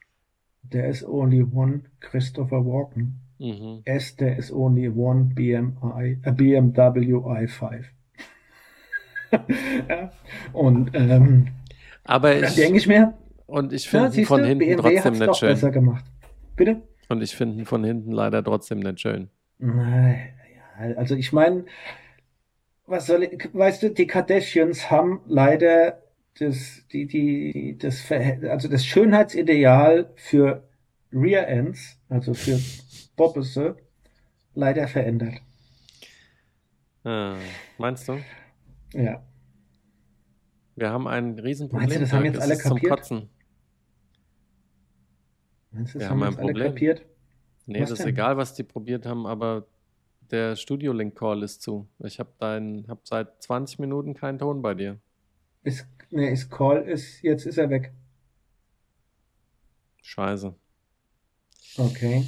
there 0.69 0.87
is 0.87 1.03
only 1.03 1.41
one 1.41 1.81
Christopher 1.99 2.63
Walken. 2.65 3.19
Mhm. 3.39 3.83
As 3.87 4.15
there 4.15 4.35
is 4.37 4.51
only 4.51 4.89
one 4.89 5.31
BMI, 5.35 6.19
a 6.25 6.31
BMW 6.31 7.13
i5. 7.13 7.83
ja? 9.89 10.11
Und 10.53 10.91
ähm, 10.93 11.47
Aber 12.03 12.35
ich, 12.35 12.55
denke 12.55 12.77
ich 12.77 12.87
mir, 12.87 13.13
und 13.45 13.73
ich 13.73 13.85
Ja, 13.85 13.91
finde 13.91 14.11
siehst 14.11 14.27
von 14.27 14.41
du, 14.41 14.47
hinten 14.47 14.59
BMW 14.59 14.81
trotzdem 14.81 15.13
nicht 15.19 15.35
schön. 15.37 15.49
besser 15.49 15.71
gemacht. 15.71 16.05
Bitte? 16.55 16.81
Und 17.09 17.21
ich 17.21 17.35
finde 17.35 17.65
von 17.65 17.83
hinten 17.83 18.11
leider 18.11 18.43
trotzdem 18.43 18.79
nicht 18.79 18.99
schön. 19.01 19.29
Nein, 19.59 20.33
ja, 20.79 20.95
also 20.97 21.15
ich 21.15 21.31
meine, 21.33 21.65
was 22.85 23.07
soll 23.07 23.23
ich, 23.23 23.49
weißt 23.53 23.83
du, 23.83 23.89
die 23.91 24.07
Kardashians 24.07 24.89
haben 24.91 25.21
leider 25.27 26.01
das, 26.39 26.83
die, 26.91 27.05
die, 27.07 27.51
die, 27.53 27.77
das, 27.77 27.99
Verhält- 28.01 28.47
also 28.47 28.67
das 28.67 28.85
Schönheitsideal 28.85 30.09
für 30.15 30.63
Rear 31.11 31.47
Ends, 31.47 31.99
also 32.09 32.33
für 32.33 32.59
Bobbese, 33.17 33.75
leider 34.53 34.87
verändert. 34.87 35.41
Ah, 37.03 37.37
meinst 37.77 38.07
du? 38.07 38.23
Ja. 38.93 39.23
Wir 40.75 40.91
haben 40.91 41.07
ein 41.07 41.37
Riesenproblem. 41.39 41.89
Meinst 41.89 41.95
du, 41.97 41.99
das 42.01 42.13
haben 42.13 42.25
jetzt 42.25 42.39
alle 42.39 42.53
ist 42.53 42.61
zum 42.63 42.77
kapiert? 42.77 42.91
Kotzen. 42.91 43.29
Meinst 45.71 45.95
du, 45.95 45.99
das 45.99 46.05
Wir 46.05 46.09
haben 46.09 46.23
haben 46.23 46.33
ein 46.33 46.37
alle 46.37 46.53
Problem. 46.53 46.67
kapiert? 46.73 47.05
Nee, 47.65 47.81
Was 47.81 47.89
das 47.89 47.99
ist 47.99 48.05
denn? 48.05 48.13
egal, 48.13 48.37
was 48.37 48.53
die 48.53 48.63
probiert 48.63 49.05
haben, 49.05 49.25
aber 49.27 49.67
der 50.31 50.55
Studio-Link-Call 50.55 51.43
ist 51.43 51.61
zu. 51.61 51.87
Ich 51.99 52.19
habe 52.19 52.31
hab 52.87 53.07
seit 53.07 53.41
20 53.43 53.79
Minuten 53.79 54.13
keinen 54.13 54.39
Ton 54.39 54.61
bei 54.61 54.73
dir. 54.73 54.99
Ist, 55.63 55.87
nee, 56.09 56.31
ist 56.31 56.49
Call, 56.49 56.83
ist, 56.87 57.21
jetzt 57.21 57.45
ist 57.45 57.57
er 57.57 57.69
weg. 57.69 57.93
Scheiße. 60.01 60.55
Okay. 61.77 62.25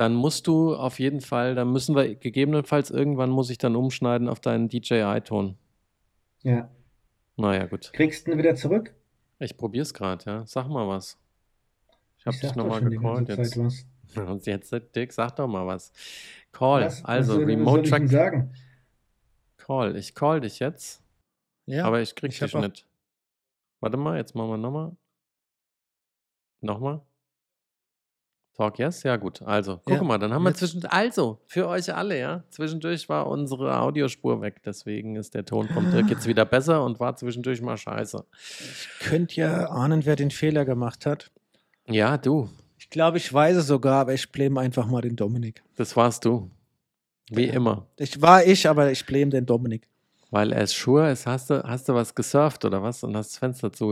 Dann 0.00 0.14
musst 0.14 0.46
du 0.46 0.74
auf 0.74 0.98
jeden 0.98 1.20
Fall, 1.20 1.54
dann 1.54 1.70
müssen 1.72 1.94
wir 1.94 2.14
gegebenenfalls 2.14 2.90
irgendwann 2.90 3.28
muss 3.28 3.50
ich 3.50 3.58
dann 3.58 3.76
umschneiden 3.76 4.30
auf 4.30 4.40
deinen 4.40 4.70
DJI-Ton. 4.70 5.58
Ja. 6.42 6.70
Naja, 7.36 7.66
gut. 7.66 7.92
Kriegst 7.92 8.26
du 8.26 8.32
ihn 8.32 8.38
wieder 8.38 8.54
zurück? 8.54 8.94
Ich 9.40 9.58
probier's 9.58 9.92
gerade, 9.92 10.24
ja. 10.24 10.46
Sag 10.46 10.68
mal 10.68 10.88
was. 10.88 11.18
Ich 12.16 12.24
habe 12.24 12.34
Ich 12.34 12.40
dich 12.40 12.54
nochmal 12.54 12.82
gecallt 12.82 13.28
jetzt. 13.28 13.52
Zeit 13.52 13.62
was. 13.62 13.86
Und 14.26 14.46
jetzt, 14.46 14.74
Dick, 14.96 15.12
sag 15.12 15.36
doch 15.36 15.46
mal 15.46 15.66
was. 15.66 15.92
Call, 16.50 16.86
Was? 16.86 17.04
also 17.04 17.32
was 17.32 17.36
soll, 17.36 17.44
Remote 17.44 17.70
soll 17.70 17.84
ich 17.84 17.90
Track. 17.90 18.08
sagen? 18.08 18.54
Call. 19.58 19.96
Ich 19.96 20.14
call 20.14 20.40
dich 20.40 20.60
jetzt, 20.60 21.02
Ja, 21.66 21.84
aber 21.84 22.00
ich 22.00 22.14
krieg 22.14 22.32
ich 22.32 22.38
dich 22.38 22.54
nicht. 22.54 22.86
Warte 23.80 23.98
mal, 23.98 24.16
jetzt 24.16 24.34
machen 24.34 24.48
wir 24.48 24.56
nochmal. 24.56 24.96
Nochmal. 26.62 27.02
Talk 28.60 28.78
Yes? 28.78 29.04
Ja, 29.04 29.16
gut. 29.16 29.40
Also, 29.40 29.80
guck 29.86 29.94
Ja, 29.96 30.02
mal, 30.02 30.18
dann 30.18 30.34
haben 30.34 30.42
wir 30.42 30.52
zwischen. 30.52 30.84
Also, 30.84 31.38
für 31.46 31.66
euch 31.66 31.94
alle, 31.94 32.18
ja. 32.20 32.44
Zwischendurch 32.50 33.08
war 33.08 33.26
unsere 33.26 33.80
Audiospur 33.80 34.42
weg. 34.42 34.60
Deswegen 34.66 35.16
ist 35.16 35.34
der 35.34 35.46
Ton 35.46 35.66
vom 35.70 35.90
Dirk 35.90 36.10
jetzt 36.10 36.26
wieder 36.26 36.44
besser 36.44 36.84
und 36.84 37.00
war 37.00 37.16
zwischendurch 37.16 37.62
mal 37.62 37.78
scheiße. 37.78 38.22
Könnt 39.00 39.34
ihr 39.38 39.70
ahnen, 39.70 40.04
wer 40.04 40.14
den 40.14 40.30
Fehler 40.30 40.66
gemacht 40.66 41.06
hat? 41.06 41.30
Ja, 41.88 42.18
du. 42.18 42.50
Ich 42.78 42.90
glaube, 42.90 43.16
ich 43.16 43.32
weiß 43.32 43.56
es 43.56 43.66
sogar, 43.66 44.02
aber 44.02 44.12
ich 44.12 44.30
blame 44.30 44.60
einfach 44.60 44.86
mal 44.86 45.00
den 45.00 45.16
Dominik. 45.16 45.62
Das 45.76 45.96
warst 45.96 46.26
du. 46.26 46.50
Wie 47.30 47.46
Ja. 47.46 47.54
immer. 47.54 47.86
Ich 47.96 48.20
war 48.20 48.44
ich, 48.44 48.68
aber 48.68 48.90
ich 48.92 49.06
blame 49.06 49.30
den 49.30 49.46
Dominik. 49.46 49.86
Weil 50.30 50.52
er 50.52 50.64
ist 50.64 50.74
sure 50.74 51.10
ist. 51.10 51.26
Hast 51.26 51.48
du, 51.48 51.62
hast 51.64 51.88
du 51.88 51.94
was 51.94 52.14
gesurft 52.14 52.62
oder 52.66 52.82
was 52.82 53.02
und 53.04 53.16
hast 53.16 53.30
das 53.30 53.38
Fenster 53.38 53.72
zu 53.72 53.86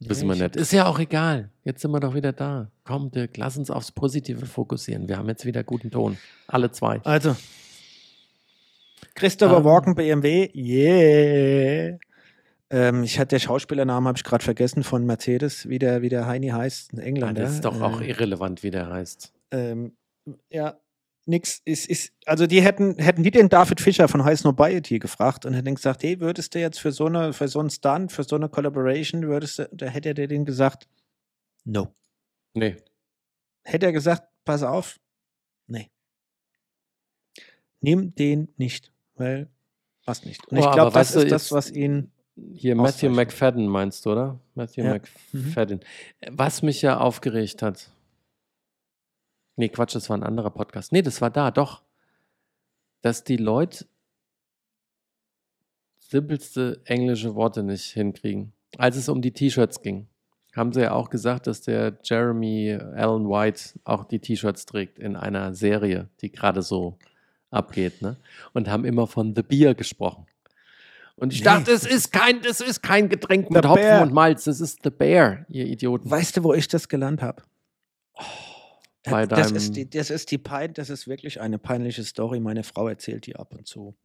wir 0.00 0.10
Ich- 0.34 0.40
nicht. 0.40 0.56
Ist 0.56 0.72
ja 0.72 0.86
auch 0.86 0.98
egal. 0.98 1.50
Jetzt 1.64 1.82
sind 1.82 1.90
wir 1.90 2.00
doch 2.00 2.14
wieder 2.14 2.32
da. 2.32 2.70
Komm, 2.84 3.10
Dirk, 3.10 3.36
lass 3.36 3.56
uns 3.56 3.70
aufs 3.70 3.90
Positive 3.92 4.46
fokussieren. 4.46 5.08
Wir 5.08 5.16
haben 5.18 5.28
jetzt 5.28 5.44
wieder 5.44 5.64
guten 5.64 5.90
Ton. 5.90 6.16
Alle 6.46 6.70
zwei. 6.70 7.00
Also, 7.04 7.34
Christopher 9.14 9.58
Ah. 9.58 9.64
Walken, 9.64 9.94
BMW, 9.94 10.50
yeah. 10.54 11.98
Ähm, 12.70 13.02
ich 13.02 13.18
hatte 13.18 13.30
der 13.30 13.38
Schauspielernamen, 13.40 14.06
habe 14.08 14.18
ich 14.18 14.24
gerade 14.24 14.44
vergessen, 14.44 14.82
von 14.82 15.04
Mercedes, 15.06 15.68
wie 15.68 15.78
der, 15.78 16.02
wie 16.02 16.08
der 16.10 16.26
Heini 16.26 16.48
heißt, 16.48 16.92
ein 16.92 17.00
Ah, 17.00 17.02
Engländer. 17.02 17.42
das 17.42 17.54
ist 17.54 17.64
doch 17.64 17.80
auch 17.80 18.00
Äh, 18.00 18.10
irrelevant, 18.10 18.62
wie 18.62 18.70
der 18.70 18.88
heißt. 18.90 19.32
ähm, 19.52 19.92
ja, 20.50 20.76
nix 21.28 21.60
ist, 21.64 21.86
ist, 21.88 22.12
also 22.26 22.46
die 22.46 22.62
hätten, 22.62 22.96
hätten 22.98 23.22
die 23.22 23.30
den 23.30 23.48
David 23.48 23.80
Fischer 23.80 24.08
von 24.08 24.24
High 24.24 24.38
Snobiety 24.38 24.98
gefragt 24.98 25.44
und 25.46 25.54
hätten 25.54 25.74
gesagt, 25.74 26.02
hey, 26.02 26.20
würdest 26.20 26.54
du 26.54 26.60
jetzt 26.60 26.80
für 26.80 26.90
so 26.92 27.06
eine, 27.06 27.32
für 27.32 27.48
so 27.48 27.60
einen 27.60 27.70
Stunt, 27.70 28.12
für 28.12 28.24
so 28.24 28.36
eine 28.36 28.48
Collaboration, 28.48 29.26
würdest 29.28 29.58
du, 29.58 29.68
da 29.72 29.86
hätte 29.86 30.14
der 30.14 30.26
den 30.26 30.44
gesagt, 30.44 30.88
no. 31.64 31.94
Nee. 32.54 32.76
Hätte 33.62 33.86
er 33.86 33.92
gesagt, 33.92 34.26
pass 34.44 34.62
auf, 34.62 34.98
nee. 35.66 35.90
Nimm 37.80 38.14
den 38.14 38.48
nicht, 38.56 38.90
weil 39.14 39.48
passt 40.04 40.26
nicht. 40.26 40.46
Und 40.48 40.58
Oh, 40.58 40.60
ich 40.64 40.72
glaube, 40.72 40.92
das 40.92 41.14
ist 41.14 41.30
das, 41.30 41.52
was 41.52 41.70
ihn, 41.70 42.10
Hier 42.54 42.74
Matthew. 42.74 43.10
McFadden 43.10 43.66
meinst 43.68 44.06
du, 44.06 44.12
oder? 44.12 44.40
Matthew 44.54 44.82
Ja. 44.82 44.98
McFadden. 45.32 45.80
Was 46.30 46.62
mich 46.62 46.82
ja 46.82 46.98
aufgeregt 46.98 47.62
hat. 47.62 47.90
Nee, 49.58 49.68
Quatsch, 49.68 49.94
das 49.94 50.08
war 50.08 50.16
ein 50.16 50.22
anderer 50.22 50.50
Podcast. 50.50 50.92
Nee, 50.92 51.02
das 51.02 51.20
war 51.20 51.30
da, 51.30 51.50
doch. 51.50 51.82
Dass 53.02 53.24
die 53.24 53.36
Leute 53.36 53.86
simpelste 55.98 56.80
englische 56.84 57.34
Worte 57.34 57.62
nicht 57.62 57.90
hinkriegen. 57.92 58.52
Als 58.78 58.96
es 58.96 59.08
um 59.08 59.20
die 59.20 59.32
T-Shirts 59.32 59.82
ging, 59.82 60.06
haben 60.54 60.72
sie 60.72 60.82
ja 60.82 60.92
auch 60.92 61.10
gesagt, 61.10 61.46
dass 61.46 61.60
der 61.60 61.98
Jeremy 62.02 62.72
Allen 62.96 63.28
White 63.28 63.78
auch 63.84 64.04
die 64.04 64.18
T-Shirts 64.18 64.64
trägt 64.66 64.98
in 64.98 65.16
einer 65.16 65.54
Serie, 65.54 66.08
die 66.20 66.30
gerade 66.32 66.62
so 66.62 66.98
abgeht, 67.50 68.02
ne? 68.02 68.16
Und 68.52 68.68
haben 68.68 68.84
immer 68.84 69.06
von 69.06 69.34
The 69.34 69.42
Beer 69.42 69.74
gesprochen. 69.74 70.26
Und 71.16 71.32
ich 71.32 71.40
Nee, 71.40 71.44
dachte, 71.46 71.72
es 71.72 71.84
ist 71.84 72.12
kein, 72.12 72.42
das 72.42 72.60
ist 72.60 72.82
kein 72.82 73.08
Getränk 73.08 73.50
mit 73.50 73.62
The 73.64 73.68
Hopfen 73.68 73.82
Bear. 73.82 74.02
und 74.02 74.12
Malz, 74.12 74.44
das 74.44 74.60
ist 74.60 74.80
The 74.84 74.90
Bear, 74.90 75.44
ihr 75.48 75.66
Idioten. 75.66 76.08
weißt 76.10 76.36
du, 76.36 76.44
wo 76.44 76.54
ich 76.54 76.68
das 76.68 76.88
gelernt 76.88 77.22
habe? 77.22 77.42
Bei 79.04 79.26
das, 79.26 79.48
deinem- 79.48 79.56
ist 79.56 79.76
die, 79.76 79.88
das 79.88 80.10
ist 80.10 80.30
die 80.30 80.38
pein, 80.38 80.74
das 80.74 80.90
ist 80.90 81.06
wirklich 81.06 81.40
eine 81.40 81.58
peinliche 81.58 82.04
Story. 82.04 82.40
Meine 82.40 82.64
Frau 82.64 82.88
erzählt 82.88 83.26
die 83.26 83.36
ab 83.36 83.54
und 83.54 83.66
zu. 83.66 83.96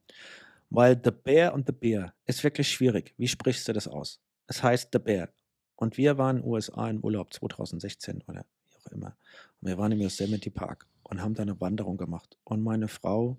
Weil 0.69 0.99
The 1.03 1.11
Bear 1.11 1.53
und 1.53 1.67
The 1.67 1.73
Bear 1.73 2.13
ist 2.25 2.43
wirklich 2.43 2.69
schwierig. 2.69 3.13
Wie 3.17 3.27
sprichst 3.27 3.67
du 3.67 3.73
das 3.73 3.87
aus? 3.87 4.19
Es 4.47 4.63
heißt 4.63 4.89
The 4.91 4.99
Bear. 4.99 5.29
Und 5.75 5.97
wir 5.97 6.17
waren 6.17 6.37
in 6.37 6.43
den 6.43 6.51
USA 6.51 6.89
im 6.89 7.03
Urlaub 7.03 7.33
2016 7.33 8.23
oder 8.27 8.45
wie 8.69 8.75
auch 8.77 8.91
immer. 8.91 9.17
Und 9.61 9.67
wir 9.69 9.77
waren 9.77 9.91
im 9.91 10.01
Yosemite 10.01 10.49
Park 10.51 10.87
und 11.03 11.21
haben 11.21 11.33
da 11.33 11.43
eine 11.43 11.59
Wanderung 11.59 11.97
gemacht. 11.97 12.37
Und 12.43 12.63
meine 12.63 12.87
Frau 12.87 13.37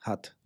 hat 0.00 0.36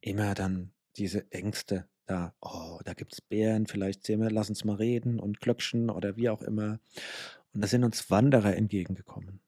immer 0.00 0.34
dann 0.34 0.72
diese 0.96 1.30
Ängste 1.32 1.88
da. 2.06 2.34
Oh, 2.40 2.78
da 2.84 2.92
gibt 2.94 3.12
es 3.14 3.20
Bären, 3.20 3.66
vielleicht 3.66 4.04
sehen 4.04 4.20
wir, 4.20 4.30
lass 4.30 4.48
uns 4.48 4.64
mal 4.64 4.76
reden 4.76 5.18
und 5.18 5.40
Glöckchen 5.40 5.90
oder 5.90 6.16
wie 6.16 6.28
auch 6.28 6.42
immer. 6.42 6.78
Und 7.54 7.62
da 7.62 7.68
sind 7.68 7.84
uns 7.84 8.10
Wanderer 8.10 8.56
entgegengekommen. 8.56 9.40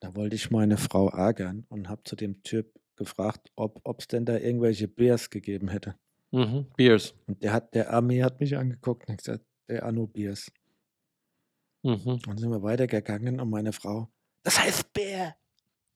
Da 0.00 0.14
wollte 0.14 0.36
ich 0.36 0.50
meine 0.50 0.76
Frau 0.76 1.08
ärgern 1.08 1.66
und 1.68 1.88
habe 1.88 2.02
zu 2.04 2.16
dem 2.16 2.42
Typ 2.42 2.72
gefragt, 2.96 3.50
ob 3.56 3.98
es 3.98 4.06
denn 4.06 4.24
da 4.24 4.38
irgendwelche 4.38 4.86
Bears 4.86 5.30
gegeben 5.30 5.68
hätte. 5.68 5.96
Mhm. 6.30 6.66
Beers. 6.76 7.14
Und 7.26 7.42
der 7.42 7.52
hat, 7.52 7.74
der 7.74 7.92
Armee 7.92 8.22
hat 8.22 8.40
mich 8.40 8.56
angeguckt 8.56 9.08
und 9.08 9.12
hat 9.12 9.18
gesagt, 9.18 9.44
der 9.68 9.84
Arno 9.84 10.06
Bears. 10.06 10.50
Mhm. 11.82 12.00
Und 12.06 12.26
dann 12.26 12.38
sind 12.38 12.50
wir 12.50 12.62
weitergegangen 12.62 13.40
und 13.40 13.50
meine 13.50 13.72
Frau, 13.72 14.08
das 14.42 14.60
heißt 14.62 14.92
Bär. 14.92 15.36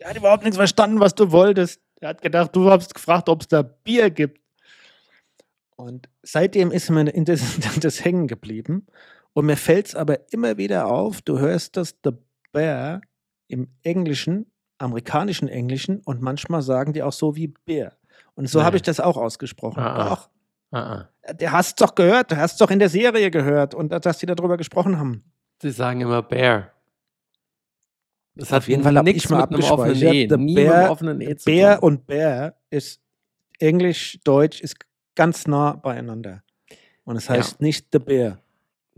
Der 0.01 0.11
hat 0.11 0.17
überhaupt 0.17 0.45
nichts 0.45 0.57
verstanden, 0.57 1.01
was 1.01 1.15
du 1.15 1.31
wolltest. 1.33 1.81
Er 2.01 2.11
hat 2.11 2.23
gedacht, 2.23 2.55
du 2.55 2.71
hast 2.71 2.95
gefragt, 2.95 3.29
ob 3.29 3.43
es 3.43 3.49
da 3.49 3.63
Bier 3.63 4.11
gibt. 4.11 4.41
Und 5.77 6.09
seitdem 6.23 6.71
ist 6.71 6.91
mir 6.91 7.05
das, 7.05 7.59
das 7.81 8.05
hängen 8.05 8.27
geblieben. 8.27 8.87
Und 9.39 9.47
mir 9.47 9.57
fällt 9.57 9.87
es 9.87 9.95
aber 9.95 10.33
immer 10.33 10.57
wieder 10.57 10.87
auf, 10.89 11.23
du 11.23 11.39
hörst 11.39 11.77
das 11.77 11.95
The 12.03 12.11
Bear 12.51 13.01
im 13.47 13.69
Englischen, 13.85 14.51
amerikanischen 14.79 15.47
Englischen 15.47 16.01
und 16.05 16.21
manchmal 16.21 16.61
sagen 16.61 16.93
die 16.93 17.05
auch 17.05 17.13
so 17.13 17.37
wie 17.37 17.47
Bär. 17.47 17.93
Und 18.35 18.49
so 18.49 18.65
habe 18.65 18.75
ich 18.75 18.83
das 18.83 18.99
auch 18.99 19.17
ausgesprochen. 19.17 19.79
Ah, 19.81 19.95
ah. 19.97 20.09
Doch, 20.09 20.31
Ah, 20.73 21.09
ah. 21.29 21.33
der 21.35 21.53
hast 21.53 21.81
doch 21.81 21.95
gehört, 21.95 22.33
du 22.33 22.37
hast 22.37 22.61
doch 22.61 22.69
in 22.73 22.81
der 22.81 22.89
Serie 22.89 23.31
gehört 23.31 23.77
und 23.77 23.91
dass 24.05 24.19
die 24.19 24.27
darüber 24.27 24.57
gesprochen 24.57 24.99
haben. 24.99 25.23
Sie 25.63 25.71
sagen 25.71 26.01
immer 26.01 26.21
Bear. 26.21 26.73
Das 28.35 28.53
Auf 28.53 28.67
jeden 28.69 28.83
Fall 28.83 28.97
habe 28.97 29.09
ich 29.11 29.31
mal 29.31 29.43
mit 29.43 29.51
einem 29.53 29.63
offenen 29.63 29.93
abgespeichert. 29.93 30.15
E, 30.15 30.29
The 30.29 30.37
nie 30.37 30.55
Bear- 30.57 30.91
offenen 30.91 31.21
E 31.21 31.35
tun. 31.37 31.79
und 31.81 32.07
Bär 32.09 32.57
ist 32.71 33.01
Englisch, 33.61 34.19
Deutsch 34.25 34.61
ist 34.63 34.79
ganz 35.15 35.47
nah 35.47 35.75
beieinander. 35.75 36.43
Und 37.05 37.15
es 37.17 37.29
Ja. 37.29 37.35
heißt 37.37 37.61
nicht 37.61 37.87
The 37.93 38.01
Bear. 38.01 38.39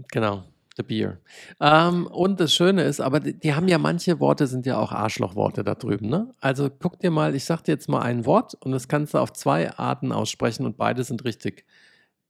Genau, 0.08 0.44
the 0.76 0.82
beer. 0.82 1.20
Ähm, 1.60 2.06
und 2.06 2.40
das 2.40 2.54
Schöne 2.54 2.82
ist, 2.82 3.00
aber 3.00 3.20
die, 3.20 3.38
die 3.38 3.54
haben 3.54 3.68
ja 3.68 3.78
manche 3.78 4.20
Worte, 4.20 4.46
sind 4.46 4.66
ja 4.66 4.78
auch 4.78 4.92
Arschlochworte 4.92 5.64
da 5.64 5.74
drüben, 5.74 6.08
ne? 6.08 6.34
Also 6.40 6.70
guck 6.70 6.98
dir 7.00 7.10
mal, 7.10 7.34
ich 7.34 7.44
sag 7.44 7.62
dir 7.62 7.72
jetzt 7.72 7.88
mal 7.88 8.02
ein 8.02 8.26
Wort 8.26 8.54
und 8.54 8.72
das 8.72 8.88
kannst 8.88 9.14
du 9.14 9.18
auf 9.18 9.32
zwei 9.32 9.70
Arten 9.76 10.12
aussprechen 10.12 10.66
und 10.66 10.76
beide 10.76 11.04
sind 11.04 11.24
richtig. 11.24 11.64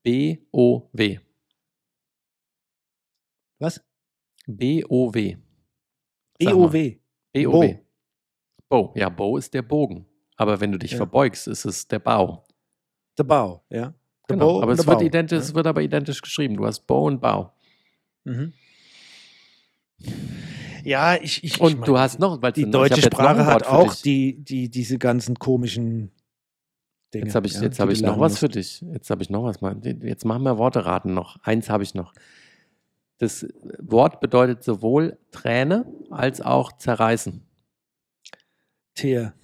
B-O-W. 0.02 1.18
Was? 3.58 3.80
B-O-W. 4.46 5.36
B-O-W. 6.38 6.98
B-O-W. 7.32 7.78
Bow. 8.68 8.92
Ja, 8.96 9.08
Bow 9.08 9.36
ist 9.36 9.52
der 9.52 9.62
Bogen. 9.62 10.06
Aber 10.36 10.60
wenn 10.60 10.72
du 10.72 10.78
dich 10.78 10.92
Ja. 10.92 10.96
verbeugst, 10.98 11.48
ist 11.48 11.64
es 11.64 11.86
der 11.86 11.98
Bau. 11.98 12.44
The 13.18 13.24
Bow, 13.24 13.62
ja. 13.68 13.92
Genau. 14.28 14.54
Bow 14.54 14.62
Aber 14.62 14.72
es 14.72 14.86
wird, 14.86 15.02
identisch, 15.02 15.36
ja. 15.38 15.42
es 15.42 15.54
wird 15.54 15.66
aber 15.66 15.82
identisch 15.82 16.22
geschrieben. 16.22 16.56
Du 16.56 16.64
hast 16.64 16.86
Bow 16.86 17.06
und 17.06 17.20
Bau. 17.20 17.52
Mhm. 18.30 18.52
Ja, 20.84 21.16
ich, 21.20 21.44
ich 21.44 21.60
Und 21.60 21.72
ich 21.80 21.80
du 21.84 21.92
mein, 21.92 22.00
hast 22.00 22.18
noch, 22.20 22.40
weil 22.40 22.52
die 22.52 22.70
deutsche 22.70 23.02
Sprache 23.02 23.44
hat 23.44 23.66
auch 23.66 23.94
die, 23.94 24.42
die, 24.42 24.70
diese 24.70 24.98
ganzen 24.98 25.38
komischen 25.38 26.10
Dinge. 27.12 27.26
Jetzt 27.26 27.34
habe 27.34 27.46
ich, 27.46 27.54
ja, 27.54 27.62
jetzt 27.62 27.80
hab 27.80 27.88
du 27.88 27.92
ich 27.92 28.00
noch 28.02 28.18
was 28.18 28.32
musst. 28.32 28.38
für 28.40 28.48
dich. 28.48 28.80
Jetzt 28.92 29.10
habe 29.10 29.22
ich 29.22 29.28
noch 29.30 29.42
was. 29.44 29.56
Jetzt 30.02 30.24
machen 30.24 30.42
wir 30.42 30.56
Worte 30.56 30.86
raten 30.86 31.12
noch. 31.12 31.36
Eins 31.42 31.68
habe 31.68 31.82
ich 31.82 31.94
noch. 31.94 32.14
Das 33.18 33.46
Wort 33.78 34.20
bedeutet 34.20 34.64
sowohl 34.64 35.18
Träne 35.30 35.84
als 36.08 36.40
auch 36.40 36.72
zerreißen. 36.72 37.42
Tear. 38.94 39.34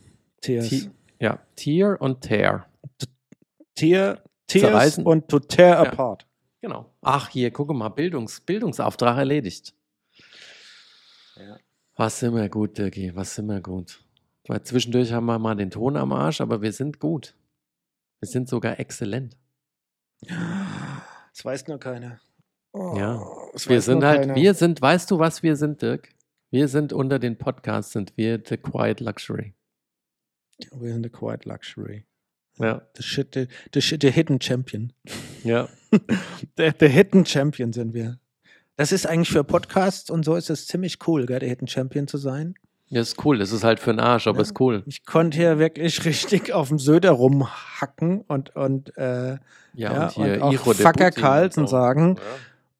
Tears. 0.41 0.68
Ti- 0.68 0.91
Ja, 1.20 1.41
Tear 1.57 2.01
und 2.01 2.22
Tear. 2.22 2.66
Tear, 3.74 4.22
Tears 4.47 4.62
Zerreißen. 4.70 5.05
und 5.05 5.28
to 5.28 5.39
tear 5.39 5.78
apart. 5.78 6.26
Genau. 6.67 6.93
Ach, 7.01 7.29
hier, 7.29 7.53
gucke 7.53 7.75
mal, 7.75 7.91
Bildungs, 7.91 8.41
Bildungsauftrag 8.41 9.19
erledigt. 9.19 9.73
Ja. 11.37 11.59
Was 11.95 12.19
sind 12.19 12.35
wir 12.35 12.49
gut, 12.49 12.77
Dirki, 12.77 13.14
was 13.14 13.37
sind 13.37 13.47
wir 13.47 13.61
gut. 13.61 14.05
Weil 14.49 14.64
zwischendurch 14.64 15.12
haben 15.12 15.27
wir 15.27 15.39
mal 15.39 15.55
den 15.55 15.71
Ton 15.71 15.97
am 15.97 16.12
Arsch, 16.12 16.41
aber 16.41 16.62
wir 16.62 16.73
sind 16.73 16.99
gut. 16.99 17.37
Wir 18.19 18.27
sind 18.29 18.49
sogar 18.49 18.81
exzellent. 18.81 19.37
Das 20.23 21.45
weiß 21.45 21.69
nur 21.69 21.79
keiner. 21.79 22.19
Oh, 22.73 22.97
Ja. 22.97 23.25
Wir 23.67 23.81
sind 23.81 24.03
halt, 24.03 24.23
keiner. 24.23 24.35
wir 24.35 24.53
sind, 24.55 24.83
weißt 24.83 25.09
du, 25.12 25.21
was 25.21 25.45
wir 25.45 25.55
sind, 25.55 25.81
Dirk? 25.83 26.09
Wir 26.51 26.67
sind 26.67 26.93
unter 26.93 27.21
den 27.21 27.39
Podcasts, 27.39 27.93
sind 27.93 28.17
wir 28.17 28.43
The 28.45 28.57
Quiet 28.57 28.99
Luxury. 28.99 29.55
Wir 30.73 30.95
sind 30.95 31.05
the 31.05 31.11
quiet 31.11 31.45
luxury. 31.45 32.07
Ja. 32.59 32.83
The 32.97 33.03
shit, 33.03 33.35
the, 33.35 33.47
the 33.75 33.81
shit, 33.83 34.03
the 34.03 34.11
hidden 34.11 34.41
champion. 34.41 34.93
Ja. 35.45 35.69
Der, 36.59 36.73
der 36.73 36.89
Hidden 36.89 37.25
Champion 37.25 37.73
sind 37.73 37.95
wir. 37.95 38.19
Das 38.77 38.93
ist 38.93 39.07
eigentlich 39.07 39.31
für 39.31 39.45
Podcasts 39.45 40.11
und 40.11 40.25
so 40.25 40.35
ist 40.35 40.51
es 40.51 40.67
ziemlich 40.67 40.99
cool, 41.07 41.25
gell, 41.27 41.39
der 41.39 41.49
Hidden 41.49 41.69
Champion 41.69 42.07
zu 42.09 42.19
sein. 42.19 42.55
Das 42.91 43.09
ist 43.09 43.25
cool, 43.25 43.39
das 43.39 43.53
ist 43.53 43.65
halt 43.65 43.81
für 43.81 43.91
den 43.93 44.01
Arsch, 44.01 44.27
aber 44.27 44.39
Ja. 44.39 44.43
ist 44.43 44.61
cool. 44.61 44.83
Ich 44.87 45.05
konnte 45.07 45.37
hier 45.39 45.59
wirklich 45.59 46.05
richtig 46.05 46.53
auf 46.53 46.69
dem 46.69 46.79
Söder 46.79 47.13
rumhacken 47.13 48.21
und, 48.23 48.55
und, 48.57 48.97
äh, 48.99 49.33
Ja, 49.39 49.39
Ja, 49.75 50.07
und 50.09 50.13
hier 50.15 50.35
und 50.35 50.43
auch 50.43 50.53
Iro 50.53 50.73
Fucker 50.75 51.51
so. 51.53 51.67
sagen. 51.67 52.17
Ja. 52.17 52.23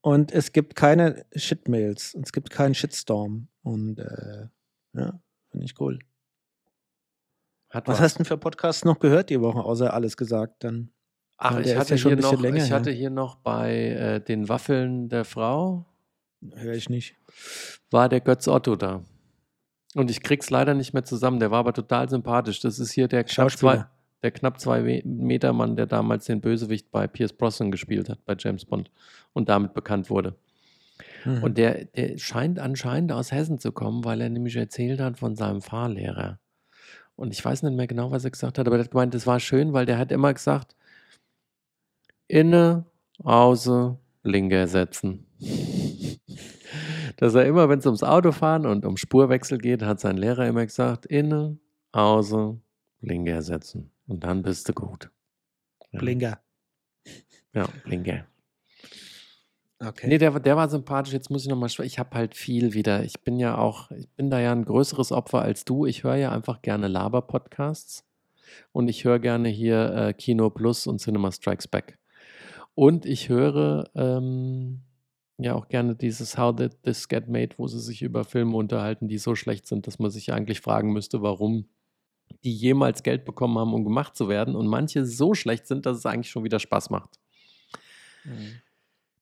Und 0.03 0.33
es 0.33 0.53
gibt 0.53 0.75
keine 0.77 1.25
Shitmails. 1.35 2.17
Es 2.23 2.33
gibt 2.33 2.51
keinen 2.51 2.75
Shitstorm. 2.75 3.49
Und 3.63 3.99
äh, 3.99 4.47
ja, 4.95 5.19
finde 5.51 5.65
ich 5.67 5.81
cool. 5.81 5.99
Hat 7.71 7.89
Was 7.89 8.01
hast 8.01 8.15
du 8.15 8.19
denn 8.19 8.27
für 8.27 8.39
Podcasts 8.39 8.85
noch 8.85 8.99
gehört 8.99 9.31
die 9.31 9.41
Woche, 9.41 9.59
außer 9.61 9.93
alles 9.93 10.17
gesagt? 10.17 10.65
Dann 10.65 10.91
Ach, 11.39 11.53
Ja, 11.55 11.61
ich 11.61 11.77
hatte, 11.77 11.95
ja 11.97 12.03
hier 12.09 12.17
noch, 12.17 12.41
länger 12.41 12.65
ich 12.65 12.73
hatte 12.73 12.91
hier 12.91 13.11
noch 13.11 13.37
bei 13.37 13.75
äh, 13.91 14.21
den 14.21 14.49
Waffeln 14.49 15.09
der 15.09 15.25
Frau, 15.25 15.85
höre 16.55 16.75
ich 16.75 16.89
nicht. 16.89 17.17
war 17.91 18.09
der 18.09 18.21
Götz 18.21 18.49
Otto 18.49 18.77
da. 18.77 19.03
Und 19.95 20.11
ich 20.11 20.23
krieg's 20.23 20.51
leider 20.51 20.75
nicht 20.75 20.93
mehr 20.93 21.05
zusammen. 21.05 21.41
Der 21.41 21.51
war 21.51 21.59
aber 21.61 21.73
total 21.73 22.09
sympathisch. 22.09 22.61
Das 22.61 22.79
ist 22.79 22.93
hier 22.93 23.09
der 23.09 23.25
knapp 23.25 23.51
zwei, 23.53 23.87
der 24.23 24.31
knapp 24.31 24.61
zwei 24.61 24.83
Me- 24.83 25.03
Meter 25.05 25.53
Mann, 25.53 25.75
der 25.77 25.87
damals 25.87 26.27
den 26.27 26.41
Bösewicht 26.41 26.91
bei 26.91 27.07
Pierce 27.07 27.33
Brosnan 27.33 27.71
gespielt 27.71 28.09
hat, 28.09 28.25
bei 28.25 28.37
James 28.39 28.65
Bond 28.67 28.91
und 29.33 29.49
damit 29.49 29.73
bekannt 29.75 30.09
wurde. 30.11 30.37
Mhm. 31.25 31.43
Und 31.43 31.59
der, 31.59 31.87
der 31.87 32.19
scheint 32.19 32.59
anscheinend 32.59 33.13
aus 33.13 33.33
Hessen 33.33 33.59
zu 33.59 33.73
kommen, 33.73 34.05
weil 34.05 34.21
er 34.21 34.29
nämlich 34.29 34.57
erzählt 34.57 35.01
hat 35.01 35.19
von 35.19 35.35
seinem 35.35 35.63
Fahrlehrer. 35.63 36.39
Und 37.17 37.33
ich 37.33 37.45
weiß 37.45 37.63
nicht 37.63 37.75
mehr 37.75 37.87
genau, 37.87 38.11
was 38.11 38.25
er 38.25 38.31
gesagt 38.31 38.59
hat, 38.59 38.67
aber 38.67 38.77
er 38.77 38.85
hat 38.85 38.91
gemeint, 38.91 39.15
das 39.15 39.27
war 39.27 39.41
schön, 39.41 39.73
weil 39.73 39.87
der 39.87 39.99
hat 39.99 40.13
immer 40.13 40.33
gesagt, 40.33 40.77
inne, 42.29 42.85
auße, 43.25 43.99
linke 44.23 44.67
setzen. 44.69 45.27
Dass 47.17 47.35
er 47.35 47.47
immer, 47.47 47.71
wenn 47.71 47.79
es 47.79 47.87
ums 47.87 48.03
Autofahren 48.03 48.67
und 48.67 48.85
um 48.85 48.99
Spurwechsel 48.99 49.57
geht, 49.57 49.83
hat 49.83 50.01
sein 50.01 50.19
Lehrer 50.19 50.47
immer 50.47 50.67
gesagt, 50.67 51.07
inne, 51.07 51.59
auße, 51.93 52.61
linke 53.01 53.41
setzen. 53.41 53.91
Und 54.07 54.23
dann 54.25 54.43
bist 54.43 54.69
du 54.69 54.75
gut. 54.75 55.11
Ja. 55.93 55.99
Blinker. 55.99 56.41
Ja, 57.55 57.67
linke. 57.85 58.27
Okay. 59.79 60.09
Nee, 60.09 60.19
der, 60.19 60.33
war- 60.33 60.41
der 60.41 60.57
war 60.57 60.69
sympathisch. 60.69 61.13
Jetzt 61.13 61.31
muss 61.31 61.43
ich 61.43 61.49
nochmal, 61.49 61.69
ich 61.83 61.99
habe 61.99 62.17
halt 62.17 62.35
viel 62.35 62.73
wieder. 62.73 63.05
Ich 63.05 63.21
bin 63.21 63.39
ja 63.39 63.59
auch, 63.59 63.91
ich 63.91 64.09
bin 64.11 64.31
da 64.31 64.41
ja 64.41 64.53
ein 64.53 64.65
größeres 64.65 65.13
Opfer 65.13 65.43
als 65.43 65.65
du. 65.65 65.85
Ich 65.85 66.03
höre 66.05 66.17
ja 66.17 66.33
einfach 66.33 66.63
gerne 66.63 66.89
Laber-Podcasts 66.89 68.05
und 68.73 68.89
ich 68.89 69.05
höre 69.05 69.19
gerne 69.19 69.49
hier 69.51 69.93
äh, 69.95 70.13
Kino 70.15 70.49
Plus 70.49 70.87
und 70.87 71.01
Cinema 71.01 71.31
Strikes 71.31 71.69
Back. 71.69 71.99
Und 72.75 73.05
ich 73.05 73.29
höre 73.29 73.91
ähm, 73.95 74.81
ja 75.39 75.55
auch 75.55 75.69
gerne 75.69 75.95
dieses 75.95 76.39
How 76.39 76.55
Did 76.57 76.83
This 76.83 77.09
Get 77.09 77.29
Made, 77.29 77.55
wo 77.59 77.67
sie 77.69 77.81
sich 77.81 78.01
über 78.03 78.25
Filme 78.25 78.57
unterhalten, 78.57 79.09
die 79.09 79.19
so 79.19 79.35
schlecht 79.35 79.67
sind, 79.67 79.87
dass 79.87 79.99
man 79.99 80.11
sich 80.11 80.33
eigentlich 80.33 80.61
fragen 80.63 80.93
müsste, 80.93 81.21
warum 81.21 81.69
die 82.45 82.53
jemals 82.53 83.03
Geld 83.03 83.25
bekommen 83.27 83.59
haben, 83.59 83.75
um 83.75 83.85
gemacht 83.85 84.17
zu 84.17 84.29
werden. 84.29 84.57
Und 84.57 84.67
manche 84.69 85.05
so 85.05 85.35
schlecht 85.35 85.67
sind, 85.67 85.85
dass 85.85 85.99
es 85.99 86.07
eigentlich 86.07 86.31
schon 86.31 86.45
wieder 86.45 86.59
Spaß 86.61 86.89
macht. 86.91 87.19
Mhm. 88.25 88.61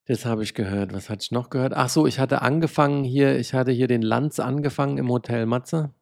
Das 0.07 0.27
habe 0.27 0.43
ich 0.43 0.55
gehört. 0.55 0.93
Was 0.93 1.09
hatte 1.09 1.23
ich 1.23 1.31
noch 1.31 1.49
gehört? 1.49 1.73
Ach 1.75 1.89
so, 1.89 2.07
ich 2.07 2.19
hatte 2.19 2.43
angefangen 2.43 3.05
hier, 3.05 3.39
ich 3.39 3.55
hatte 3.55 3.73
hier 3.73 3.87
den 3.87 4.03
Lanz 4.03 4.39
angefangen 4.39 4.99
im 4.99 5.09
Hotel 5.09 5.47
Matze. 5.47 5.95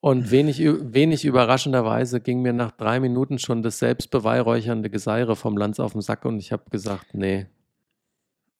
Und 0.00 0.32
wenig, 0.32 0.58
wenig 0.58 1.24
überraschenderweise 1.24 2.20
ging 2.20 2.42
mir 2.42 2.52
nach 2.52 2.72
drei 2.72 2.98
Minuten 2.98 3.38
schon 3.38 3.62
das 3.62 3.78
selbstbeweihräuchernde 3.78 4.90
Geseire 4.90 5.36
vom 5.36 5.56
Lanz 5.56 5.78
auf 5.78 5.92
den 5.92 6.00
Sack 6.00 6.24
und 6.24 6.40
ich 6.40 6.50
habe 6.50 6.68
gesagt, 6.70 7.14
nee. 7.14 7.46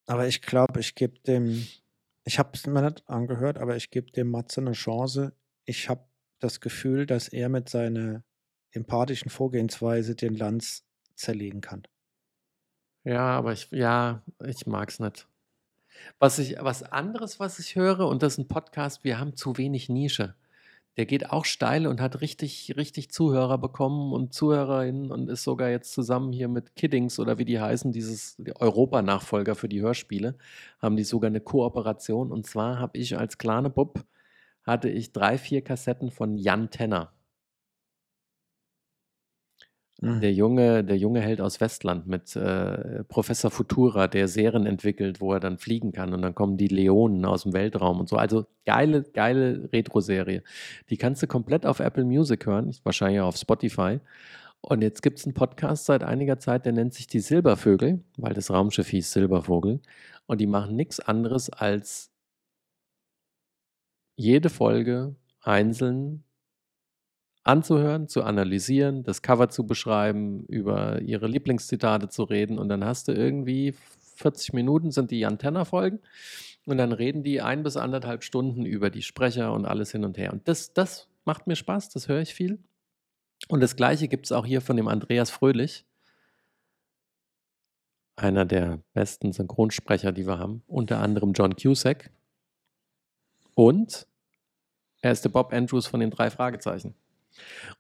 Aber 0.07 0.29
ich 0.29 0.43
glaube, 0.43 0.79
ich 0.79 0.95
gebe 0.95 1.19
dem, 1.27 1.67
ich 2.25 2.39
habe 2.39 2.51
es 2.55 2.69
mir 2.69 2.83
nicht 2.83 3.03
angehört, 3.09 3.59
aber 3.59 3.75
ich 3.75 3.91
gebe 3.91 4.13
dem 4.13 4.31
Matze 4.31 4.61
eine 4.61 4.73
Chance. 4.73 5.33
Ich 5.65 5.89
habe 5.89 6.05
das 6.39 6.61
Gefühl, 6.61 7.07
dass 7.07 7.27
er 7.27 7.49
mit 7.49 7.69
seiner 7.69 8.23
empathischen 8.71 9.31
Vorgehensweise 9.31 10.15
den 10.15 10.37
Lanz 10.37 10.85
zerlegen 11.17 11.61
kann. 11.61 11.83
Ja, 13.05 13.37
aber 13.37 13.53
ich, 13.53 13.71
ja, 13.73 14.23
ich 14.45 14.67
mag 14.67 14.89
es 14.89 15.01
nicht. 15.01 15.27
Was 16.19 16.39
ich, 16.39 16.57
was 16.61 16.83
anderes, 16.85 17.41
was 17.41 17.59
ich 17.59 17.77
höre, 17.77 18.09
und 18.09 18.23
das 18.23 18.35
ist 18.35 18.39
ein 18.39 18.49
Podcast, 18.49 19.05
wir 19.05 19.19
haben 19.19 19.37
zu 19.37 19.59
wenig 19.59 19.89
Nische. 19.89 20.35
Der 20.97 21.07
geht 21.07 21.31
auch 21.31 21.45
steil 21.47 21.87
und 21.87 22.01
hat 22.01 22.21
richtig, 22.21 22.75
richtig 22.77 23.11
Zuhörer 23.11 23.59
bekommen 23.59 24.13
und 24.13 24.35
Zuhörerinnen 24.35 25.11
und 25.11 25.31
ist 25.31 25.43
sogar 25.43 25.71
jetzt 25.71 25.93
zusammen 25.93 26.33
hier 26.33 26.49
mit 26.49 26.77
Kiddings 26.77 27.19
oder 27.19 27.39
wie 27.39 27.47
die 27.47 27.61
heißen, 27.61 27.93
dieses 27.93 28.37
Europa-Nachfolger 28.59 29.55
für 29.55 29.69
die 29.69 29.81
Hörspiele, 29.81 30.37
haben 30.81 30.97
die 30.97 31.05
sogar 31.05 31.29
eine 31.29 31.41
Kooperation. 31.41 32.31
Und 32.31 32.47
zwar 32.47 32.79
habe 32.79 32.99
ich 32.99 33.19
als 33.19 33.39
kleine 33.39 33.71
Bub, 33.71 34.05
hatte 34.65 34.91
ich 34.91 35.13
drei, 35.13 35.39
vier 35.39 35.63
Kassetten 35.63 36.11
von 36.11 36.37
Jan 36.37 36.71
Tenner. 36.71 37.13
Mhm. 40.03 40.21
Der 40.21 40.33
junge, 40.33 40.83
der 40.83 40.97
junge 40.99 41.21
Held 41.21 41.41
aus 41.41 41.61
Westland 41.61 42.09
mit 42.09 42.35
äh, 42.35 43.05
Professor 43.05 43.53
Futura, 43.53 44.09
der 44.09 44.27
Serien 44.27 44.67
entwickelt, 44.67 45.21
wo 45.21 45.33
er 45.33 45.39
dann 45.39 45.59
fliegen 45.59 45.93
kann 45.93 46.13
und 46.13 46.23
dann 46.23 46.35
kommen 46.35 46.57
die 46.57 46.67
Leonen 46.67 47.25
aus 47.25 47.45
dem 47.45 47.53
Weltraum 47.53 48.01
und 48.01 48.09
so. 48.09 48.17
Also 48.17 48.47
geile, 48.67 49.05
geile 49.05 49.71
Retro-Serie. 49.73 50.43
Die 50.91 50.97
kannst 50.97 51.23
du 51.23 51.29
komplett 51.29 51.65
auf 51.65 51.79
Apple 51.79 52.05
Music 52.05 52.47
hören, 52.47 52.75
wahrscheinlich 52.83 53.21
auch 53.21 53.29
auf 53.29 53.37
Spotify. 53.37 54.01
Und 54.61 54.83
jetzt 54.83 55.03
gibt 55.03 55.21
es 55.21 55.25
einen 55.25 55.35
Podcast 55.35 55.85
seit 55.85 56.03
einiger 56.03 56.41
Zeit, 56.41 56.67
der 56.67 56.73
nennt 56.73 56.95
sich 56.95 57.07
die 57.07 57.21
Silbervögel, 57.21 58.01
weil 58.17 58.35
das 58.35 58.51
Raumschiff 58.51 58.89
hieß 58.89 59.13
Silbervogel. 59.13 59.81
Und 60.27 60.41
die 60.41 60.49
machen 60.49 60.75
nichts 60.75 60.99
anderes 60.99 61.49
als 61.49 62.11
jede 64.17 64.51
Folge 64.51 65.15
einzeln 65.43 66.25
anzuhören, 67.45 68.09
zu 68.09 68.23
analysieren, 68.23 69.03
das 69.03 69.23
Cover 69.23 69.49
zu 69.49 69.67
beschreiben, 69.67 70.45
über 70.47 71.01
ihre 71.01 71.27
Lieblingszitate 71.27 72.09
zu 72.09 72.23
reden 72.23 72.59
und 72.59 72.69
dann 72.69 72.85
hast 72.85 73.09
du 73.09 73.13
irgendwie 73.13 73.75
40 74.17 74.53
Minuten 74.53 74.91
sind 74.91 75.11
die 75.11 75.27
Antenna-Folgen 75.27 76.01
und 76.67 76.79
dann 76.79 76.93
reden 76.93 77.23
die 77.23 77.41
ein 77.41 77.63
bis 77.63 77.77
anderthalb 77.77 78.23
Stunden 78.23 78.65
über 78.65 78.91
die 78.91 79.03
Sprecher 79.03 79.53
und 79.53 79.67
alles 79.67 79.91
hin 79.91 80.05
und 80.05 80.17
her. 80.19 80.33
Und 80.33 80.47
das, 80.47 80.73
das 80.73 81.09
macht 81.25 81.47
mir 81.47 81.57
Spaß, 81.57 81.89
das 81.91 82.09
höre 82.09 82.21
ich 82.21 82.35
viel. 82.35 82.59
Und 83.49 83.61
das 83.61 83.75
gleiche 83.75 84.07
gibt 84.07 84.27
es 84.27 84.33
auch 84.33 84.47
hier 84.47 84.61
von 84.61 84.77
dem 84.77 84.87
Andreas 84.87 85.31
Fröhlich, 85.31 85.85
einer 88.15 88.45
der 88.45 88.81
besten 88.93 89.33
Synchronsprecher, 89.33 90.13
die 90.13 90.27
wir 90.27 90.39
haben, 90.39 90.63
unter 90.69 91.01
anderem 91.01 91.33
John 91.33 91.57
Cusack. 91.57 92.11
Und 93.55 94.07
er 95.01 95.11
ist 95.11 95.25
der 95.25 95.31
Bob 95.31 95.53
Andrews 95.53 95.87
von 95.87 95.99
den 95.99 96.11
drei 96.11 96.31
Fragezeichen. 96.31 96.95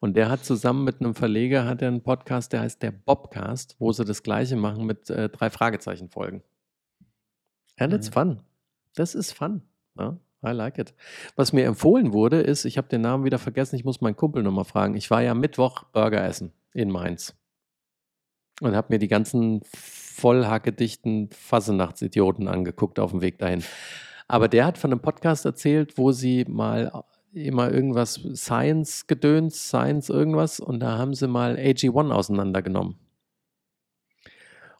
Und 0.00 0.16
der 0.16 0.28
hat 0.30 0.44
zusammen 0.44 0.84
mit 0.84 1.00
einem 1.00 1.14
Verleger 1.14 1.64
hat 1.66 1.82
er 1.82 1.88
einen 1.88 2.02
Podcast, 2.02 2.52
der 2.52 2.60
heißt 2.60 2.82
der 2.82 2.90
Bobcast, 2.92 3.76
wo 3.78 3.92
sie 3.92 4.04
das 4.04 4.22
gleiche 4.22 4.56
machen 4.56 4.84
mit 4.86 5.10
äh, 5.10 5.28
drei 5.28 5.50
Fragezeichen 5.50 6.08
Folgen. 6.08 6.42
And 7.78 7.92
it's 7.92 8.08
Mhm. 8.10 8.12
fun. 8.14 8.40
Das 8.94 9.14
ist 9.14 9.32
fun. 9.32 9.62
Ja, 9.98 10.16
I 10.44 10.50
like 10.50 10.78
it. 10.78 10.94
Was 11.36 11.52
mir 11.52 11.64
empfohlen 11.66 12.12
wurde, 12.12 12.40
ist, 12.40 12.64
ich 12.64 12.76
habe 12.78 12.88
den 12.88 13.00
Namen 13.00 13.24
wieder 13.24 13.38
vergessen, 13.38 13.76
ich 13.76 13.84
muss 13.84 14.00
meinen 14.00 14.16
Kumpel 14.16 14.42
nochmal 14.42 14.64
fragen. 14.64 14.94
Ich 14.96 15.10
war 15.10 15.22
ja 15.22 15.34
Mittwoch 15.34 15.84
Burger 15.92 16.24
essen 16.24 16.52
in 16.74 16.90
Mainz 16.90 17.34
und 18.60 18.74
habe 18.76 18.88
mir 18.90 18.98
die 18.98 19.08
ganzen 19.08 19.60
vollhackedichten 19.74 21.30
Fassenachtsidioten 21.30 22.48
angeguckt 22.48 22.98
auf 22.98 23.10
dem 23.12 23.20
Weg 23.22 23.38
dahin. 23.38 23.62
Aber 24.28 24.48
der 24.48 24.64
hat 24.66 24.78
von 24.78 24.90
einem 24.92 25.00
Podcast 25.00 25.44
erzählt, 25.44 25.98
wo 25.98 26.12
sie 26.12 26.44
mal 26.48 26.90
immer 27.32 27.70
irgendwas 27.70 28.14
Science-Gedöns, 28.34 29.68
Science 29.68 30.08
irgendwas 30.10 30.60
und 30.60 30.80
da 30.80 30.98
haben 30.98 31.14
sie 31.14 31.28
mal 31.28 31.56
AG1 31.56 32.10
auseinandergenommen. 32.10 32.96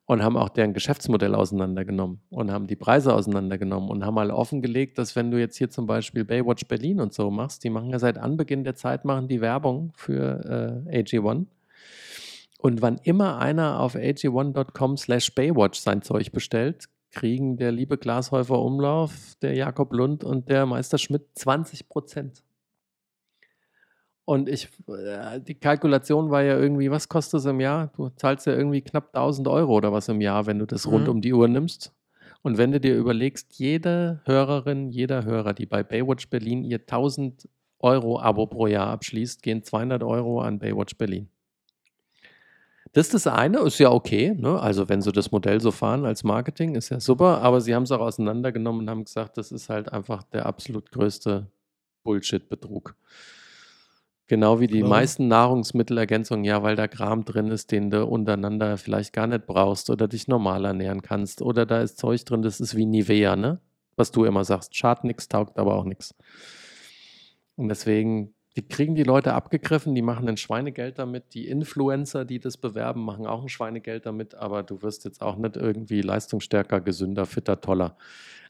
Und 0.05 0.23
haben 0.23 0.37
auch 0.37 0.51
deren 0.51 0.75
Geschäftsmodell 0.75 1.35
auseinandergenommen 1.35 2.21
und 2.29 2.51
haben 2.51 2.67
die 2.67 2.77
Preise 2.77 3.15
auseinandergenommen 3.15 3.89
und 3.89 4.05
haben 4.05 4.15
mal 4.15 4.31
offengelegt, 4.31 4.99
dass 4.99 5.17
wenn 5.17 5.31
du 5.31 5.39
jetzt 5.39 5.57
hier 5.57 5.71
zum 5.71 5.87
Beispiel 5.87 6.25
Baywatch 6.25 6.67
Berlin 6.67 7.01
und 7.01 7.15
so 7.15 7.31
machst, 7.31 7.65
die 7.65 7.71
machen 7.71 7.89
ja 7.91 7.99
seit 7.99 8.19
Anbeginn 8.19 8.65
der 8.65 8.75
Zeit, 8.75 9.05
machen 9.05 9.29
die 9.29 9.41
Werbung 9.41 9.93
für 9.95 10.85
äh, 10.87 11.01
AG1. 11.01 11.47
Und 12.59 12.83
wann 12.83 12.99
immer 13.05 13.39
einer 13.39 13.81
auf 13.81 13.95
ag1.com 13.95 14.97
slash 14.97 15.35
Baywatch 15.35 15.81
sein 15.81 16.03
Zeug 16.03 16.31
bestellt, 16.33 16.89
kriegen 17.13 17.57
der 17.57 17.71
liebe 17.73 17.99
Glashäufer 17.99 18.59
Umlauf, 18.61 19.35
der 19.43 19.55
Jakob 19.55 19.93
Lund 19.93 20.25
und 20.25 20.49
der 20.49 20.67
Meister 20.67 20.99
Schmidt 20.99 21.27
20 21.35 21.89
Prozent. 21.89 22.43
Und 24.25 24.49
ich, 24.49 24.69
äh, 24.89 25.41
die 25.41 25.55
Kalkulation 25.55 26.31
war 26.31 26.43
ja 26.43 26.57
irgendwie, 26.59 26.91
was 26.91 27.09
kostet 27.09 27.41
es 27.41 27.47
im 27.47 27.61
Jahr? 27.61 27.89
Du 27.97 28.09
zahlst 28.11 28.47
ja 28.47 28.55
irgendwie 28.55 28.81
knapp 28.81 29.13
1000 29.13 29.49
Euro 29.49 29.75
oder 29.77 29.93
was 29.93 30.09
im 30.09 30.21
Jahr, 30.21 30.47
wenn 30.47 30.59
du 30.59 30.67
das 30.67 30.87
rund 30.87 31.05
Mhm. 31.05 31.11
um 31.11 31.21
die 31.21 31.33
Uhr 31.33 31.49
nimmst. 31.49 31.93
Und 32.43 32.57
wenn 32.59 32.73
du 32.73 32.81
dir 32.81 32.97
überlegst, 32.97 33.59
jede 33.59 34.21
Hörerin, 34.25 34.91
jeder 34.91 35.25
Hörer, 35.25 35.55
die 35.55 35.67
bei 35.67 35.83
Baywatch 35.83 36.29
Berlin 36.31 36.65
ihr 36.65 36.87
1000 36.87 37.49
Euro 37.81 38.21
Abo 38.21 38.47
pro 38.47 38.69
Jahr 38.69 38.89
abschließt, 38.89 39.43
gehen 39.43 39.65
200 39.65 40.03
Euro 40.05 40.41
an 40.41 40.59
Baywatch 40.61 40.97
Berlin. 40.97 41.29
Das 42.95 43.07
ist 43.07 43.15
das 43.15 43.27
eine, 43.27 43.61
ist 43.61 43.79
ja 43.79 43.91
okay. 43.91 44.35
Ne? 44.37 44.61
Also, 44.61 44.89
wenn 44.89 45.01
sie 45.01 45.13
das 45.13 45.33
Modell 45.33 45.61
so 45.61 45.71
fahren 45.71 46.05
als 46.05 46.25
Marketing, 46.25 46.75
ist 46.75 46.91
ja 46.91 47.01
super. 47.01 47.41
Aber 47.41 47.61
sie 47.63 47.75
haben 47.75 47.85
es 47.85 47.91
auch 47.91 48.01
auseinandergenommen 48.01 48.83
und 48.83 48.91
haben 48.91 49.05
gesagt, 49.05 49.39
das 49.39 49.51
ist 49.51 49.71
halt 49.71 49.91
einfach 49.91 50.23
der 50.25 50.45
absolut 50.45 50.91
größte 50.93 51.47
Bullshit-Betrug. 52.05 52.95
Genau 54.27 54.61
wie 54.61 54.67
die 54.67 54.81
Warum? 54.81 54.91
meisten 54.91 55.29
Nahrungsmittelergänzungen, 55.29 56.45
ja, 56.45 56.63
weil 56.63 56.77
da 56.77 56.87
Kram 56.87 57.25
drin 57.25 57.49
ist, 57.49 57.71
den 57.71 57.91
du 57.91 58.07
untereinander 58.07 58.77
vielleicht 58.79 59.13
gar 59.13 59.27
nicht 59.27 59.47
brauchst 59.47 59.91
oder 59.91 60.07
dich 60.07 60.29
normal 60.29 60.65
ernähren 60.65 61.03
kannst. 61.03 61.43
Oder 61.43 61.67
da 61.67 61.81
ist 61.81 61.99
Zeug 61.99 62.25
drin, 62.25 62.43
das 62.43 62.61
ist 62.61 62.77
wie 62.77 62.87
Nivea, 62.87 63.37
ne? 63.37 63.61
Was 63.97 64.11
du 64.11 64.25
immer 64.25 64.45
sagst. 64.45 64.77
Schadet 64.77 65.05
nichts, 65.05 65.29
taugt 65.29 65.59
aber 65.59 65.75
auch 65.75 65.85
nichts. 65.85 66.15
Und 67.57 67.69
deswegen, 67.69 68.35
die 68.57 68.69
kriegen 68.69 68.95
die 68.95 69.03
Leute 69.03 69.33
abgegriffen, 69.33 69.95
die 69.95 70.03
machen 70.03 70.29
ein 70.29 70.37
Schweinegeld 70.37 70.99
damit. 70.99 71.33
Die 71.33 71.49
Influencer, 71.49 72.25
die 72.25 72.39
das 72.39 72.59
bewerben, 72.59 73.03
machen 73.03 73.27
auch 73.27 73.43
ein 73.43 73.49
Schweinegeld 73.49 74.05
damit, 74.05 74.35
aber 74.35 74.63
du 74.63 74.83
wirst 74.83 75.05
jetzt 75.05 75.23
auch 75.23 75.37
nicht 75.37 75.57
irgendwie 75.57 76.03
leistungsstärker, 76.03 76.81
gesünder, 76.81 77.25
fitter, 77.25 77.61
toller. 77.61 77.97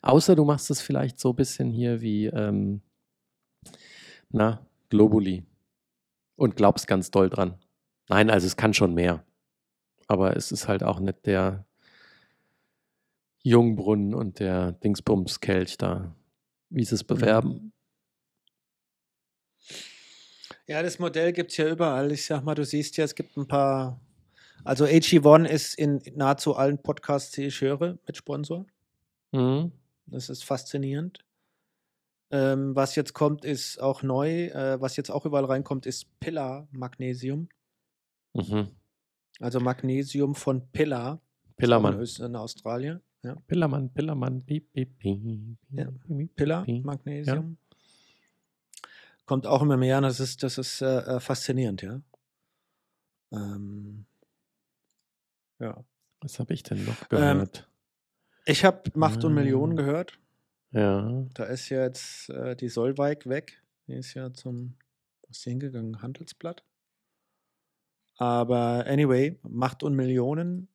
Außer 0.02 0.34
du 0.34 0.44
machst 0.44 0.70
es 0.70 0.80
vielleicht 0.80 1.20
so 1.20 1.30
ein 1.30 1.36
bisschen 1.36 1.70
hier 1.70 2.00
wie, 2.00 2.26
ähm, 2.26 2.82
na, 4.30 4.66
Globuli. 4.90 5.44
Und 6.34 6.56
glaubst 6.56 6.88
ganz 6.88 7.10
doll 7.10 7.30
dran. 7.30 7.54
Nein, 8.08 8.28
also 8.28 8.46
es 8.46 8.56
kann 8.56 8.74
schon 8.74 8.94
mehr. 8.94 9.24
Aber 10.08 10.36
es 10.36 10.50
ist 10.50 10.66
halt 10.66 10.82
auch 10.82 10.98
nicht 10.98 11.26
der 11.26 11.64
Jungbrunnen 13.44 14.14
und 14.14 14.40
der 14.40 14.72
Dingsbums-Kelch 14.72 15.78
da, 15.78 16.14
wie 16.70 16.84
sie 16.84 16.96
es 16.96 17.04
bewerben. 17.04 17.72
Ja, 20.72 20.82
das 20.82 20.98
Modell 20.98 21.34
gibt 21.34 21.50
es 21.50 21.58
ja 21.58 21.68
überall. 21.68 22.10
Ich 22.12 22.24
sag 22.24 22.42
mal, 22.44 22.54
du 22.54 22.64
siehst 22.64 22.96
ja, 22.96 23.04
es 23.04 23.14
gibt 23.14 23.36
ein 23.36 23.46
paar. 23.46 24.00
Also 24.64 24.86
AG1 24.86 25.44
ist 25.44 25.74
in 25.74 26.00
nahezu 26.14 26.56
allen 26.56 26.78
Podcasts, 26.82 27.30
die 27.32 27.42
ich 27.44 27.60
höre, 27.60 27.98
mit 28.06 28.16
Sponsor. 28.16 28.64
Mhm. 29.32 29.72
Das 30.06 30.30
ist 30.30 30.44
faszinierend. 30.44 31.18
Ähm, 32.30 32.74
was 32.74 32.94
jetzt 32.94 33.12
kommt, 33.12 33.44
ist 33.44 33.82
auch 33.82 34.02
neu. 34.02 34.46
Äh, 34.46 34.80
was 34.80 34.96
jetzt 34.96 35.10
auch 35.10 35.26
überall 35.26 35.44
reinkommt, 35.44 35.84
ist 35.84 36.06
Pillar 36.20 36.66
Magnesium. 36.70 37.50
Mhm. 38.32 38.68
Also 39.40 39.60
Magnesium 39.60 40.34
von 40.34 40.66
Pillar. 40.70 41.20
Pillermann. 41.58 41.94
In, 41.96 42.00
Öst- 42.00 42.20
in 42.24 42.34
Australien. 42.34 43.02
Ja. 43.22 43.36
Pillermann, 43.46 43.90
Pillermann, 43.92 44.42
piep, 44.42 44.72
piep, 44.72 44.98
piep, 44.98 45.20
Ja. 45.70 45.90
piep, 46.08 46.34
Pillar. 46.34 46.64
Magnesium. 46.66 47.58
Kommt 49.32 49.46
auch 49.46 49.62
immer 49.62 49.78
mehr 49.78 49.96
und 49.96 50.02
das 50.02 50.20
ist, 50.20 50.42
das 50.42 50.58
ist 50.58 50.82
äh, 50.82 50.98
äh, 51.16 51.18
faszinierend, 51.18 51.80
ja. 51.80 52.02
Ähm, 53.32 54.04
ja. 55.58 55.82
Was 56.20 56.38
habe 56.38 56.52
ich 56.52 56.62
denn 56.64 56.84
noch 56.84 57.00
Ähm, 57.04 57.08
gehört? 57.08 57.66
Ich 58.44 58.62
habe 58.62 58.82
Macht 58.92 59.24
und 59.24 59.32
Millionen 59.32 59.72
Ah. 59.78 59.82
gehört. 59.82 60.18
ja. 60.72 61.24
Da 61.32 61.44
ist 61.44 61.70
ja 61.70 61.80
jetzt 61.82 62.28
äh, 62.28 62.54
die 62.56 62.68
Solveig 62.68 63.26
weg. 63.26 63.62
Die 63.86 63.94
ist 63.94 64.12
ja 64.12 64.34
zum, 64.34 64.74
wo 65.22 65.28
ist 65.30 65.46
die 65.46 65.48
hingegangen? 65.48 66.02
Handelsblatt. 66.02 66.62
Aber 68.18 68.84
anyway, 68.86 69.38
Macht 69.44 69.82
und 69.82 69.96
Millionen 69.96 70.68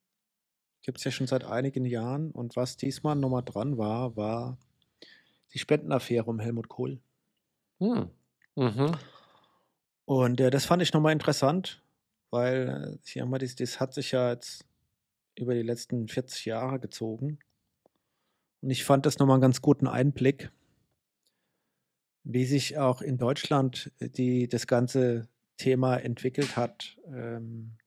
gibt 0.82 0.98
es 0.98 1.04
ja 1.04 1.12
schon 1.12 1.28
seit 1.28 1.44
einigen 1.44 1.86
Jahren. 1.86 2.32
Und 2.32 2.56
was 2.56 2.76
diesmal 2.76 3.16
nochmal 3.16 3.44
dran 3.44 3.78
war, 3.78 4.16
war 4.18 4.58
die 5.54 5.60
Spendenaffäre 5.60 6.26
um 6.26 6.40
Helmut 6.40 6.70
Kohl. 6.70 7.00
Hm. 7.80 8.10
Mhm. 8.58 8.98
Und 10.06 10.42
äh, 10.42 10.50
das 10.50 10.66
fand 10.66 10.82
ich 10.82 10.92
nochmal 10.92 11.14
interessant, 11.14 11.84
weil 12.32 12.98
äh, 12.98 12.98
ich 13.06 13.22
das, 13.40 13.56
das 13.56 13.80
hat 13.80 13.94
sich 13.94 14.12
ja 14.12 14.32
jetzt 14.32 14.66
über 15.36 15.54
die 15.54 15.62
letzten 15.62 16.08
40 16.08 16.46
Jahre 16.46 16.80
gezogen. 16.80 17.38
Und 18.62 18.72
ich 18.72 18.84
fand 18.84 19.06
das 19.06 19.20
nochmal 19.20 19.36
einen 19.36 19.44
ganz 19.44 19.62
guten 19.62 19.88
Einblick, 19.88 20.50
wie 22.24 22.46
sich 22.46 22.80
auch 22.80 23.02
in 23.02 23.20
Deutschland 23.20 23.92
äh, 24.00 24.10
die, 24.10 24.48
das 24.48 24.66
ganze 24.66 25.28
Thema 25.58 25.98
entwickelt 25.98 26.58
hat, 26.58 26.98
ähm, 27.06 27.78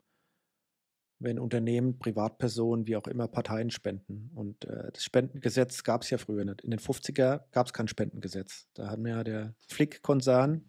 wenn 1.20 1.38
Unternehmen, 1.38 1.98
Privatpersonen, 1.98 2.86
wie 2.86 2.96
auch 2.96 3.06
immer, 3.06 3.28
Parteien 3.28 3.70
spenden. 3.70 4.30
Und 4.34 4.64
äh, 4.64 4.90
das 4.92 5.04
Spendengesetz 5.04 5.84
gab 5.84 6.02
es 6.02 6.10
ja 6.10 6.18
früher 6.18 6.44
nicht. 6.44 6.62
In 6.62 6.70
den 6.70 6.80
50er 6.80 7.42
gab 7.52 7.66
es 7.66 7.72
kein 7.72 7.88
Spendengesetz. 7.88 8.66
Da 8.74 8.90
hat 8.90 8.98
mir 8.98 9.10
ja 9.10 9.24
der 9.24 9.54
Flick-Konzern 9.68 10.64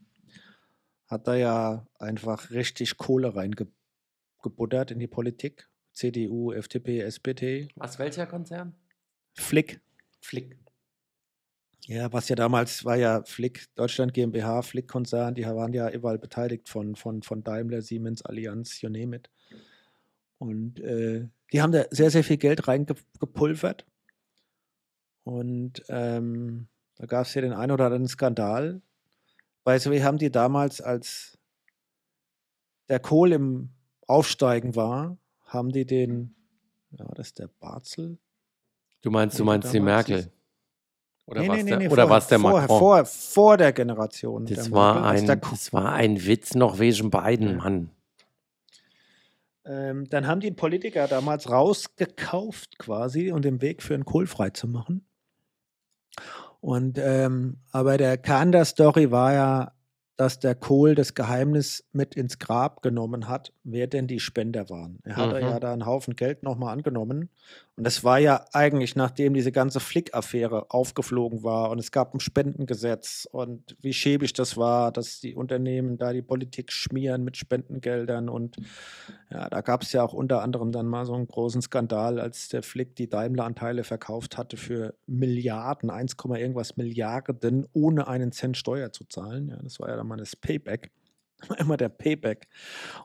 hat 1.08 1.28
da 1.28 1.36
ja 1.36 1.88
einfach 2.00 2.52
richtig 2.52 2.98
Kohle 2.98 3.36
reingebuttert 3.36 4.92
in 4.92 5.00
die 5.00 5.08
Politik. 5.08 5.70
CDU, 5.92 6.54
FDP, 6.54 7.02
SPD. 7.02 7.68
Was, 7.76 8.00
welcher 8.00 8.26
Konzern? 8.26 8.76
Flick. 9.34 9.82
Flick. 10.22 10.58
Ja, 11.88 12.14
was 12.14 12.30
ja 12.30 12.36
damals 12.36 12.86
war 12.86 12.96
ja 12.96 13.24
Flick, 13.24 13.66
Deutschland 13.76 14.14
GmbH, 14.14 14.62
Flick-Konzern, 14.62 15.36
die 15.36 15.44
waren 15.44 15.74
ja 15.74 15.90
überall 15.90 16.20
beteiligt 16.20 16.70
von, 16.70 16.96
von, 16.96 17.24
von 17.24 17.44
Daimler, 17.44 17.82
Siemens, 17.82 18.22
Allianz, 18.22 18.82
you 18.82 18.90
name 18.90 19.16
it. 19.16 19.30
Und 20.42 20.80
äh, 20.80 21.28
die 21.54 21.62
haben 21.62 21.72
da 21.72 21.86
sehr, 21.92 22.10
sehr 22.10 22.24
viel 22.24 22.38
Geld 22.38 22.68
reingepulvert. 22.68 23.86
Und 25.24 25.84
ähm, 25.88 26.68
da 26.96 27.06
gab 27.06 27.28
es 27.28 27.34
ja 27.36 27.42
den 27.42 27.54
einen 27.54 27.72
oder 27.72 27.86
anderen 27.86 28.08
Skandal. 28.08 28.82
Bei 29.64 29.78
SW 29.78 30.02
haben 30.02 30.18
die 30.18 30.32
damals, 30.32 30.82
als 30.82 31.38
der 32.90 33.00
Kohl 33.00 33.34
im 33.34 33.70
Aufsteigen 34.08 34.76
war, 34.76 35.20
haben 35.42 35.72
die 35.72 35.86
den, 35.86 36.36
ja, 36.90 37.06
das 37.14 37.28
ist 37.28 37.40
der 37.40 37.48
Barzel, 37.60 38.18
Du 39.02 39.10
meinst, 39.10 39.40
du 39.40 39.44
meinst 39.44 39.74
die 39.74 39.80
Merkel? 39.80 40.32
Oder 41.26 41.42
Nee, 41.42 41.50
was 41.50 41.58
nee, 41.58 41.64
der, 41.64 41.78
nee, 41.78 41.86
oder 41.86 41.96
vorher, 41.96 42.10
war's 42.10 42.28
der 42.28 42.38
Macron? 42.40 42.68
Vor, 42.80 43.06
vor 43.06 43.58
der 43.58 43.74
Generation. 43.74 44.46
das, 44.46 44.66
der 44.66 44.72
war 44.72 44.94
Merkel, 45.02 45.20
ein, 45.20 45.26
der 45.26 45.36
das 45.38 45.74
war 45.74 45.94
ein 45.94 46.26
Witz 46.26 46.56
noch 46.56 46.80
wegen 46.80 47.10
beiden, 47.10 47.58
Mann. 47.58 47.92
Ähm, 49.66 50.08
dann 50.10 50.28
haben 50.28 50.40
die 50.42 50.52
Politiker 50.52 51.08
damals 51.08 51.50
rausgekauft 51.50 52.80
quasi 52.80 53.32
und 53.32 53.46
den 53.46 53.62
Weg 53.62 53.84
für 53.84 53.94
einen 53.94 54.06
Kohl 54.06 54.28
frei 54.28 54.50
zu 54.50 54.68
machen. 54.68 55.08
Und 56.60 56.98
ähm, 57.00 57.58
aber 57.72 57.98
der 57.98 58.18
Kern 58.18 58.52
der 58.52 58.66
Story 58.66 59.12
war 59.12 59.34
ja, 59.34 59.72
dass 60.22 60.38
der 60.38 60.54
Kohl 60.54 60.94
das 60.94 61.16
Geheimnis 61.16 61.84
mit 61.94 62.14
ins 62.14 62.38
Grab 62.38 62.84
genommen 62.84 63.28
hat, 63.28 63.54
wer 63.64 63.88
denn 63.88 64.06
die 64.06 64.20
Spender 64.20 64.70
waren. 64.70 65.00
Er 65.04 65.16
hatte 65.16 65.38
Mhm. 65.38 65.42
ja 65.42 65.60
da 65.60 65.74
einen 65.74 65.88
Haufen 65.88 66.16
Geld 66.16 66.44
nochmal 66.44 66.74
angenommen. 66.74 67.30
Und 67.76 67.86
das 67.86 68.04
war 68.04 68.20
ja 68.20 68.46
eigentlich, 68.54 68.96
nachdem 68.96 69.34
diese 69.34 69.52
ganze 69.52 69.80
Flick-Affäre 69.80 70.70
aufgeflogen 70.70 71.42
war 71.42 71.72
und 71.72 71.80
es 71.80 71.92
gab 71.92 72.14
ein 72.14 72.20
Spendengesetz 72.20 73.28
und 73.32 73.76
wie 73.82 73.94
schäbig 73.94 74.34
das 74.34 74.58
war, 74.58 74.92
dass 74.92 75.22
die 75.22 75.34
Unternehmen 75.34 75.98
da 75.98 76.14
die 76.14 76.22
Politik 76.22 76.72
schmieren 76.72 77.24
mit 77.24 77.38
Spendengeldern. 77.38 78.30
Und 78.30 78.58
ja, 79.32 79.50
da 79.50 79.62
gab 79.62 79.82
es 79.82 79.92
ja 79.94 80.04
auch 80.04 80.14
unter 80.14 80.44
anderem 80.44 80.72
dann 80.72 80.86
mal 80.86 81.06
so 81.08 81.16
einen 81.16 81.28
großen 81.28 81.64
Skandal, 81.64 82.20
als 82.20 82.50
der 82.50 82.62
Flick 82.62 82.96
die 82.96 83.10
Daimler-Anteile 83.10 83.84
verkauft 83.84 84.38
hatte 84.38 84.58
für 84.58 84.94
Milliarden, 85.08 85.90
1, 85.90 86.16
Komma 86.18 86.38
irgendwas 86.38 86.78
Milliarden, 86.78 87.66
ohne 87.74 88.08
einen 88.08 88.32
Cent 88.32 88.58
Steuer 88.58 88.92
zu 88.92 89.06
zahlen. 89.06 89.48
Ja, 89.50 89.58
das 89.64 89.80
war 89.80 89.90
ja 89.90 89.96
dann 89.96 90.08
mal 90.12 90.18
das 90.18 90.36
Payback. 90.36 90.92
Immer 91.58 91.78
der 91.78 91.90
Payback. 91.90 92.48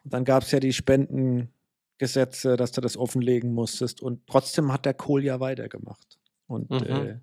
Und 0.04 0.12
dann 0.12 0.24
gab 0.24 0.42
es 0.42 0.50
ja 0.50 0.60
die 0.60 0.72
Spendengesetze, 0.72 2.56
dass 2.56 2.72
du 2.72 2.80
das 2.80 2.96
offenlegen 2.96 3.52
musstest. 3.54 4.02
Und 4.02 4.26
trotzdem 4.26 4.72
hat 4.72 4.84
der 4.84 4.94
Kohl 4.94 5.24
ja 5.24 5.40
weitergemacht. 5.40 6.18
Und 6.46 6.70
Mhm. 6.70 6.82
äh, 6.82 7.20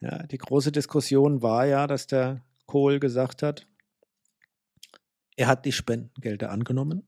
ja, 0.00 0.26
die 0.26 0.38
große 0.38 0.72
Diskussion 0.72 1.42
war 1.42 1.66
ja, 1.66 1.86
dass 1.86 2.06
der 2.06 2.42
Kohl 2.66 2.98
gesagt 3.00 3.42
hat, 3.42 3.66
er 5.36 5.48
hat 5.48 5.64
die 5.64 5.72
Spendengelder 5.72 6.50
angenommen. 6.50 7.06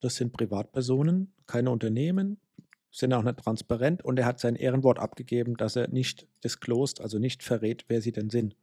Das 0.00 0.16
sind 0.16 0.32
Privatpersonen, 0.32 1.32
keine 1.46 1.70
Unternehmen, 1.70 2.38
sind 2.90 3.12
auch 3.14 3.22
nicht 3.22 3.38
transparent 3.38 4.04
und 4.04 4.18
er 4.18 4.26
hat 4.26 4.40
sein 4.40 4.56
Ehrenwort 4.56 4.98
abgegeben, 4.98 5.56
dass 5.56 5.76
er 5.76 5.88
nicht 5.88 6.26
disclosed, 6.44 7.00
also 7.00 7.18
nicht 7.18 7.42
verrät, 7.42 7.84
wer 7.88 8.02
sie 8.02 8.12
denn 8.12 8.28
sind. 8.28 8.56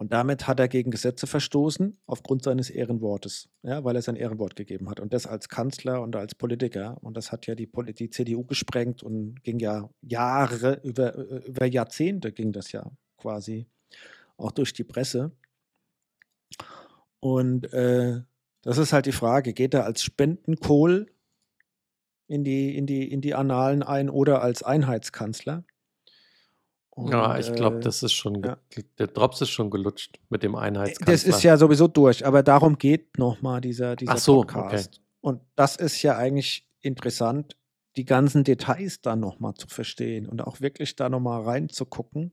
Und 0.00 0.12
damit 0.12 0.46
hat 0.46 0.60
er 0.60 0.68
gegen 0.68 0.92
Gesetze 0.92 1.26
verstoßen 1.26 2.00
aufgrund 2.06 2.44
seines 2.44 2.70
Ehrenwortes, 2.70 3.48
ja, 3.64 3.82
weil 3.82 3.96
er 3.96 4.02
sein 4.02 4.14
Ehrenwort 4.14 4.54
gegeben 4.54 4.88
hat. 4.88 5.00
Und 5.00 5.12
das 5.12 5.26
als 5.26 5.48
Kanzler 5.48 6.02
und 6.02 6.14
als 6.14 6.36
Politiker. 6.36 6.98
Und 7.02 7.16
das 7.16 7.32
hat 7.32 7.48
ja 7.48 7.56
die, 7.56 7.66
Poli- 7.66 7.92
die 7.92 8.08
CDU 8.08 8.44
gesprengt 8.44 9.02
und 9.02 9.42
ging 9.42 9.58
ja 9.58 9.90
Jahre, 10.00 10.80
über, 10.84 11.16
über 11.44 11.66
Jahrzehnte 11.66 12.30
ging 12.30 12.52
das 12.52 12.70
ja 12.70 12.88
quasi 13.16 13.66
auch 14.36 14.52
durch 14.52 14.72
die 14.72 14.84
Presse. 14.84 15.32
Und 17.18 17.72
äh, 17.72 18.20
das 18.62 18.78
ist 18.78 18.92
halt 18.92 19.06
die 19.06 19.12
Frage, 19.12 19.52
geht 19.52 19.74
er 19.74 19.84
als 19.84 20.02
Spendenkohl 20.02 21.06
in 22.28 22.44
die, 22.44 22.76
in 22.76 22.86
die, 22.86 23.10
in 23.10 23.20
die 23.20 23.34
Annalen 23.34 23.82
ein 23.82 24.10
oder 24.10 24.42
als 24.42 24.62
Einheitskanzler? 24.62 25.64
Ja, 27.06 27.32
Und, 27.32 27.40
ich 27.40 27.52
glaube, 27.54 27.78
äh, 27.78 27.80
das 27.80 28.02
ist 28.02 28.12
schon, 28.12 28.42
ja. 28.42 28.56
der 28.98 29.06
Drops 29.06 29.40
ist 29.40 29.50
schon 29.50 29.70
gelutscht 29.70 30.18
mit 30.28 30.42
dem 30.42 30.54
Einheitskanzler. 30.54 31.12
Das 31.12 31.24
ist 31.24 31.42
ja 31.42 31.56
sowieso 31.56 31.88
durch, 31.88 32.26
aber 32.26 32.42
darum 32.42 32.78
geht 32.78 33.18
nochmal 33.18 33.60
dieser, 33.60 33.96
dieser 33.96 34.12
Ach 34.12 34.18
so, 34.18 34.40
Podcast. 34.42 35.00
Und 35.20 35.40
das 35.56 35.76
ist 35.76 36.02
ja 36.02 36.16
eigentlich 36.16 36.66
interessant, 36.80 37.56
die 37.96 38.04
ganzen 38.04 38.44
Details 38.44 39.00
dann 39.00 39.20
nochmal 39.20 39.54
zu 39.54 39.66
verstehen 39.66 40.28
und 40.28 40.40
auch 40.40 40.60
wirklich 40.60 40.96
da 40.96 41.08
nochmal 41.08 41.42
reinzugucken. 41.42 42.32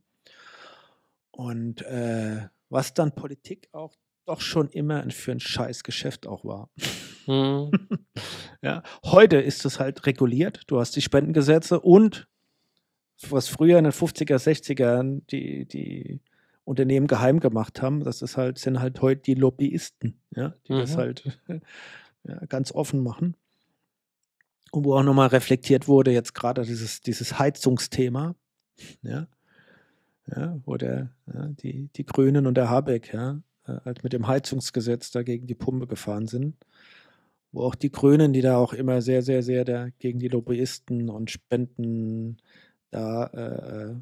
Und 1.31 1.81
äh, 1.81 2.47
was 2.69 2.93
dann 2.93 3.13
Politik 3.13 3.69
auch 3.71 3.93
doch 4.25 4.41
schon 4.41 4.69
immer 4.69 5.03
für 5.11 5.31
ein 5.31 5.39
scheiß 5.39 5.83
Geschäft 5.83 6.27
auch 6.27 6.45
war. 6.45 6.69
Hm. 7.25 7.71
Ja, 8.61 8.81
heute 9.03 9.37
ist 9.37 9.63
es 9.65 9.79
halt 9.79 10.07
reguliert. 10.07 10.63
Du 10.65 10.79
hast 10.79 10.95
die 10.95 11.01
Spendengesetze 11.03 11.79
und 11.79 12.27
was 13.29 13.47
früher 13.47 13.77
in 13.77 13.85
den 13.85 13.93
50er, 13.93 14.37
60ern 14.37 15.21
die, 15.29 15.65
die 15.65 16.19
Unternehmen 16.63 17.07
geheim 17.07 17.39
gemacht 17.39 17.81
haben, 17.81 18.03
das 18.03 18.21
ist 18.21 18.37
halt, 18.37 18.57
sind 18.57 18.79
halt 18.79 19.01
heute 19.01 19.21
die 19.21 19.35
Lobbyisten, 19.35 20.19
ja, 20.31 20.53
die 20.67 20.73
das 20.73 20.93
Mhm. 20.93 20.97
halt 20.97 21.39
ja, 22.23 22.45
ganz 22.47 22.71
offen 22.71 23.01
machen. 23.03 23.35
Und 24.71 24.83
wo 24.83 24.95
auch 24.95 25.03
nochmal 25.03 25.27
reflektiert 25.27 25.87
wurde, 25.87 26.11
jetzt 26.11 26.33
gerade 26.33 26.63
dieses, 26.63 27.01
dieses 27.01 27.39
Heizungsthema, 27.39 28.35
ja, 29.03 29.27
ja, 30.35 30.59
wo 30.65 30.75
der, 30.75 31.11
ja, 31.31 31.47
die, 31.47 31.89
die 31.95 32.05
Grünen 32.05 32.47
und 32.47 32.55
der 32.55 32.69
Habeck, 32.69 33.13
ja, 33.13 33.41
äh, 33.67 33.77
halt 33.85 34.03
mit 34.03 34.11
dem 34.11 34.27
Heizungsgesetz 34.27 35.11
da 35.11 35.23
gegen 35.23 35.47
die 35.47 35.55
Pumpe 35.55 35.87
gefahren 35.87 36.27
sind 36.27 36.55
wo 37.55 37.63
auch 37.63 37.75
die 37.75 37.91
Grünen, 37.91 38.33
die 38.33 38.41
da 38.41 38.57
auch 38.57 38.73
immer 38.73 39.01
sehr, 39.01 39.21
sehr, 39.21 39.41
sehr 39.41 39.63
da 39.63 39.87
gegen 39.99 40.19
die 40.19 40.27
Lobbyisten 40.27 41.09
und 41.09 41.31
Spenden 41.31 42.37
da 42.95 43.25
äh, 43.27 43.91
äh, 43.91 43.95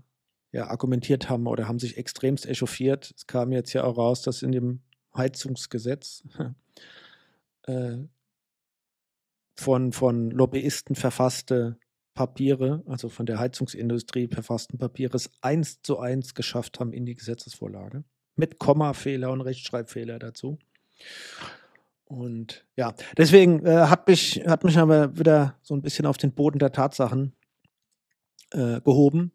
ja, 0.51 0.67
argumentiert 0.67 1.29
haben 1.29 1.47
oder 1.47 1.67
haben 1.67 1.79
sich 1.79 1.97
extremst 1.97 2.45
echauffiert. 2.45 3.11
Es 3.17 3.25
kam 3.25 3.51
jetzt 3.51 3.73
ja 3.73 3.83
auch 3.83 3.97
raus, 3.97 4.21
dass 4.21 4.43
in 4.43 4.51
dem 4.51 4.81
Heizungsgesetz 5.17 6.23
äh, 7.63 7.97
von, 9.55 9.91
von 9.91 10.29
Lobbyisten 10.29 10.95
verfasste 10.95 11.77
Papiere, 12.13 12.83
also 12.85 13.09
von 13.09 13.25
der 13.25 13.39
Heizungsindustrie 13.39 14.27
verfassten 14.27 14.77
Papiere, 14.77 15.17
es 15.17 15.31
eins 15.41 15.81
zu 15.81 15.97
eins 15.97 16.35
geschafft 16.35 16.79
haben 16.79 16.93
in 16.93 17.05
die 17.05 17.15
Gesetzesvorlage. 17.15 18.03
Mit 18.35 18.59
Kommafehler 18.59 19.31
und 19.31 19.41
Rechtschreibfehler 19.41 20.19
dazu. 20.19 20.59
Und 22.05 22.65
ja, 22.75 22.93
deswegen 23.17 23.65
äh, 23.65 23.87
hat, 23.87 24.07
mich, 24.07 24.43
hat 24.45 24.63
mich 24.63 24.77
aber 24.77 25.17
wieder 25.17 25.57
so 25.63 25.73
ein 25.73 25.81
bisschen 25.81 26.05
auf 26.05 26.17
den 26.17 26.33
Boden 26.33 26.59
der 26.59 26.71
Tatsachen 26.71 27.33
äh, 28.53 28.81
gehoben. 28.81 29.31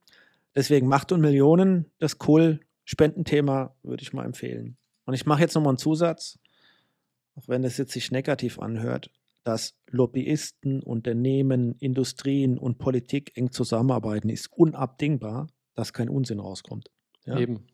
Deswegen 0.54 0.88
Macht 0.88 1.12
und 1.12 1.20
Millionen, 1.20 1.86
das 1.98 2.18
Kohl-Spendenthema 2.18 3.74
würde 3.82 4.02
ich 4.02 4.12
mal 4.12 4.24
empfehlen. 4.24 4.76
Und 5.04 5.14
ich 5.14 5.26
mache 5.26 5.42
jetzt 5.42 5.54
nochmal 5.54 5.72
einen 5.72 5.78
Zusatz, 5.78 6.38
auch 7.34 7.48
wenn 7.48 7.62
das 7.62 7.76
jetzt 7.76 7.92
sich 7.92 8.10
negativ 8.10 8.58
anhört, 8.58 9.10
dass 9.44 9.74
Lobbyisten, 9.90 10.82
Unternehmen, 10.82 11.76
Industrien 11.78 12.58
und 12.58 12.78
Politik 12.78 13.32
eng 13.36 13.52
zusammenarbeiten, 13.52 14.28
ist 14.28 14.52
unabdingbar, 14.52 15.46
dass 15.74 15.92
kein 15.92 16.08
Unsinn 16.08 16.40
rauskommt. 16.40 16.90
Ja? 17.24 17.38
Eben. 17.38 17.66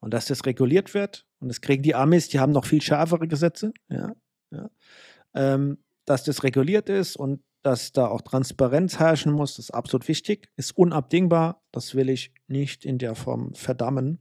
Und 0.00 0.14
dass 0.14 0.26
das 0.26 0.46
reguliert 0.46 0.94
wird. 0.94 1.26
Und 1.40 1.48
das 1.48 1.60
kriegen 1.60 1.82
die 1.82 1.94
Amis, 1.94 2.28
die 2.28 2.38
haben 2.38 2.52
noch 2.52 2.64
viel 2.64 2.80
schärfere 2.80 3.28
Gesetze. 3.28 3.72
Ja, 3.88 4.12
ja. 4.50 4.70
Ähm, 5.34 5.78
dass 6.06 6.24
das 6.24 6.42
reguliert 6.42 6.88
ist 6.88 7.16
und 7.16 7.42
dass 7.64 7.92
da 7.92 8.06
auch 8.08 8.20
Transparenz 8.20 8.98
herrschen 8.98 9.32
muss, 9.32 9.58
ist 9.58 9.70
absolut 9.70 10.06
wichtig, 10.06 10.50
ist 10.56 10.76
unabdingbar. 10.76 11.62
Das 11.72 11.94
will 11.94 12.10
ich 12.10 12.32
nicht 12.46 12.84
in 12.84 12.98
der 12.98 13.14
Form 13.14 13.54
verdammen. 13.54 14.18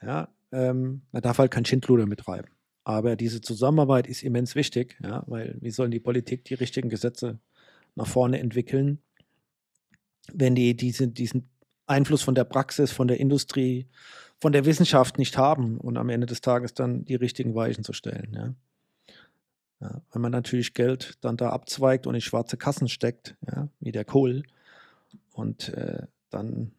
Ja, 0.00 0.28
ähm, 0.52 1.02
man 1.12 1.22
darf 1.22 1.38
halt 1.38 1.50
kein 1.50 1.66
Schindluder 1.66 2.06
mitreiben. 2.06 2.50
Aber 2.84 3.14
diese 3.14 3.42
Zusammenarbeit 3.42 4.06
ist 4.06 4.22
immens 4.22 4.54
wichtig, 4.54 4.98
ja, 5.02 5.22
weil 5.26 5.56
wie 5.60 5.70
sollen 5.70 5.90
die 5.90 6.00
Politik 6.00 6.44
die 6.46 6.54
richtigen 6.54 6.88
Gesetze 6.88 7.38
nach 7.94 8.06
vorne 8.06 8.40
entwickeln, 8.40 9.02
wenn 10.32 10.54
die 10.54 10.74
diese, 10.74 11.08
diesen 11.08 11.50
Einfluss 11.86 12.22
von 12.22 12.34
der 12.34 12.44
Praxis, 12.44 12.90
von 12.90 13.06
der 13.06 13.20
Industrie, 13.20 13.86
von 14.40 14.52
der 14.52 14.64
Wissenschaft 14.64 15.18
nicht 15.18 15.36
haben 15.36 15.78
und 15.78 15.98
am 15.98 16.08
Ende 16.08 16.26
des 16.26 16.40
Tages 16.40 16.72
dann 16.72 17.04
die 17.04 17.16
richtigen 17.16 17.54
Weichen 17.54 17.84
zu 17.84 17.92
stellen. 17.92 18.32
Ja. 18.34 18.54
Ja, 19.82 20.00
wenn 20.12 20.22
man 20.22 20.30
natürlich 20.30 20.74
Geld 20.74 21.18
dann 21.22 21.36
da 21.36 21.50
abzweigt 21.50 22.06
und 22.06 22.14
in 22.14 22.20
schwarze 22.20 22.56
Kassen 22.56 22.86
steckt, 22.86 23.34
ja, 23.46 23.68
wie 23.80 23.90
der 23.90 24.04
Kohl, 24.04 24.44
und 25.32 25.70
äh, 25.70 26.06
dann 26.30 26.70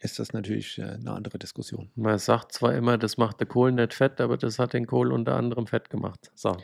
ist 0.00 0.18
das 0.18 0.32
natürlich 0.32 0.78
äh, 0.78 0.82
eine 0.82 1.12
andere 1.12 1.38
Diskussion. 1.38 1.90
Man 1.94 2.18
sagt 2.18 2.52
zwar 2.52 2.74
immer, 2.74 2.98
das 2.98 3.18
macht 3.18 3.38
der 3.38 3.46
Kohl 3.46 3.70
nicht 3.70 3.94
fett, 3.94 4.20
aber 4.20 4.36
das 4.36 4.58
hat 4.58 4.72
den 4.72 4.86
Kohl 4.86 5.12
unter 5.12 5.36
anderem 5.36 5.66
fett 5.66 5.90
gemacht. 5.90 6.32
So. 6.34 6.56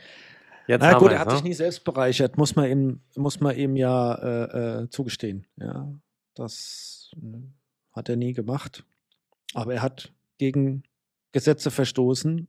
Jetzt 0.67 0.83
Na 0.83 0.99
gut, 0.99 1.13
er 1.13 1.21
hat 1.21 1.29
es, 1.29 1.35
sich 1.35 1.43
ne? 1.43 1.51
nie 1.51 1.55
selbst 1.55 1.85
bereichert, 1.85 2.37
muss 2.37 2.57
man 2.57 2.69
ihm, 2.69 3.01
muss 3.17 3.41
man 3.41 3.57
ihm 3.57 3.77
ja 3.77 4.15
äh, 4.15 4.83
äh, 4.83 4.89
zugestehen. 4.89 5.47
Ja, 5.57 5.93
das 6.35 7.13
äh, 7.17 7.43
hat 7.93 8.09
er 8.09 8.17
nie 8.17 8.33
gemacht. 8.33 8.85
Aber 9.53 9.75
er 9.75 9.83
hat 9.83 10.13
gegen 10.39 10.83
Gesetze 11.33 11.71
verstoßen, 11.71 12.49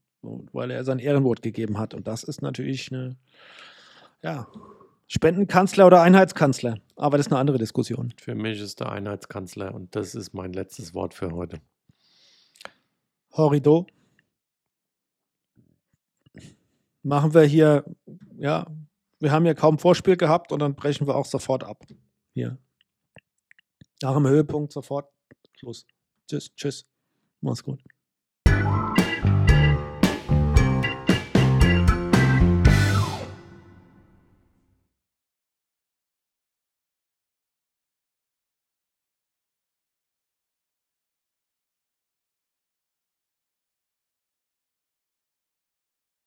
weil 0.54 0.72
er 0.72 0.84
sein 0.84 1.00
Ehrenwort 1.00 1.42
gegeben 1.42 1.78
hat. 1.78 1.94
Und 1.94 2.08
das 2.08 2.24
ist 2.24 2.42
natürlich 2.42 2.92
eine, 2.92 3.16
ja, 4.22 4.48
Spendenkanzler 5.08 5.86
oder 5.86 6.02
Einheitskanzler. 6.02 6.80
Aber 6.96 7.18
das 7.18 7.28
ist 7.28 7.32
eine 7.32 7.40
andere 7.40 7.58
Diskussion. 7.58 8.14
Für 8.20 8.36
mich 8.36 8.60
ist 8.60 8.80
der 8.80 8.92
Einheitskanzler 8.92 9.74
und 9.74 9.96
das 9.96 10.16
ist 10.16 10.34
mein 10.34 10.54
letztes 10.54 10.94
Wort 10.94 11.14
für 11.14 11.32
heute. 11.32 11.62
Horrido. 13.32 13.86
Machen 17.04 17.34
wir 17.34 17.44
hier, 17.44 17.86
ja, 18.38 18.66
wir 19.20 19.32
haben 19.32 19.46
ja 19.46 19.54
kaum 19.54 19.78
Vorspiel 19.78 20.18
gehabt 20.18 20.52
und 20.52 20.60
dann 20.60 20.76
brechen 20.76 21.06
wir 21.08 21.16
auch 21.16 21.26
sofort 21.26 21.64
ab. 21.64 21.86
Hier. 22.34 22.58
Nach 24.02 24.16
dem 24.16 24.28
Höhepunkt 24.28 24.74
sofort 24.74 25.10
Schluss. 25.58 25.86
Tschüss, 26.28 26.54
tschüss. 26.56 26.86
Mach's 27.42 27.64
gut. 27.64 27.82